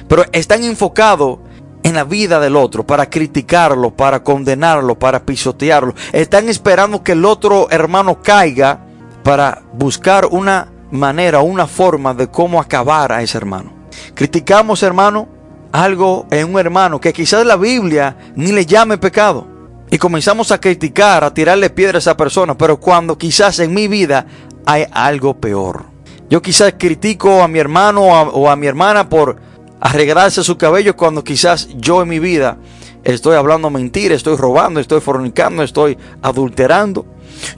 Pero 0.09 0.25
están 0.33 0.65
enfocados 0.65 1.39
en 1.83 1.95
la 1.95 2.05
vida 2.05 2.41
del 2.41 2.57
otro, 2.57 2.87
para 2.87 3.11
criticarlo, 3.11 3.91
para 3.91 4.23
condenarlo, 4.23 4.99
para 4.99 5.25
pisotearlo. 5.25 5.95
Están 6.13 6.49
esperando 6.49 7.03
que 7.03 7.13
el 7.13 7.25
otro 7.27 7.69
hermano 7.71 8.23
caiga 8.23 8.87
para 9.23 9.63
buscar 9.75 10.27
una 10.31 10.73
manera, 10.91 11.41
una 11.41 11.67
forma 11.67 12.15
de 12.15 12.29
cómo 12.29 12.59
acabar 12.59 13.13
a 13.13 13.23
ese 13.23 13.37
hermano. 13.37 13.73
Criticamos, 14.15 14.83
hermano, 14.83 15.29
algo 15.73 16.27
en 16.31 16.55
un 16.55 16.59
hermano 16.59 17.01
que 17.01 17.13
quizás 17.13 17.45
la 17.45 17.57
Biblia 17.57 18.17
ni 18.35 18.53
le 18.53 18.65
llame 18.65 18.97
pecado. 18.97 19.54
Y 19.95 19.99
comenzamos 19.99 20.51
a 20.51 20.61
criticar, 20.61 21.23
a 21.23 21.33
tirarle 21.33 21.71
piedras 21.71 22.09
a 22.09 22.11
esa 22.11 22.17
persona, 22.17 22.59
pero 22.59 22.81
cuando 22.81 23.17
quizás 23.17 23.61
en 23.61 23.73
mi 23.73 23.87
vida 23.87 24.27
hay 24.67 24.87
algo 24.91 25.35
peor. 25.35 25.85
Yo 26.29 26.43
quizás 26.43 26.75
critico 26.77 27.45
a 27.45 27.47
mi 27.47 27.61
hermano 27.61 28.03
o 28.03 28.51
a 28.51 28.57
mi 28.57 28.67
hermana 28.67 29.09
por 29.09 29.37
arreglarse 29.79 30.43
su 30.43 30.59
cabello 30.59 30.97
cuando 30.97 31.23
quizás 31.23 31.69
yo 31.77 32.03
en 32.03 32.09
mi 32.09 32.19
vida 32.19 32.59
estoy 33.05 33.37
hablando 33.37 33.71
mentira, 33.71 34.17
estoy 34.17 34.37
robando, 34.37 34.81
estoy 34.81 35.01
fornicando, 35.01 35.63
estoy 35.63 35.97
adulterando. 36.23 37.07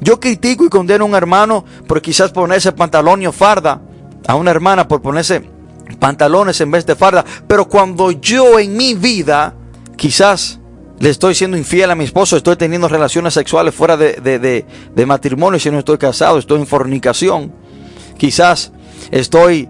Yo 0.02 0.20
critico 0.20 0.66
y 0.66 0.68
condeno 0.68 1.04
a 1.04 1.08
un 1.08 1.14
hermano 1.14 1.64
por 1.86 2.02
quizás 2.02 2.32
ponerse 2.32 2.70
pantalón 2.72 3.26
o 3.26 3.32
farda, 3.32 3.80
a 4.28 4.34
una 4.34 4.50
hermana 4.50 4.86
por 4.86 5.00
ponerse 5.00 5.42
pantalones 5.98 6.60
en 6.60 6.70
vez 6.70 6.84
de 6.84 6.96
farda, 6.96 7.24
pero 7.48 7.66
cuando 7.66 8.10
yo 8.10 8.58
en 8.58 8.76
mi 8.76 8.92
vida 8.92 9.54
quizás 9.96 10.60
le 10.98 11.10
estoy 11.10 11.34
siendo 11.34 11.56
infiel 11.56 11.90
a 11.90 11.94
mi 11.94 12.04
esposo, 12.04 12.36
estoy 12.36 12.56
teniendo 12.56 12.88
relaciones 12.88 13.34
sexuales 13.34 13.74
fuera 13.74 13.96
de, 13.96 14.14
de, 14.14 14.64
de 14.94 15.06
matrimonio 15.06 15.60
si 15.60 15.70
no 15.70 15.78
estoy 15.78 15.98
casado, 15.98 16.38
estoy 16.38 16.60
en 16.60 16.66
fornicación, 16.66 17.52
quizás 18.16 18.72
estoy 19.10 19.68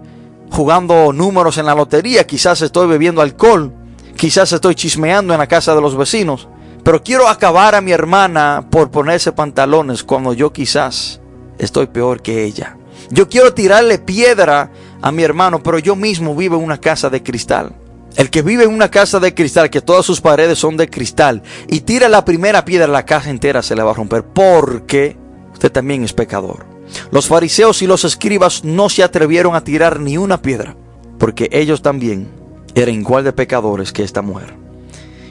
jugando 0.50 1.12
números 1.12 1.58
en 1.58 1.66
la 1.66 1.74
lotería, 1.74 2.26
quizás 2.26 2.62
estoy 2.62 2.86
bebiendo 2.86 3.20
alcohol, 3.20 3.72
quizás 4.16 4.52
estoy 4.52 4.74
chismeando 4.74 5.32
en 5.32 5.38
la 5.38 5.48
casa 5.48 5.74
de 5.74 5.80
los 5.80 5.96
vecinos, 5.96 6.48
pero 6.84 7.02
quiero 7.02 7.28
acabar 7.28 7.74
a 7.74 7.80
mi 7.80 7.90
hermana 7.90 8.68
por 8.70 8.90
ponerse 8.90 9.32
pantalones 9.32 10.04
cuando 10.04 10.32
yo 10.32 10.52
quizás 10.52 11.20
estoy 11.58 11.88
peor 11.88 12.22
que 12.22 12.44
ella. 12.44 12.76
Yo 13.10 13.28
quiero 13.28 13.54
tirarle 13.54 13.98
piedra 13.98 14.70
a 15.02 15.12
mi 15.12 15.22
hermano, 15.22 15.62
pero 15.62 15.78
yo 15.78 15.96
mismo 15.96 16.34
vivo 16.34 16.56
en 16.56 16.62
una 16.62 16.78
casa 16.78 17.10
de 17.10 17.22
cristal. 17.22 17.72
El 18.16 18.30
que 18.30 18.42
vive 18.42 18.64
en 18.64 18.72
una 18.72 18.90
casa 18.90 19.20
de 19.20 19.34
cristal, 19.34 19.68
que 19.68 19.82
todas 19.82 20.06
sus 20.06 20.22
paredes 20.22 20.58
son 20.58 20.78
de 20.78 20.88
cristal, 20.88 21.42
y 21.68 21.80
tira 21.80 22.08
la 22.08 22.24
primera 22.24 22.64
piedra, 22.64 22.86
la 22.86 23.04
casa 23.04 23.28
entera 23.28 23.62
se 23.62 23.76
le 23.76 23.82
va 23.82 23.90
a 23.90 23.94
romper, 23.94 24.24
porque 24.24 25.16
usted 25.52 25.70
también 25.70 26.02
es 26.02 26.14
pecador. 26.14 26.64
Los 27.10 27.28
fariseos 27.28 27.82
y 27.82 27.86
los 27.86 28.04
escribas 28.04 28.64
no 28.64 28.88
se 28.88 29.02
atrevieron 29.02 29.54
a 29.54 29.64
tirar 29.64 30.00
ni 30.00 30.16
una 30.16 30.40
piedra, 30.40 30.76
porque 31.18 31.50
ellos 31.52 31.82
también 31.82 32.28
eran 32.74 32.94
igual 32.94 33.24
de 33.24 33.34
pecadores 33.34 33.92
que 33.92 34.02
esta 34.02 34.22
mujer. 34.22 34.54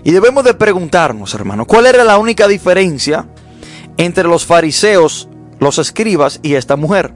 Y 0.03 0.11
debemos 0.11 0.43
de 0.43 0.53
preguntarnos, 0.53 1.33
hermano, 1.33 1.65
¿cuál 1.65 1.88
era 1.88 2.03
la 2.03 2.19
única 2.19 2.47
diferencia 2.47 3.25
entre 3.97 4.25
los 4.25 4.45
fariseos, 4.45 5.27
los 5.59 5.79
escribas 5.79 6.39
y 6.43 6.53
esta 6.53 6.75
mujer? 6.75 7.13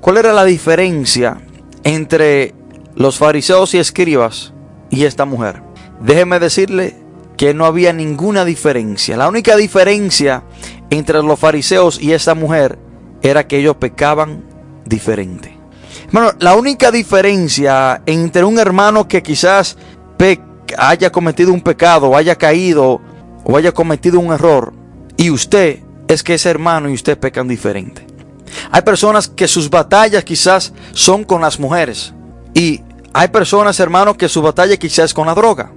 ¿Cuál 0.00 0.16
era 0.16 0.32
la 0.32 0.44
diferencia 0.44 1.40
entre 1.84 2.54
los 2.96 3.18
fariseos 3.18 3.74
y 3.74 3.78
escribas 3.78 4.52
y 4.92 5.04
esta 5.04 5.24
mujer? 5.24 5.62
Déjeme 6.00 6.38
decirle 6.38 6.94
que 7.36 7.54
no 7.54 7.64
había 7.64 7.92
ninguna 7.92 8.44
diferencia. 8.44 9.16
La 9.16 9.28
única 9.28 9.56
diferencia 9.56 10.44
entre 10.90 11.22
los 11.22 11.40
fariseos 11.40 12.00
y 12.00 12.12
esta 12.12 12.36
mujer 12.36 12.78
era 13.22 13.48
que 13.48 13.58
ellos 13.58 13.76
pecaban 13.76 14.44
diferente. 14.84 15.58
Bueno, 16.12 16.32
la 16.38 16.54
única 16.54 16.90
diferencia 16.90 18.02
entre 18.06 18.44
un 18.44 18.58
hermano 18.58 19.08
que 19.08 19.22
quizás 19.22 19.76
haya 20.78 21.10
cometido 21.10 21.52
un 21.52 21.60
pecado, 21.60 22.16
haya 22.16 22.36
caído, 22.36 23.00
o 23.44 23.56
haya 23.56 23.72
cometido 23.72 24.20
un 24.20 24.32
error, 24.32 24.72
y 25.16 25.30
usted 25.30 25.80
es 26.08 26.22
que 26.22 26.34
ese 26.34 26.50
hermano 26.50 26.88
y 26.88 26.94
usted 26.94 27.18
pecan 27.18 27.48
diferente. 27.48 28.06
Hay 28.70 28.82
personas 28.82 29.28
que 29.28 29.48
sus 29.48 29.68
batallas 29.68 30.24
quizás 30.24 30.72
son 30.92 31.24
con 31.24 31.40
las 31.40 31.58
mujeres. 31.58 32.14
Y 32.54 32.82
hay 33.12 33.28
personas, 33.28 33.78
hermanos, 33.80 34.16
que 34.16 34.28
su 34.28 34.42
batalla 34.42 34.76
quizás 34.76 35.06
es 35.06 35.14
con 35.14 35.26
la 35.26 35.34
droga. 35.34 35.72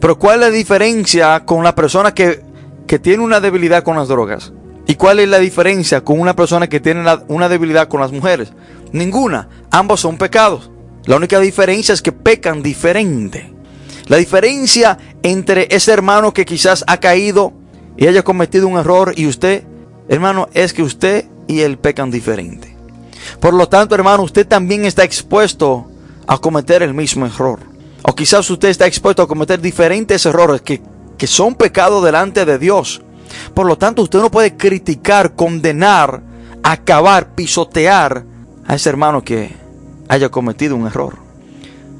Pero 0.00 0.18
¿cuál 0.18 0.36
es 0.36 0.40
la 0.40 0.50
diferencia 0.50 1.44
con 1.44 1.64
la 1.64 1.74
persona 1.74 2.14
que, 2.14 2.42
que 2.86 2.98
tiene 2.98 3.22
una 3.22 3.40
debilidad 3.40 3.82
con 3.82 3.96
las 3.96 4.08
drogas? 4.08 4.52
¿Y 4.86 4.94
cuál 4.94 5.18
es 5.18 5.28
la 5.28 5.38
diferencia 5.38 6.02
con 6.02 6.18
una 6.18 6.34
persona 6.34 6.68
que 6.68 6.80
tiene 6.80 7.04
una 7.28 7.48
debilidad 7.48 7.88
con 7.88 8.00
las 8.00 8.12
mujeres? 8.12 8.52
Ninguna. 8.92 9.48
Ambos 9.70 10.00
son 10.00 10.16
pecados. 10.16 10.70
La 11.04 11.16
única 11.16 11.40
diferencia 11.40 11.92
es 11.92 12.02
que 12.02 12.12
pecan 12.12 12.62
diferente. 12.62 13.52
La 14.06 14.16
diferencia 14.16 14.98
entre 15.22 15.68
ese 15.70 15.92
hermano 15.92 16.32
que 16.32 16.46
quizás 16.46 16.84
ha 16.86 16.98
caído 16.98 17.52
y 17.98 18.06
haya 18.06 18.22
cometido 18.22 18.66
un 18.66 18.78
error 18.78 19.12
y 19.16 19.26
usted, 19.26 19.64
hermano, 20.08 20.48
es 20.54 20.72
que 20.72 20.82
usted 20.82 21.26
y 21.46 21.60
él 21.60 21.76
pecan 21.78 22.10
diferente. 22.10 22.74
Por 23.40 23.52
lo 23.52 23.68
tanto, 23.68 23.94
hermano, 23.94 24.22
usted 24.22 24.46
también 24.46 24.86
está 24.86 25.04
expuesto 25.04 25.86
a 26.28 26.38
cometer 26.38 26.82
el 26.84 26.94
mismo 26.94 27.26
error. 27.26 27.58
O 28.02 28.14
quizás 28.14 28.48
usted 28.48 28.68
está 28.68 28.86
expuesto 28.86 29.22
a 29.22 29.26
cometer 29.26 29.60
diferentes 29.60 30.24
errores 30.26 30.60
que, 30.62 30.80
que 31.16 31.26
son 31.26 31.56
pecados 31.56 32.04
delante 32.04 32.44
de 32.44 32.58
Dios. 32.58 33.02
Por 33.54 33.66
lo 33.66 33.76
tanto, 33.76 34.02
usted 34.02 34.20
no 34.20 34.30
puede 34.30 34.56
criticar, 34.56 35.34
condenar, 35.34 36.22
acabar, 36.62 37.34
pisotear 37.34 38.24
a 38.66 38.74
ese 38.74 38.90
hermano 38.90 39.24
que 39.24 39.56
haya 40.08 40.28
cometido 40.28 40.76
un 40.76 40.86
error. 40.86 41.16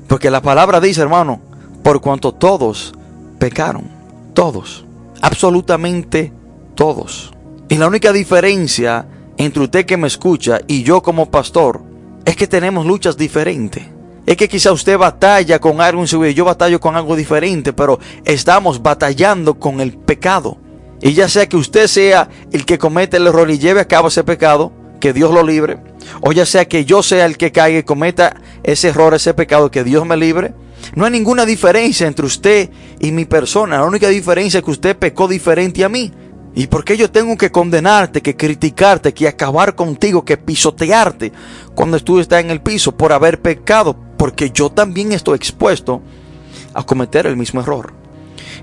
Porque 0.07 0.31
la 0.31 0.43
palabra 0.43 0.81
dice, 0.81 1.01
hermano, 1.01 1.41
por 1.83 2.01
cuanto 2.01 2.33
todos 2.33 2.93
pecaron, 3.39 3.89
todos, 4.35 4.85
absolutamente 5.23 6.33
todos. 6.75 7.33
Y 7.69 7.77
la 7.77 7.87
única 7.87 8.13
diferencia 8.13 9.07
entre 9.39 9.63
usted 9.63 9.87
que 9.87 9.97
me 9.97 10.07
escucha 10.07 10.61
y 10.67 10.83
yo 10.83 11.03
como 11.03 11.31
pastor 11.31 11.83
es 12.27 12.37
que 12.37 12.47
tenemos 12.47 12.85
luchas 12.85 13.17
diferentes. 13.17 13.98
Es 14.29 14.37
que 14.37 14.47
quizá 14.47 14.73
usted 14.73 14.99
batalla 14.99 15.59
con 15.59 15.81
algo 15.81 16.03
en 16.03 16.07
su 16.07 16.21
vida, 16.21 16.33
yo 16.33 16.45
batallo 16.45 16.79
con 16.81 16.97
algo 16.97 17.17
diferente, 17.17 17.73
pero 17.73 17.99
estamos 18.27 18.83
batallando 18.83 19.59
con 19.59 19.81
el 19.81 19.95
pecado. 19.97 20.59
Y 21.01 21.15
ya 21.15 21.31
sea 21.31 21.49
que 21.49 21.57
usted 21.57 21.87
sea 21.87 22.29
el 22.53 22.67
que 22.67 22.77
comete 22.77 23.17
el 23.17 23.27
error 23.27 23.51
y 23.51 23.59
lleve 23.59 23.81
a 23.81 23.89
cabo 23.89 24.09
ese 24.09 24.25
pecado, 24.25 24.71
que 25.01 25.15
Dios 25.15 25.33
lo 25.33 25.43
libre, 25.43 25.79
o 26.21 26.33
ya 26.33 26.45
sea 26.45 26.69
que 26.69 26.85
yo 26.85 27.03
sea 27.03 27.25
el 27.25 27.39
que 27.39 27.53
caiga 27.53 27.79
y 27.79 27.85
cometa 27.85 28.37
ese 28.65 28.89
error, 28.89 29.15
ese 29.15 29.33
pecado, 29.33 29.71
que 29.71 29.83
Dios 29.83 30.05
me 30.05 30.19
libre, 30.19 30.53
no 30.95 31.07
hay 31.07 31.11
ninguna 31.11 31.47
diferencia 31.47 32.07
entre 32.07 32.27
usted 32.27 32.69
y 33.01 33.13
mi 33.13 33.25
persona. 33.25 33.79
La 33.79 33.87
única 33.87 34.09
diferencia 34.09 34.59
es 34.59 34.65
que 34.65 34.71
usted 34.71 34.95
pecó 34.95 35.27
diferente 35.27 35.83
a 35.85 35.89
mí. 35.89 36.13
¿Y 36.55 36.67
por 36.67 36.85
qué 36.85 36.99
yo 36.99 37.11
tengo 37.11 37.35
que 37.39 37.51
condenarte, 37.51 38.21
que 38.21 38.37
criticarte, 38.37 39.15
que 39.15 39.27
acabar 39.27 39.75
contigo, 39.75 40.23
que 40.23 40.37
pisotearte 40.37 41.33
cuando 41.75 41.99
tú 41.99 42.21
estás 42.21 42.45
en 42.45 42.51
el 42.51 42.61
piso 42.61 42.95
por 42.95 43.15
haber 43.15 43.41
pecado? 43.41 44.08
Porque 44.19 44.51
yo 44.51 44.69
también 44.71 45.13
estoy 45.13 45.37
expuesto 45.37 46.03
a 46.75 46.83
cometer 46.83 47.27
el 47.27 47.37
mismo 47.37 47.63
error. 47.63 47.95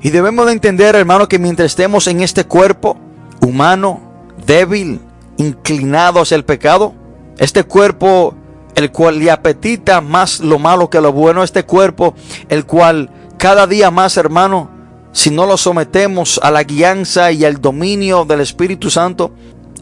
Y 0.01 0.11
debemos 0.11 0.45
de 0.45 0.51
entender, 0.51 0.95
hermano, 0.95 1.27
que 1.27 1.39
mientras 1.39 1.67
estemos 1.67 2.05
en 2.07 2.21
este 2.21 2.45
cuerpo 2.45 2.97
humano, 3.41 4.01
débil, 4.45 4.99
inclinado 5.37 6.21
hacia 6.21 6.35
el 6.35 6.45
pecado, 6.45 6.93
este 7.39 7.63
cuerpo 7.63 8.35
el 8.75 8.91
cual 8.91 9.19
le 9.19 9.31
apetita 9.31 10.01
más 10.01 10.41
lo 10.41 10.59
malo 10.59 10.89
que 10.89 11.01
lo 11.01 11.11
bueno, 11.13 11.43
este 11.43 11.63
cuerpo, 11.63 12.13
el 12.49 12.65
cual 12.65 13.09
cada 13.37 13.67
día 13.67 13.89
más, 13.89 14.17
hermano, 14.17 14.69
si 15.13 15.31
no 15.31 15.45
lo 15.45 15.57
sometemos 15.57 16.39
a 16.43 16.51
la 16.51 16.63
guianza 16.63 17.31
y 17.31 17.45
al 17.45 17.61
dominio 17.61 18.25
del 18.25 18.41
Espíritu 18.41 18.89
Santo, 18.89 19.31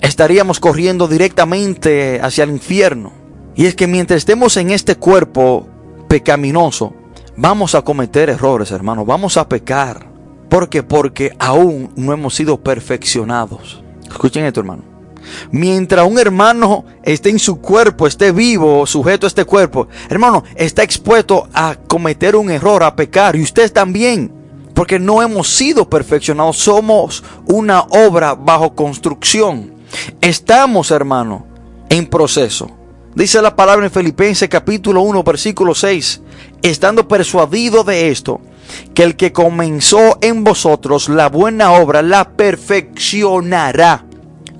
estaríamos 0.01 0.59
corriendo 0.59 1.07
directamente 1.07 2.19
hacia 2.21 2.43
el 2.43 2.51
infierno. 2.51 3.22
Y 3.55 3.65
es 3.65 3.75
que 3.75 3.87
mientras 3.87 4.17
estemos 4.17 4.57
en 4.57 4.71
este 4.71 4.95
cuerpo 4.95 5.67
pecaminoso, 6.07 6.93
vamos 7.35 7.75
a 7.75 7.81
cometer 7.81 8.29
errores, 8.29 8.71
hermano, 8.71 9.05
vamos 9.05 9.37
a 9.37 9.47
pecar. 9.47 10.07
¿Por 10.49 10.69
qué? 10.69 10.83
Porque 10.83 11.35
aún 11.39 11.91
no 11.95 12.13
hemos 12.13 12.35
sido 12.35 12.59
perfeccionados. 12.59 13.83
Escuchen 14.07 14.45
esto, 14.45 14.59
hermano. 14.59 14.83
Mientras 15.51 16.05
un 16.05 16.19
hermano 16.19 16.85
esté 17.01 17.29
en 17.29 17.39
su 17.39 17.59
cuerpo, 17.59 18.07
esté 18.07 18.31
vivo, 18.31 18.85
sujeto 18.85 19.25
a 19.25 19.29
este 19.29 19.45
cuerpo, 19.45 19.87
hermano, 20.09 20.43
está 20.55 20.83
expuesto 20.83 21.47
a 21.53 21.75
cometer 21.87 22.35
un 22.35 22.51
error, 22.51 22.83
a 22.83 22.95
pecar. 22.95 23.35
Y 23.35 23.41
usted 23.41 23.71
también. 23.71 24.31
Porque 24.73 24.97
no 24.97 25.21
hemos 25.21 25.49
sido 25.49 25.87
perfeccionados. 25.87 26.57
Somos 26.57 27.23
una 27.45 27.81
obra 27.81 28.33
bajo 28.33 28.73
construcción. 28.73 29.71
Estamos, 30.19 30.89
hermano, 30.89 31.45
en 31.89 32.07
proceso. 32.07 32.71
Dice 33.15 33.41
la 33.41 33.55
palabra 33.55 33.85
en 33.85 33.91
Filipenses 33.91 34.49
capítulo 34.49 35.01
1, 35.01 35.23
versículo 35.23 35.75
6. 35.75 36.21
Estando 36.61 37.07
persuadido 37.07 37.83
de 37.83 38.09
esto, 38.09 38.41
que 38.93 39.03
el 39.03 39.15
que 39.15 39.31
comenzó 39.31 40.17
en 40.21 40.43
vosotros 40.43 41.09
la 41.09 41.29
buena 41.29 41.73
obra 41.73 42.01
la 42.01 42.29
perfeccionará 42.31 44.05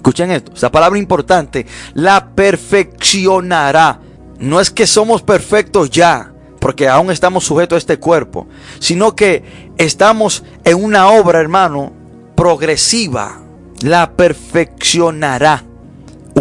Escuchen 0.03 0.31
esto, 0.31 0.51
esa 0.53 0.69
palabra 0.69 0.99
importante, 0.99 1.65
la 1.93 2.27
perfeccionará. 2.35 4.01
No 4.37 4.59
es 4.59 4.69
que 4.69 4.85
somos 4.85 5.21
perfectos 5.21 5.89
ya, 5.91 6.33
porque 6.59 6.89
aún 6.89 7.09
estamos 7.09 7.45
sujetos 7.45 7.77
a 7.77 7.79
este 7.79 7.99
cuerpo, 7.99 8.45
sino 8.79 9.15
que 9.15 9.71
estamos 9.77 10.43
en 10.65 10.83
una 10.83 11.07
obra, 11.07 11.39
hermano, 11.39 11.93
progresiva. 12.35 13.39
La 13.81 14.11
perfeccionará. 14.11 15.63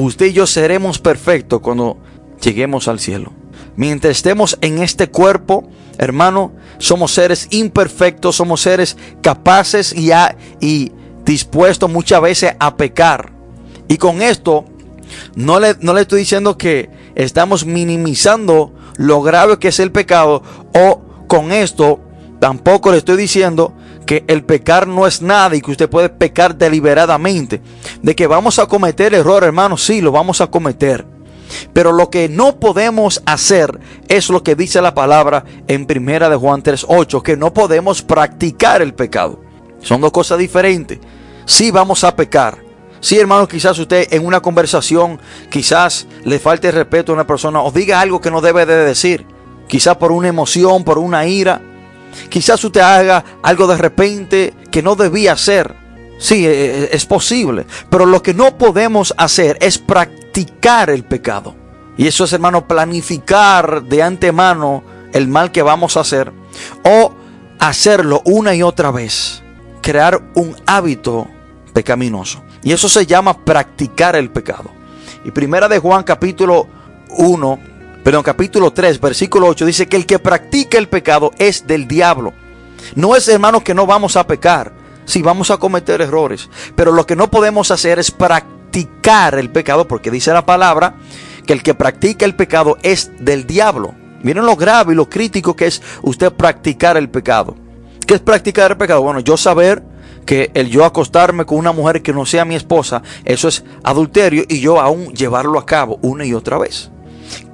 Usted 0.03 0.27
y 0.27 0.33
yo 0.33 0.49
seremos 0.49 0.99
perfectos 0.99 1.61
cuando 1.61 1.97
lleguemos 2.43 2.89
al 2.89 2.99
cielo. 2.99 3.33
Mientras 3.77 4.17
estemos 4.17 4.59
en 4.61 4.83
este 4.83 5.09
cuerpo, 5.09 5.69
hermano, 5.97 6.53
somos 6.79 7.13
seres 7.13 7.47
imperfectos, 7.51 8.35
somos 8.35 8.61
seres 8.61 8.97
capaces 9.23 9.95
y, 9.95 10.11
y 10.61 10.91
dispuestos 11.25 11.89
muchas 11.89 12.21
veces 12.21 12.55
a 12.59 12.77
pecar. 12.77 13.31
Y 13.87 13.97
con 13.97 14.23
esto 14.23 14.65
no 15.37 15.61
le, 15.61 15.77
no 15.81 15.95
le 15.95 16.01
estoy 16.01 16.21
diciendo 16.21 16.59
que 16.59 16.91
estamos 17.15 17.65
minimizando 17.65 18.73
lo 18.97 19.23
grave 19.23 19.61
que 19.61 19.69
es 19.69 19.79
el 19.79 19.93
pecado 19.93 20.43
o 20.75 21.01
con 21.29 21.53
esto 21.53 22.01
tampoco 22.41 22.91
le 22.91 22.99
estoy 22.99 23.17
diciendo 23.17 23.73
que 24.03 24.25
el 24.29 24.45
pecar 24.45 24.87
no 24.87 25.07
es 25.07 25.23
nada 25.23 25.57
y 25.57 25.61
que 25.61 25.71
usted 25.71 25.89
puede 25.89 26.09
pecar 26.09 26.57
deliberadamente. 26.57 27.61
De 28.03 28.15
que 28.15 28.27
vamos 28.27 28.59
a 28.59 28.67
cometer 28.67 29.15
error, 29.15 29.45
hermano, 29.45 29.77
sí, 29.77 30.01
lo 30.01 30.13
vamos 30.13 30.41
a 30.41 30.49
cometer. 30.49 31.07
Pero 31.73 31.93
lo 31.93 32.09
que 32.09 32.29
no 32.29 32.59
podemos 32.59 33.23
hacer 33.27 33.79
es 34.09 34.31
lo 34.31 34.43
que 34.43 34.55
dice 34.55 34.81
la 34.81 34.95
palabra 34.95 35.45
en 35.69 35.87
primera 35.87 36.29
de 36.29 36.37
Juan 36.37 36.63
3:8, 36.63 37.23
que 37.23 37.37
no 37.37 37.53
podemos 37.53 38.03
practicar 38.03 38.81
el 38.83 38.95
pecado. 38.95 39.41
Son 39.81 40.01
dos 40.01 40.13
cosas 40.13 40.39
diferentes. 40.39 40.99
Sí 41.45 41.71
vamos 41.71 42.05
a 42.05 42.15
pecar, 42.15 42.59
Sí, 43.03 43.19
hermano, 43.19 43.49
quizás 43.49 43.77
usted 43.81 44.07
en 44.13 44.25
una 44.25 44.41
conversación, 44.41 45.19
quizás 45.51 46.07
le 46.23 46.39
falte 46.39 46.71
respeto 46.71 47.11
a 47.11 47.17
una 47.17 47.27
persona 47.27 47.61
o 47.61 47.73
diga 47.73 48.01
algo 48.01 48.21
que 48.21 48.31
no 48.31 48.41
debe 48.41 48.65
de 48.65 48.77
decir. 48.77 49.27
Quizás 49.67 49.97
por 49.97 50.13
una 50.13 50.29
emoción, 50.29 50.85
por 50.85 50.99
una 50.99 51.27
ira. 51.27 51.61
Quizás 52.29 52.63
usted 52.65 52.81
haga 52.81 53.25
algo 53.43 53.67
de 53.67 53.77
repente 53.77 54.55
que 54.71 54.83
no 54.83 54.95
debía 54.95 55.33
hacer. 55.33 55.75
Sí, 56.19 56.47
e, 56.47 56.51
e, 56.51 56.89
es 56.93 57.07
posible. 57.07 57.67
Pero 57.91 58.07
lo 58.07 58.23
que 58.23 58.35
no 58.35 58.57
podemos 58.59 59.15
hacer 59.17 59.59
es 59.61 59.79
practicar 59.79 60.91
el 60.91 61.05
pecado. 61.05 61.55
Y 61.97 62.07
eso 62.07 62.25
es, 62.25 62.33
hermano, 62.33 62.67
planificar 62.67 63.83
de 63.83 64.03
antemano 64.03 64.83
el 65.13 65.29
mal 65.29 65.53
que 65.53 65.63
vamos 65.63 65.97
a 65.97 66.01
hacer. 66.01 66.33
O 66.85 67.13
hacerlo 67.59 68.23
una 68.25 68.55
y 68.55 68.63
otra 68.63 68.91
vez. 68.91 69.43
Crear 69.83 70.23
un 70.35 70.57
hábito 70.67 71.29
pecaminoso. 71.73 72.43
Y 72.63 72.73
eso 72.73 72.89
se 72.89 73.07
llama 73.07 73.45
practicar 73.45 74.17
el 74.17 74.31
pecado. 74.31 74.71
Y 75.25 75.31
primera 75.31 75.69
de 75.69 75.79
Juan 75.79 76.03
capítulo 76.05 76.67
1, 77.11 77.59
perdón, 78.03 78.23
capítulo 78.23 78.73
3, 78.73 79.01
versículo 79.01 79.47
8 79.49 79.67
dice 79.67 79.87
que 79.87 79.97
el 79.97 80.07
que 80.07 80.19
practica 80.19 80.79
el 80.79 80.89
pecado 80.89 81.31
es 81.39 81.67
del 81.67 81.87
diablo. 81.87 82.33
No 82.95 83.17
es, 83.17 83.29
hermano, 83.29 83.63
que 83.63 83.75
no 83.75 83.87
vamos 83.87 84.17
a 84.17 84.27
pecar. 84.27 84.73
Sí, 85.05 85.23
vamos 85.23 85.51
a 85.51 85.57
cometer 85.57 86.01
errores. 86.01 86.49
Pero 86.75 86.93
lo 86.93 87.07
que 87.07 87.17
no 87.17 87.31
podemos 87.31 87.71
hacer 87.71 87.99
es 87.99 88.11
practicar 88.11 89.39
el 89.39 89.51
pecado, 89.51 89.87
porque 89.87 90.11
dice 90.11 90.33
la 90.33 90.47
palabra 90.47 90.95
que 91.47 91.53
el 91.53 91.63
que 91.63 91.75
practica 91.75 92.25
el 92.25 92.35
pecado 92.35 92.79
es 92.83 93.11
del 93.19 93.47
diablo. 93.47 93.95
Miren 94.23 94.47
lo 94.47 94.57
grave 94.57 94.93
y 94.93 94.97
lo 94.97 95.09
crítico 95.09 95.57
que 95.57 95.67
es 95.67 95.83
usted 96.03 96.33
practicar 96.33 96.97
el 96.97 97.11
pecado. 97.11 97.57
¿Qué 98.07 98.15
es 98.15 98.21
practicar 98.21 98.71
el 98.71 98.77
pecado? 98.77 99.03
Bueno, 99.03 99.21
yo 99.21 99.37
saber 99.37 99.83
que 100.25 100.51
el 100.55 100.69
yo 100.69 100.85
acostarme 100.85 101.45
con 101.45 101.59
una 101.59 101.73
mujer 101.73 102.03
que 102.03 102.13
no 102.13 102.25
sea 102.25 102.45
mi 102.45 102.55
esposa, 102.55 103.03
eso 103.25 103.49
es 103.49 103.65
adulterio 103.83 104.45
y 104.49 104.61
yo 104.61 104.81
aún 104.81 105.13
llevarlo 105.15 105.59
a 105.59 105.67
cabo 105.67 105.99
una 106.03 106.25
y 106.25 106.35
otra 106.35 106.59
vez. 106.59 106.91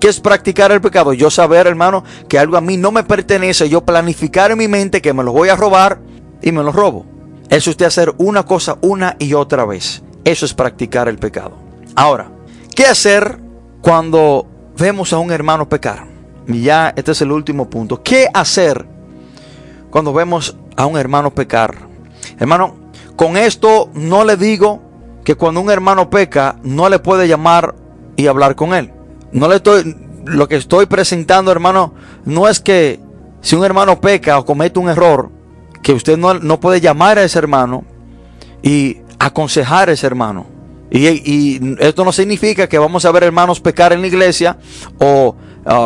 ¿Qué 0.00 0.08
es 0.08 0.20
practicar 0.20 0.72
el 0.72 0.80
pecado? 0.80 1.12
Yo 1.12 1.30
saber, 1.30 1.66
hermano, 1.66 2.04
que 2.28 2.38
algo 2.38 2.56
a 2.56 2.60
mí 2.60 2.76
no 2.76 2.92
me 2.92 3.04
pertenece, 3.04 3.68
yo 3.68 3.84
planificar 3.84 4.50
en 4.50 4.58
mi 4.58 4.68
mente 4.68 5.02
que 5.02 5.12
me 5.12 5.24
lo 5.24 5.32
voy 5.32 5.48
a 5.48 5.56
robar 5.56 6.00
y 6.42 6.52
me 6.52 6.62
lo 6.62 6.72
robo. 6.72 7.04
Es 7.48 7.66
usted 7.66 7.86
hacer 7.86 8.14
una 8.18 8.44
cosa 8.44 8.78
una 8.80 9.16
y 9.18 9.34
otra 9.34 9.64
vez. 9.64 10.02
Eso 10.24 10.44
es 10.44 10.54
practicar 10.54 11.08
el 11.08 11.18
pecado. 11.18 11.56
Ahora, 11.96 12.30
¿qué 12.74 12.84
hacer 12.84 13.38
cuando 13.80 14.46
vemos 14.76 15.12
a 15.12 15.18
un 15.18 15.32
hermano 15.32 15.68
pecar? 15.68 16.06
Y 16.46 16.62
ya 16.62 16.92
este 16.96 17.12
es 17.12 17.22
el 17.22 17.32
último 17.32 17.68
punto. 17.68 18.02
¿Qué 18.02 18.28
hacer 18.32 18.86
cuando 19.90 20.12
vemos 20.12 20.56
a 20.76 20.86
un 20.86 20.96
hermano 20.98 21.34
pecar? 21.34 21.76
Hermano, 22.38 22.76
con 23.16 23.36
esto 23.36 23.90
no 23.94 24.24
le 24.24 24.36
digo 24.36 24.82
que 25.24 25.34
cuando 25.34 25.60
un 25.60 25.70
hermano 25.70 26.08
peca 26.08 26.56
no 26.62 26.88
le 26.88 26.98
puede 26.98 27.28
llamar 27.28 27.74
y 28.16 28.26
hablar 28.26 28.54
con 28.54 28.74
él. 28.74 28.92
No 29.32 29.48
le 29.48 29.56
estoy 29.56 29.96
lo 30.24 30.48
que 30.48 30.56
estoy 30.56 30.86
presentando, 30.86 31.50
hermano, 31.50 31.94
no 32.24 32.48
es 32.48 32.60
que 32.60 33.00
si 33.40 33.56
un 33.56 33.64
hermano 33.64 34.00
peca 34.00 34.38
o 34.38 34.44
comete 34.44 34.78
un 34.78 34.88
error, 34.88 35.30
que 35.82 35.92
usted 35.92 36.18
no, 36.18 36.34
no 36.34 36.60
puede 36.60 36.80
llamar 36.80 37.18
a 37.18 37.24
ese 37.24 37.38
hermano 37.38 37.84
y 38.62 38.98
aconsejar 39.18 39.88
a 39.88 39.92
ese 39.92 40.06
hermano. 40.06 40.46
Y, 40.90 41.76
esto 41.80 42.04
no 42.04 42.12
significa 42.12 42.66
que 42.66 42.78
vamos 42.78 43.04
a 43.04 43.12
ver 43.12 43.22
hermanos 43.22 43.60
pecar 43.60 43.92
en 43.92 44.00
la 44.00 44.06
iglesia 44.06 44.56
o 44.98 45.36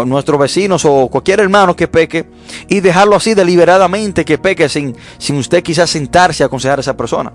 nuestros 0.07 0.39
vecinos 0.39 0.85
o 0.85 1.09
cualquier 1.09 1.41
hermano 1.41 1.75
que 1.75 1.89
peque 1.89 2.27
y 2.69 2.79
dejarlo 2.79 3.17
así 3.17 3.35
deliberadamente 3.35 4.25
que 4.25 4.39
peque 4.39 4.69
sin, 4.69 4.97
sin 5.19 5.37
usted 5.37 5.63
quizás 5.63 5.91
sentarse 5.91 6.45
a 6.45 6.47
aconsejar 6.47 6.79
a 6.79 6.83
esa 6.83 6.97
persona. 6.97 7.33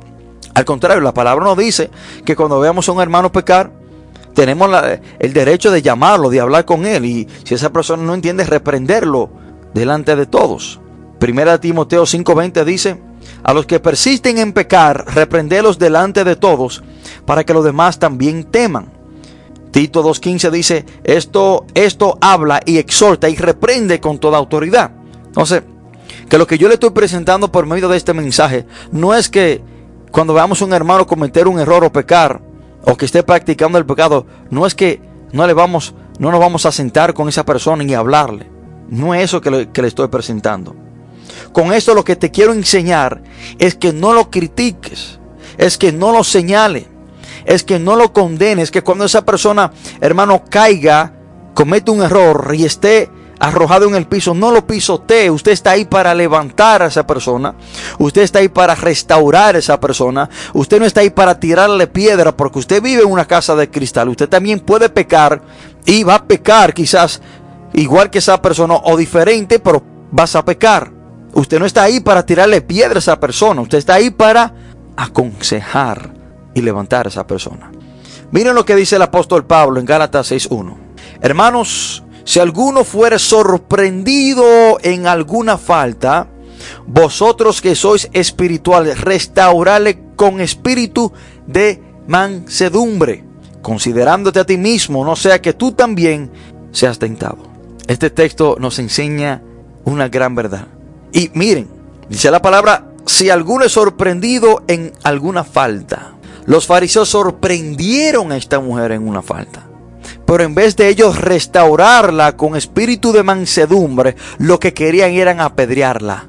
Al 0.54 0.64
contrario, 0.64 1.02
la 1.02 1.14
palabra 1.14 1.44
nos 1.44 1.58
dice 1.58 1.90
que 2.24 2.38
cuando 2.38 2.60
veamos 2.60 2.88
a 2.88 2.94
un 2.94 3.02
hermano 3.02 3.34
pecar, 3.34 3.72
tenemos 4.38 4.70
el 5.18 5.34
derecho 5.34 5.72
de 5.72 5.82
llamarlo, 5.82 6.30
de 6.30 6.40
hablar 6.40 6.64
con 6.64 6.86
él 6.86 7.06
y 7.06 7.28
si 7.44 7.56
esa 7.56 7.74
persona 7.74 8.04
no 8.04 8.14
entiende, 8.14 8.44
reprenderlo 8.44 9.32
delante 9.74 10.16
de 10.16 10.28
todos. 10.28 10.80
Primera 11.18 11.60
Timoteo 11.60 12.04
5:20 12.04 12.64
dice, 12.64 13.02
a 13.42 13.52
los 13.56 13.66
que 13.66 13.80
persisten 13.80 14.38
en 14.38 14.54
pecar, 14.54 15.06
reprendelos 15.16 15.80
delante 15.80 16.24
de 16.24 16.36
todos, 16.36 16.84
para 17.26 17.46
que 17.46 17.54
los 17.56 17.66
demás 17.66 17.98
también 17.98 18.44
teman. 18.44 18.92
Tito 19.72 20.04
2.15 20.04 20.52
dice, 20.52 20.86
esto, 21.04 21.66
esto 21.74 22.20
habla 22.22 22.60
y 22.64 22.78
exhorta 22.78 23.30
y 23.30 23.36
reprende 23.38 24.00
con 24.00 24.20
toda 24.20 24.38
autoridad. 24.38 24.92
Entonces, 25.26 25.64
que 26.30 26.38
lo 26.38 26.46
que 26.46 26.60
yo 26.60 26.68
le 26.68 26.76
estoy 26.76 26.92
presentando 26.92 27.52
por 27.52 27.66
medio 27.66 27.90
de 27.90 27.98
este 27.98 28.14
mensaje 28.14 28.68
no 28.92 29.16
es 29.16 29.30
que 29.30 29.64
cuando 30.12 30.36
veamos 30.36 30.62
a 30.62 30.66
un 30.66 30.74
hermano 30.74 31.08
cometer 31.08 31.48
un 31.48 31.60
error 31.60 31.84
o 31.84 31.92
pecar, 31.92 32.40
o 32.88 32.96
que 32.96 33.06
esté 33.06 33.22
practicando 33.22 33.78
el 33.78 33.86
pecado, 33.86 34.26
no 34.50 34.66
es 34.66 34.74
que 34.74 35.02
no 35.34 35.46
le 35.46 35.54
vamos, 35.54 35.94
no 36.20 36.32
nos 36.32 36.40
vamos 36.40 36.66
a 36.66 36.72
sentar 36.72 37.14
con 37.14 37.28
esa 37.28 37.46
persona 37.46 37.84
y 37.84 37.94
hablarle. 37.94 38.50
No 38.90 39.14
es 39.14 39.26
eso 39.26 39.42
que 39.42 39.52
le, 39.52 39.70
que 39.72 39.82
le 39.82 39.90
estoy 39.90 40.08
presentando. 40.08 40.74
Con 41.52 41.74
esto 41.74 41.94
lo 41.94 42.06
que 42.06 42.16
te 42.16 42.32
quiero 42.32 42.54
enseñar 42.54 43.22
es 43.60 43.76
que 43.76 43.92
no 43.92 44.14
lo 44.14 44.32
critiques, 44.32 45.20
es 45.58 45.78
que 45.78 45.92
no 45.92 46.14
lo 46.14 46.24
señale, 46.24 46.88
es 47.46 47.66
que 47.66 47.78
no 47.78 47.98
lo 47.98 48.14
condenes, 48.14 48.72
que 48.72 48.82
cuando 48.82 49.04
esa 49.04 49.26
persona, 49.26 49.74
hermano, 50.00 50.46
caiga, 50.50 51.14
comete 51.54 51.92
un 51.92 52.02
error 52.02 52.54
y 52.56 52.64
esté 52.64 53.10
arrojado 53.40 53.88
en 53.88 53.96
el 53.96 54.08
piso, 54.08 54.34
no 54.34 54.52
lo 54.52 54.66
pisotee. 54.66 55.30
Usted 55.30 55.52
está 55.52 55.72
ahí 55.72 55.86
para 55.86 56.14
levantar 56.14 56.82
a 56.82 56.88
esa 56.88 57.06
persona. 57.06 57.56
Usted 58.00 58.22
está 58.22 58.40
ahí 58.40 58.50
para 58.50 58.76
restaurar 58.76 59.56
a 59.56 59.60
esa 59.60 59.80
persona. 59.80 60.30
Usted 60.54 60.80
no 60.80 60.86
está 60.86 61.02
ahí 61.02 61.10
para 61.10 61.40
tirarle 61.40 61.88
piedra 61.88 62.36
porque 62.36 62.60
usted 62.60 62.82
vive 62.82 63.04
en 63.04 63.12
una 63.12 63.26
casa 63.26 63.56
de 63.56 63.70
cristal. 63.70 64.10
Usted 64.10 64.30
también 64.30 64.60
puede 64.60 64.90
pecar 64.90 65.42
y 65.86 66.04
va 66.04 66.16
a 66.16 66.24
pecar 66.24 66.74
quizás 66.74 67.22
igual 67.74 68.10
que 68.10 68.20
esa 68.20 68.42
persona 68.42 68.76
o 68.84 68.98
diferente, 68.98 69.60
pero 69.60 69.84
vas 70.12 70.36
a 70.36 70.44
pecar. 70.44 70.92
Usted 71.34 71.60
no 71.60 71.66
está 71.66 71.84
ahí 71.84 72.00
para 72.00 72.26
tirarle 72.26 72.62
piedra 72.62 72.96
a 72.96 73.00
esa 73.00 73.20
persona. 73.20 73.62
Usted 73.62 73.78
está 73.78 73.96
ahí 73.96 74.10
para 74.10 74.54
aconsejar 74.96 76.12
y 76.54 76.62
levantar 76.62 77.06
a 77.06 77.10
esa 77.10 77.28
persona. 77.28 77.72
Miren 78.32 78.56
lo 78.56 78.66
que 78.66 78.76
dice 78.76 78.96
el 78.96 79.02
apóstol 79.04 79.46
Pablo 79.46 79.80
en 79.80 79.86
Gálatas 79.86 80.32
6.1. 80.32 80.76
Hermanos, 81.22 82.04
si 82.28 82.42
alguno 82.42 82.84
fuere 82.84 83.20
sorprendido 83.20 84.80
en 84.84 85.08
alguna 85.08 85.58
falta, 85.58 86.28
vosotros 86.86 87.62
que 87.62 87.74
sois 87.74 88.10
espirituales, 88.12 89.00
restaurale 89.00 89.98
con 90.18 90.42
espíritu 90.42 91.14
de 91.48 91.82
mansedumbre, 92.06 93.24
considerándote 93.62 94.42
a 94.42 94.46
ti 94.46 94.58
mismo, 94.58 95.06
no 95.06 95.16
sea 95.16 95.42
que 95.42 95.54
tú 95.54 95.72
también 95.72 96.30
seas 96.74 97.00
tentado. 97.00 97.38
Este 97.88 98.10
texto 98.10 98.58
nos 98.60 98.78
enseña 98.78 99.42
una 99.86 100.10
gran 100.10 100.36
verdad. 100.36 100.68
Y 101.14 101.32
miren, 101.34 101.70
dice 102.10 102.30
la 102.30 102.42
palabra, 102.42 102.92
si 103.06 103.30
alguno 103.30 103.64
es 103.64 103.72
sorprendido 103.72 104.66
en 104.68 104.92
alguna 105.04 105.46
falta, 105.46 106.16
los 106.46 106.68
fariseos 106.68 107.08
sorprendieron 107.08 108.34
a 108.34 108.38
esta 108.38 108.60
mujer 108.60 108.92
en 108.92 109.08
una 109.08 109.22
falta. 109.22 109.68
Pero 110.28 110.44
en 110.44 110.54
vez 110.54 110.76
de 110.76 110.90
ellos 110.90 111.20
restaurarla 111.20 112.36
con 112.36 112.58
espíritu 112.58 113.14
de 113.14 113.24
mansedumbre, 113.24 114.18
lo 114.38 114.60
que 114.60 114.74
querían 114.74 115.12
era 115.12 115.32
apedrearla. 115.44 116.28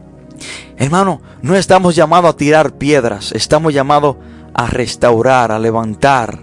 Hermano, 0.76 1.20
no 1.42 1.56
estamos 1.56 1.96
llamados 1.96 2.30
a 2.30 2.36
tirar 2.36 2.78
piedras, 2.78 3.32
estamos 3.32 3.74
llamados 3.74 4.16
a 4.54 4.68
restaurar, 4.68 5.50
a 5.50 5.58
levantar 5.58 6.38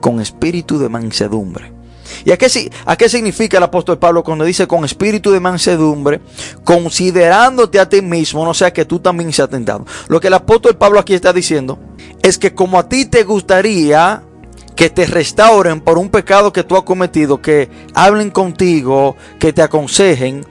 con 0.00 0.20
espíritu 0.20 0.78
de 0.78 0.88
mansedumbre. 0.88 1.72
¿Y 2.24 2.30
a 2.30 2.36
qué, 2.36 2.70
a 2.84 2.96
qué 2.96 3.08
significa 3.08 3.56
el 3.56 3.64
apóstol 3.64 3.98
Pablo 3.98 4.22
cuando 4.22 4.44
dice 4.44 4.68
con 4.68 4.84
espíritu 4.84 5.32
de 5.32 5.40
mansedumbre, 5.40 6.20
considerándote 6.62 7.80
a 7.80 7.88
ti 7.88 8.02
mismo, 8.02 8.44
no 8.44 8.54
sea 8.54 8.72
que 8.72 8.84
tú 8.84 9.00
también 9.00 9.32
seas 9.32 9.50
tentado? 9.50 9.84
Lo 10.06 10.20
que 10.20 10.28
el 10.28 10.34
apóstol 10.34 10.76
Pablo 10.76 11.00
aquí 11.00 11.14
está 11.14 11.32
diciendo 11.32 11.78
es 12.22 12.38
que 12.38 12.54
como 12.54 12.78
a 12.78 12.88
ti 12.88 13.06
te 13.06 13.24
gustaría 13.24 14.22
que 14.80 14.88
te 14.88 15.04
restauren 15.04 15.82
por 15.82 15.98
un 15.98 16.08
pecado 16.08 16.54
que 16.54 16.64
tú 16.64 16.74
has 16.74 16.84
cometido, 16.84 17.42
que 17.42 17.68
hablen 17.92 18.30
contigo, 18.30 19.14
que 19.38 19.52
te 19.52 19.60
aconsejen, 19.60 20.42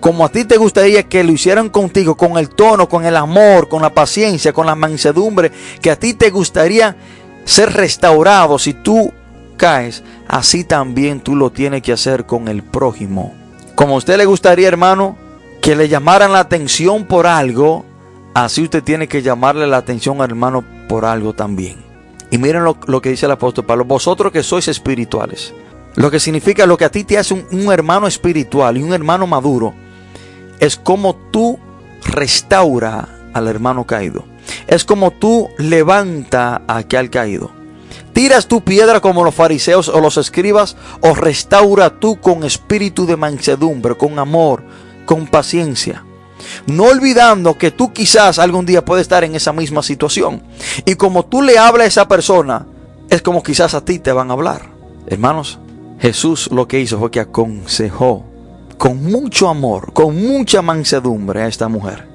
como 0.00 0.24
a 0.24 0.28
ti 0.28 0.44
te 0.44 0.56
gustaría 0.56 1.04
que 1.04 1.22
lo 1.22 1.30
hicieran 1.30 1.68
contigo, 1.68 2.16
con 2.16 2.36
el 2.36 2.48
tono, 2.48 2.88
con 2.88 3.06
el 3.06 3.16
amor, 3.16 3.68
con 3.68 3.82
la 3.82 3.94
paciencia, 3.94 4.52
con 4.52 4.66
la 4.66 4.74
mansedumbre, 4.74 5.52
que 5.80 5.92
a 5.92 5.96
ti 6.00 6.14
te 6.14 6.30
gustaría 6.30 6.96
ser 7.44 7.74
restaurado 7.74 8.58
si 8.58 8.74
tú 8.74 9.12
caes, 9.56 10.02
así 10.26 10.64
también 10.64 11.20
tú 11.20 11.36
lo 11.36 11.50
tienes 11.50 11.82
que 11.82 11.92
hacer 11.92 12.26
con 12.26 12.48
el 12.48 12.64
prójimo. 12.64 13.34
Como 13.76 13.94
a 13.94 13.98
usted 13.98 14.16
le 14.16 14.24
gustaría, 14.24 14.66
hermano, 14.66 15.16
que 15.62 15.76
le 15.76 15.88
llamaran 15.88 16.32
la 16.32 16.40
atención 16.40 17.04
por 17.04 17.28
algo, 17.28 17.84
así 18.34 18.64
usted 18.64 18.82
tiene 18.82 19.06
que 19.06 19.22
llamarle 19.22 19.68
la 19.68 19.76
atención, 19.76 20.20
hermano, 20.22 20.64
por 20.88 21.04
algo 21.04 21.34
también. 21.34 21.85
Y 22.36 22.38
miren 22.38 22.64
lo, 22.64 23.00
que 23.00 23.08
dice 23.08 23.24
el 23.24 23.32
apóstol 23.32 23.64
Pablo, 23.64 23.86
vosotros 23.86 24.30
que 24.30 24.42
sois 24.42 24.68
espirituales, 24.68 25.54
lo 25.94 26.10
que 26.10 26.20
significa 26.20 26.66
lo 26.66 26.76
que 26.76 26.84
a 26.84 26.90
ti 26.90 27.02
te 27.02 27.16
hace 27.16 27.32
un, 27.32 27.72
hermano 27.72 28.06
espiritual 28.06 28.76
y 28.76 28.82
un 28.82 28.92
hermano 28.92 29.26
maduro, 29.26 29.72
es 30.60 30.76
como 30.76 31.16
tú 31.30 31.58
restaura 32.04 33.30
al 33.32 33.48
hermano 33.48 33.84
caído. 33.86 34.26
Es 34.66 34.84
como 34.84 35.12
tú 35.12 35.48
levanta 35.56 36.60
a 36.66 36.76
aquel 36.76 37.08
caído. 37.08 37.52
Tiras 38.12 38.48
tu 38.48 38.62
piedra 38.62 39.00
como 39.00 39.24
los 39.24 39.34
fariseos 39.34 39.88
o 39.88 39.98
los 40.02 40.18
escribas, 40.18 40.76
o 41.00 41.14
restaura 41.14 41.98
tú 41.98 42.20
con 42.20 42.44
espíritu 42.44 43.06
de 43.06 43.16
mansedumbre, 43.16 43.96
con 43.96 44.18
amor, 44.18 44.62
con 45.06 45.26
paciencia. 45.26 46.04
No 46.66 46.84
olvidando 46.84 47.58
que 47.58 47.70
tú 47.70 47.92
quizás 47.92 48.38
algún 48.38 48.66
día 48.66 48.84
puedes 48.84 49.02
estar 49.02 49.24
en 49.24 49.34
esa 49.34 49.52
misma 49.52 49.82
situación. 49.82 50.42
Y 50.84 50.94
como 50.94 51.24
tú 51.24 51.42
le 51.42 51.58
hablas 51.58 51.84
a 51.84 51.88
esa 51.88 52.08
persona, 52.08 52.66
es 53.10 53.22
como 53.22 53.42
quizás 53.42 53.74
a 53.74 53.84
ti 53.84 53.98
te 53.98 54.12
van 54.12 54.30
a 54.30 54.34
hablar. 54.34 54.70
Hermanos, 55.06 55.58
Jesús 55.98 56.48
lo 56.52 56.66
que 56.68 56.80
hizo 56.80 56.98
fue 56.98 57.10
que 57.10 57.20
aconsejó 57.20 58.24
con 58.78 59.02
mucho 59.02 59.48
amor, 59.48 59.92
con 59.92 60.16
mucha 60.16 60.62
mansedumbre 60.62 61.42
a 61.42 61.46
esta 61.46 61.68
mujer. 61.68 62.06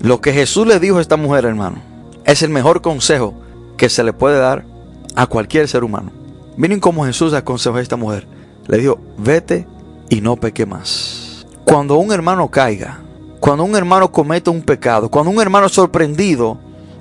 Lo 0.00 0.20
que 0.20 0.32
Jesús 0.32 0.66
le 0.66 0.80
dijo 0.80 0.98
a 0.98 1.00
esta 1.00 1.16
mujer, 1.16 1.44
hermano, 1.44 1.82
es 2.24 2.42
el 2.42 2.50
mejor 2.50 2.82
consejo 2.82 3.34
que 3.76 3.88
se 3.88 4.04
le 4.04 4.12
puede 4.12 4.38
dar 4.38 4.64
a 5.14 5.26
cualquier 5.26 5.68
ser 5.68 5.84
humano. 5.84 6.12
Miren 6.56 6.80
cómo 6.80 7.04
Jesús 7.04 7.32
aconsejó 7.34 7.76
a 7.76 7.82
esta 7.82 7.96
mujer. 7.96 8.26
Le 8.66 8.78
dijo, 8.78 8.98
vete 9.16 9.66
y 10.08 10.20
no 10.20 10.36
peque 10.36 10.66
más. 10.66 11.46
Cuando 11.64 11.96
un 11.96 12.12
hermano 12.12 12.48
caiga, 12.50 13.00
cuando 13.40 13.64
un 13.64 13.76
hermano 13.76 14.10
comete 14.10 14.50
un 14.50 14.62
pecado, 14.62 15.08
cuando 15.10 15.30
un 15.30 15.40
hermano 15.40 15.66
es 15.66 15.72
sorprendido 15.72 16.58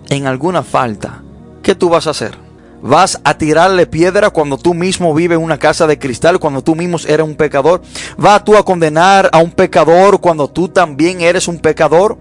en 0.10 0.28
alguna 0.28 0.64
falta, 0.64 1.24
¿qué 1.64 1.76
tú 1.76 1.90
vas 1.90 2.08
a 2.08 2.12
hacer? 2.12 2.38
¿Vas 2.82 3.20
a 3.24 3.38
tirarle 3.38 3.88
piedra 3.88 4.30
cuando 4.30 4.58
tú 4.58 4.76
mismo 4.76 5.14
vives 5.14 5.38
en 5.38 5.44
una 5.44 5.58
casa 5.58 5.88
de 5.88 5.98
cristal, 5.98 6.40
cuando 6.40 6.62
tú 6.62 6.76
mismo 6.76 6.98
eres 7.08 7.26
un 7.26 7.36
pecador? 7.36 7.82
¿Vas 8.18 8.44
tú 8.44 8.56
a 8.56 8.64
condenar 8.64 9.30
a 9.34 9.40
un 9.40 9.52
pecador 9.52 10.22
cuando 10.22 10.48
tú 10.48 10.68
también 10.68 11.22
eres 11.22 11.48
un 11.48 11.58
pecador? 11.58 12.18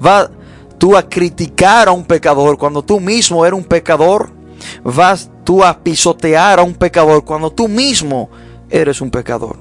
¿Vas 0.00 0.30
tú 0.78 0.96
a 0.96 1.06
criticar 1.08 1.88
a 1.88 1.92
un 1.92 2.04
pecador 2.04 2.56
cuando 2.56 2.82
tú 2.82 3.00
mismo 3.00 3.44
eres 3.44 3.58
un 3.58 3.66
pecador? 3.66 4.30
¿Vas 4.82 5.30
tú 5.44 5.62
a 5.62 5.78
pisotear 5.78 6.58
a 6.58 6.62
un 6.62 6.74
pecador 6.74 7.24
cuando 7.24 7.50
tú 7.50 7.68
mismo 7.68 8.30
eres 8.70 9.02
un 9.02 9.10
pecador? 9.10 9.56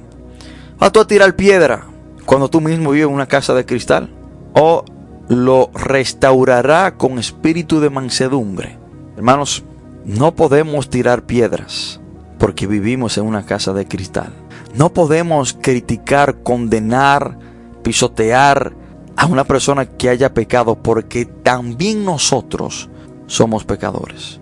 ¿Vas 0.80 0.92
tú 0.94 1.02
a 1.02 1.08
tirar 1.08 1.36
piedra 1.36 1.88
cuando 2.28 2.50
tú 2.50 2.60
mismo 2.60 2.92
vives 2.92 3.08
en 3.08 3.14
una 3.14 3.26
casa 3.26 3.56
de 3.56 3.66
cristal? 3.66 4.10
¿O 4.54 4.84
lo 5.30 5.72
restaurará 5.74 6.98
con 6.98 7.20
espíritu 7.20 7.80
de 7.80 7.90
mansedumbre? 7.90 8.78
Hermanos, 9.16 9.64
no 10.04 10.36
podemos 10.36 10.90
tirar 10.90 11.26
piedras 11.26 12.02
porque 12.38 12.68
vivimos 12.68 13.18
en 13.18 13.26
una 13.26 13.46
casa 13.46 13.72
de 13.72 13.88
cristal. 13.88 14.34
No 14.76 14.92
podemos 14.94 15.58
criticar, 15.60 16.44
condenar, 16.44 17.40
pisotear 17.82 18.74
a 19.16 19.26
una 19.26 19.46
persona 19.46 19.86
que 19.86 20.10
haya 20.10 20.34
pecado 20.34 20.76
porque 20.76 21.26
también 21.26 22.04
nosotros 22.04 22.90
somos 23.28 23.64
pecadores. 23.64 24.42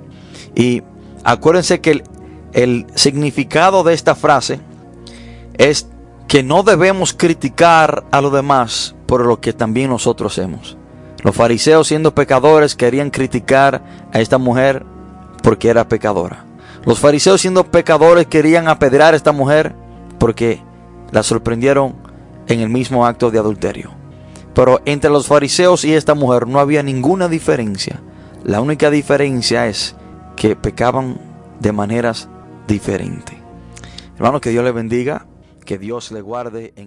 Y 0.55 0.81
acuérdense 1.23 1.81
que 1.81 1.91
el, 1.91 2.03
el 2.53 2.87
significado 2.95 3.83
de 3.83 3.93
esta 3.93 4.15
frase 4.15 4.59
es 5.59 5.87
que 6.27 6.43
no 6.43 6.63
debemos 6.63 7.13
criticar 7.13 8.03
a 8.11 8.21
los 8.21 8.33
demás 8.33 8.95
por 9.05 9.25
lo 9.25 9.39
que 9.39 9.53
también 9.53 9.89
nosotros 9.89 10.37
hemos. 10.37 10.77
Los 11.23 11.35
fariseos 11.35 11.87
siendo 11.87 12.13
pecadores 12.13 12.75
querían 12.75 13.09
criticar 13.09 13.81
a 14.13 14.19
esta 14.19 14.37
mujer 14.37 14.85
porque 15.41 15.69
era 15.69 15.87
pecadora. 15.87 16.45
Los 16.85 16.99
fariseos 16.99 17.41
siendo 17.41 17.63
pecadores 17.71 18.27
querían 18.27 18.67
apedrear 18.67 19.13
a 19.13 19.17
esta 19.17 19.31
mujer 19.31 19.75
porque 20.19 20.61
la 21.11 21.23
sorprendieron 21.23 21.95
en 22.47 22.59
el 22.59 22.69
mismo 22.69 23.05
acto 23.05 23.31
de 23.31 23.39
adulterio. 23.39 23.91
Pero 24.53 24.81
entre 24.85 25.09
los 25.09 25.27
fariseos 25.27 25.83
y 25.83 25.93
esta 25.93 26.13
mujer 26.13 26.47
no 26.47 26.59
había 26.59 26.83
ninguna 26.83 27.27
diferencia. 27.27 28.01
La 28.43 28.61
única 28.61 28.89
diferencia 28.89 29.67
es 29.67 29.95
que 30.35 30.55
pecaban 30.55 31.17
de 31.59 31.71
maneras 31.71 32.29
diferentes. 32.67 33.35
Hermano, 34.15 34.39
que 34.39 34.51
Dios 34.51 34.63
le 34.63 34.71
bendiga, 34.71 35.25
que 35.65 35.77
Dios 35.77 36.11
le 36.11 36.21
guarde. 36.21 36.73
En 36.75 36.83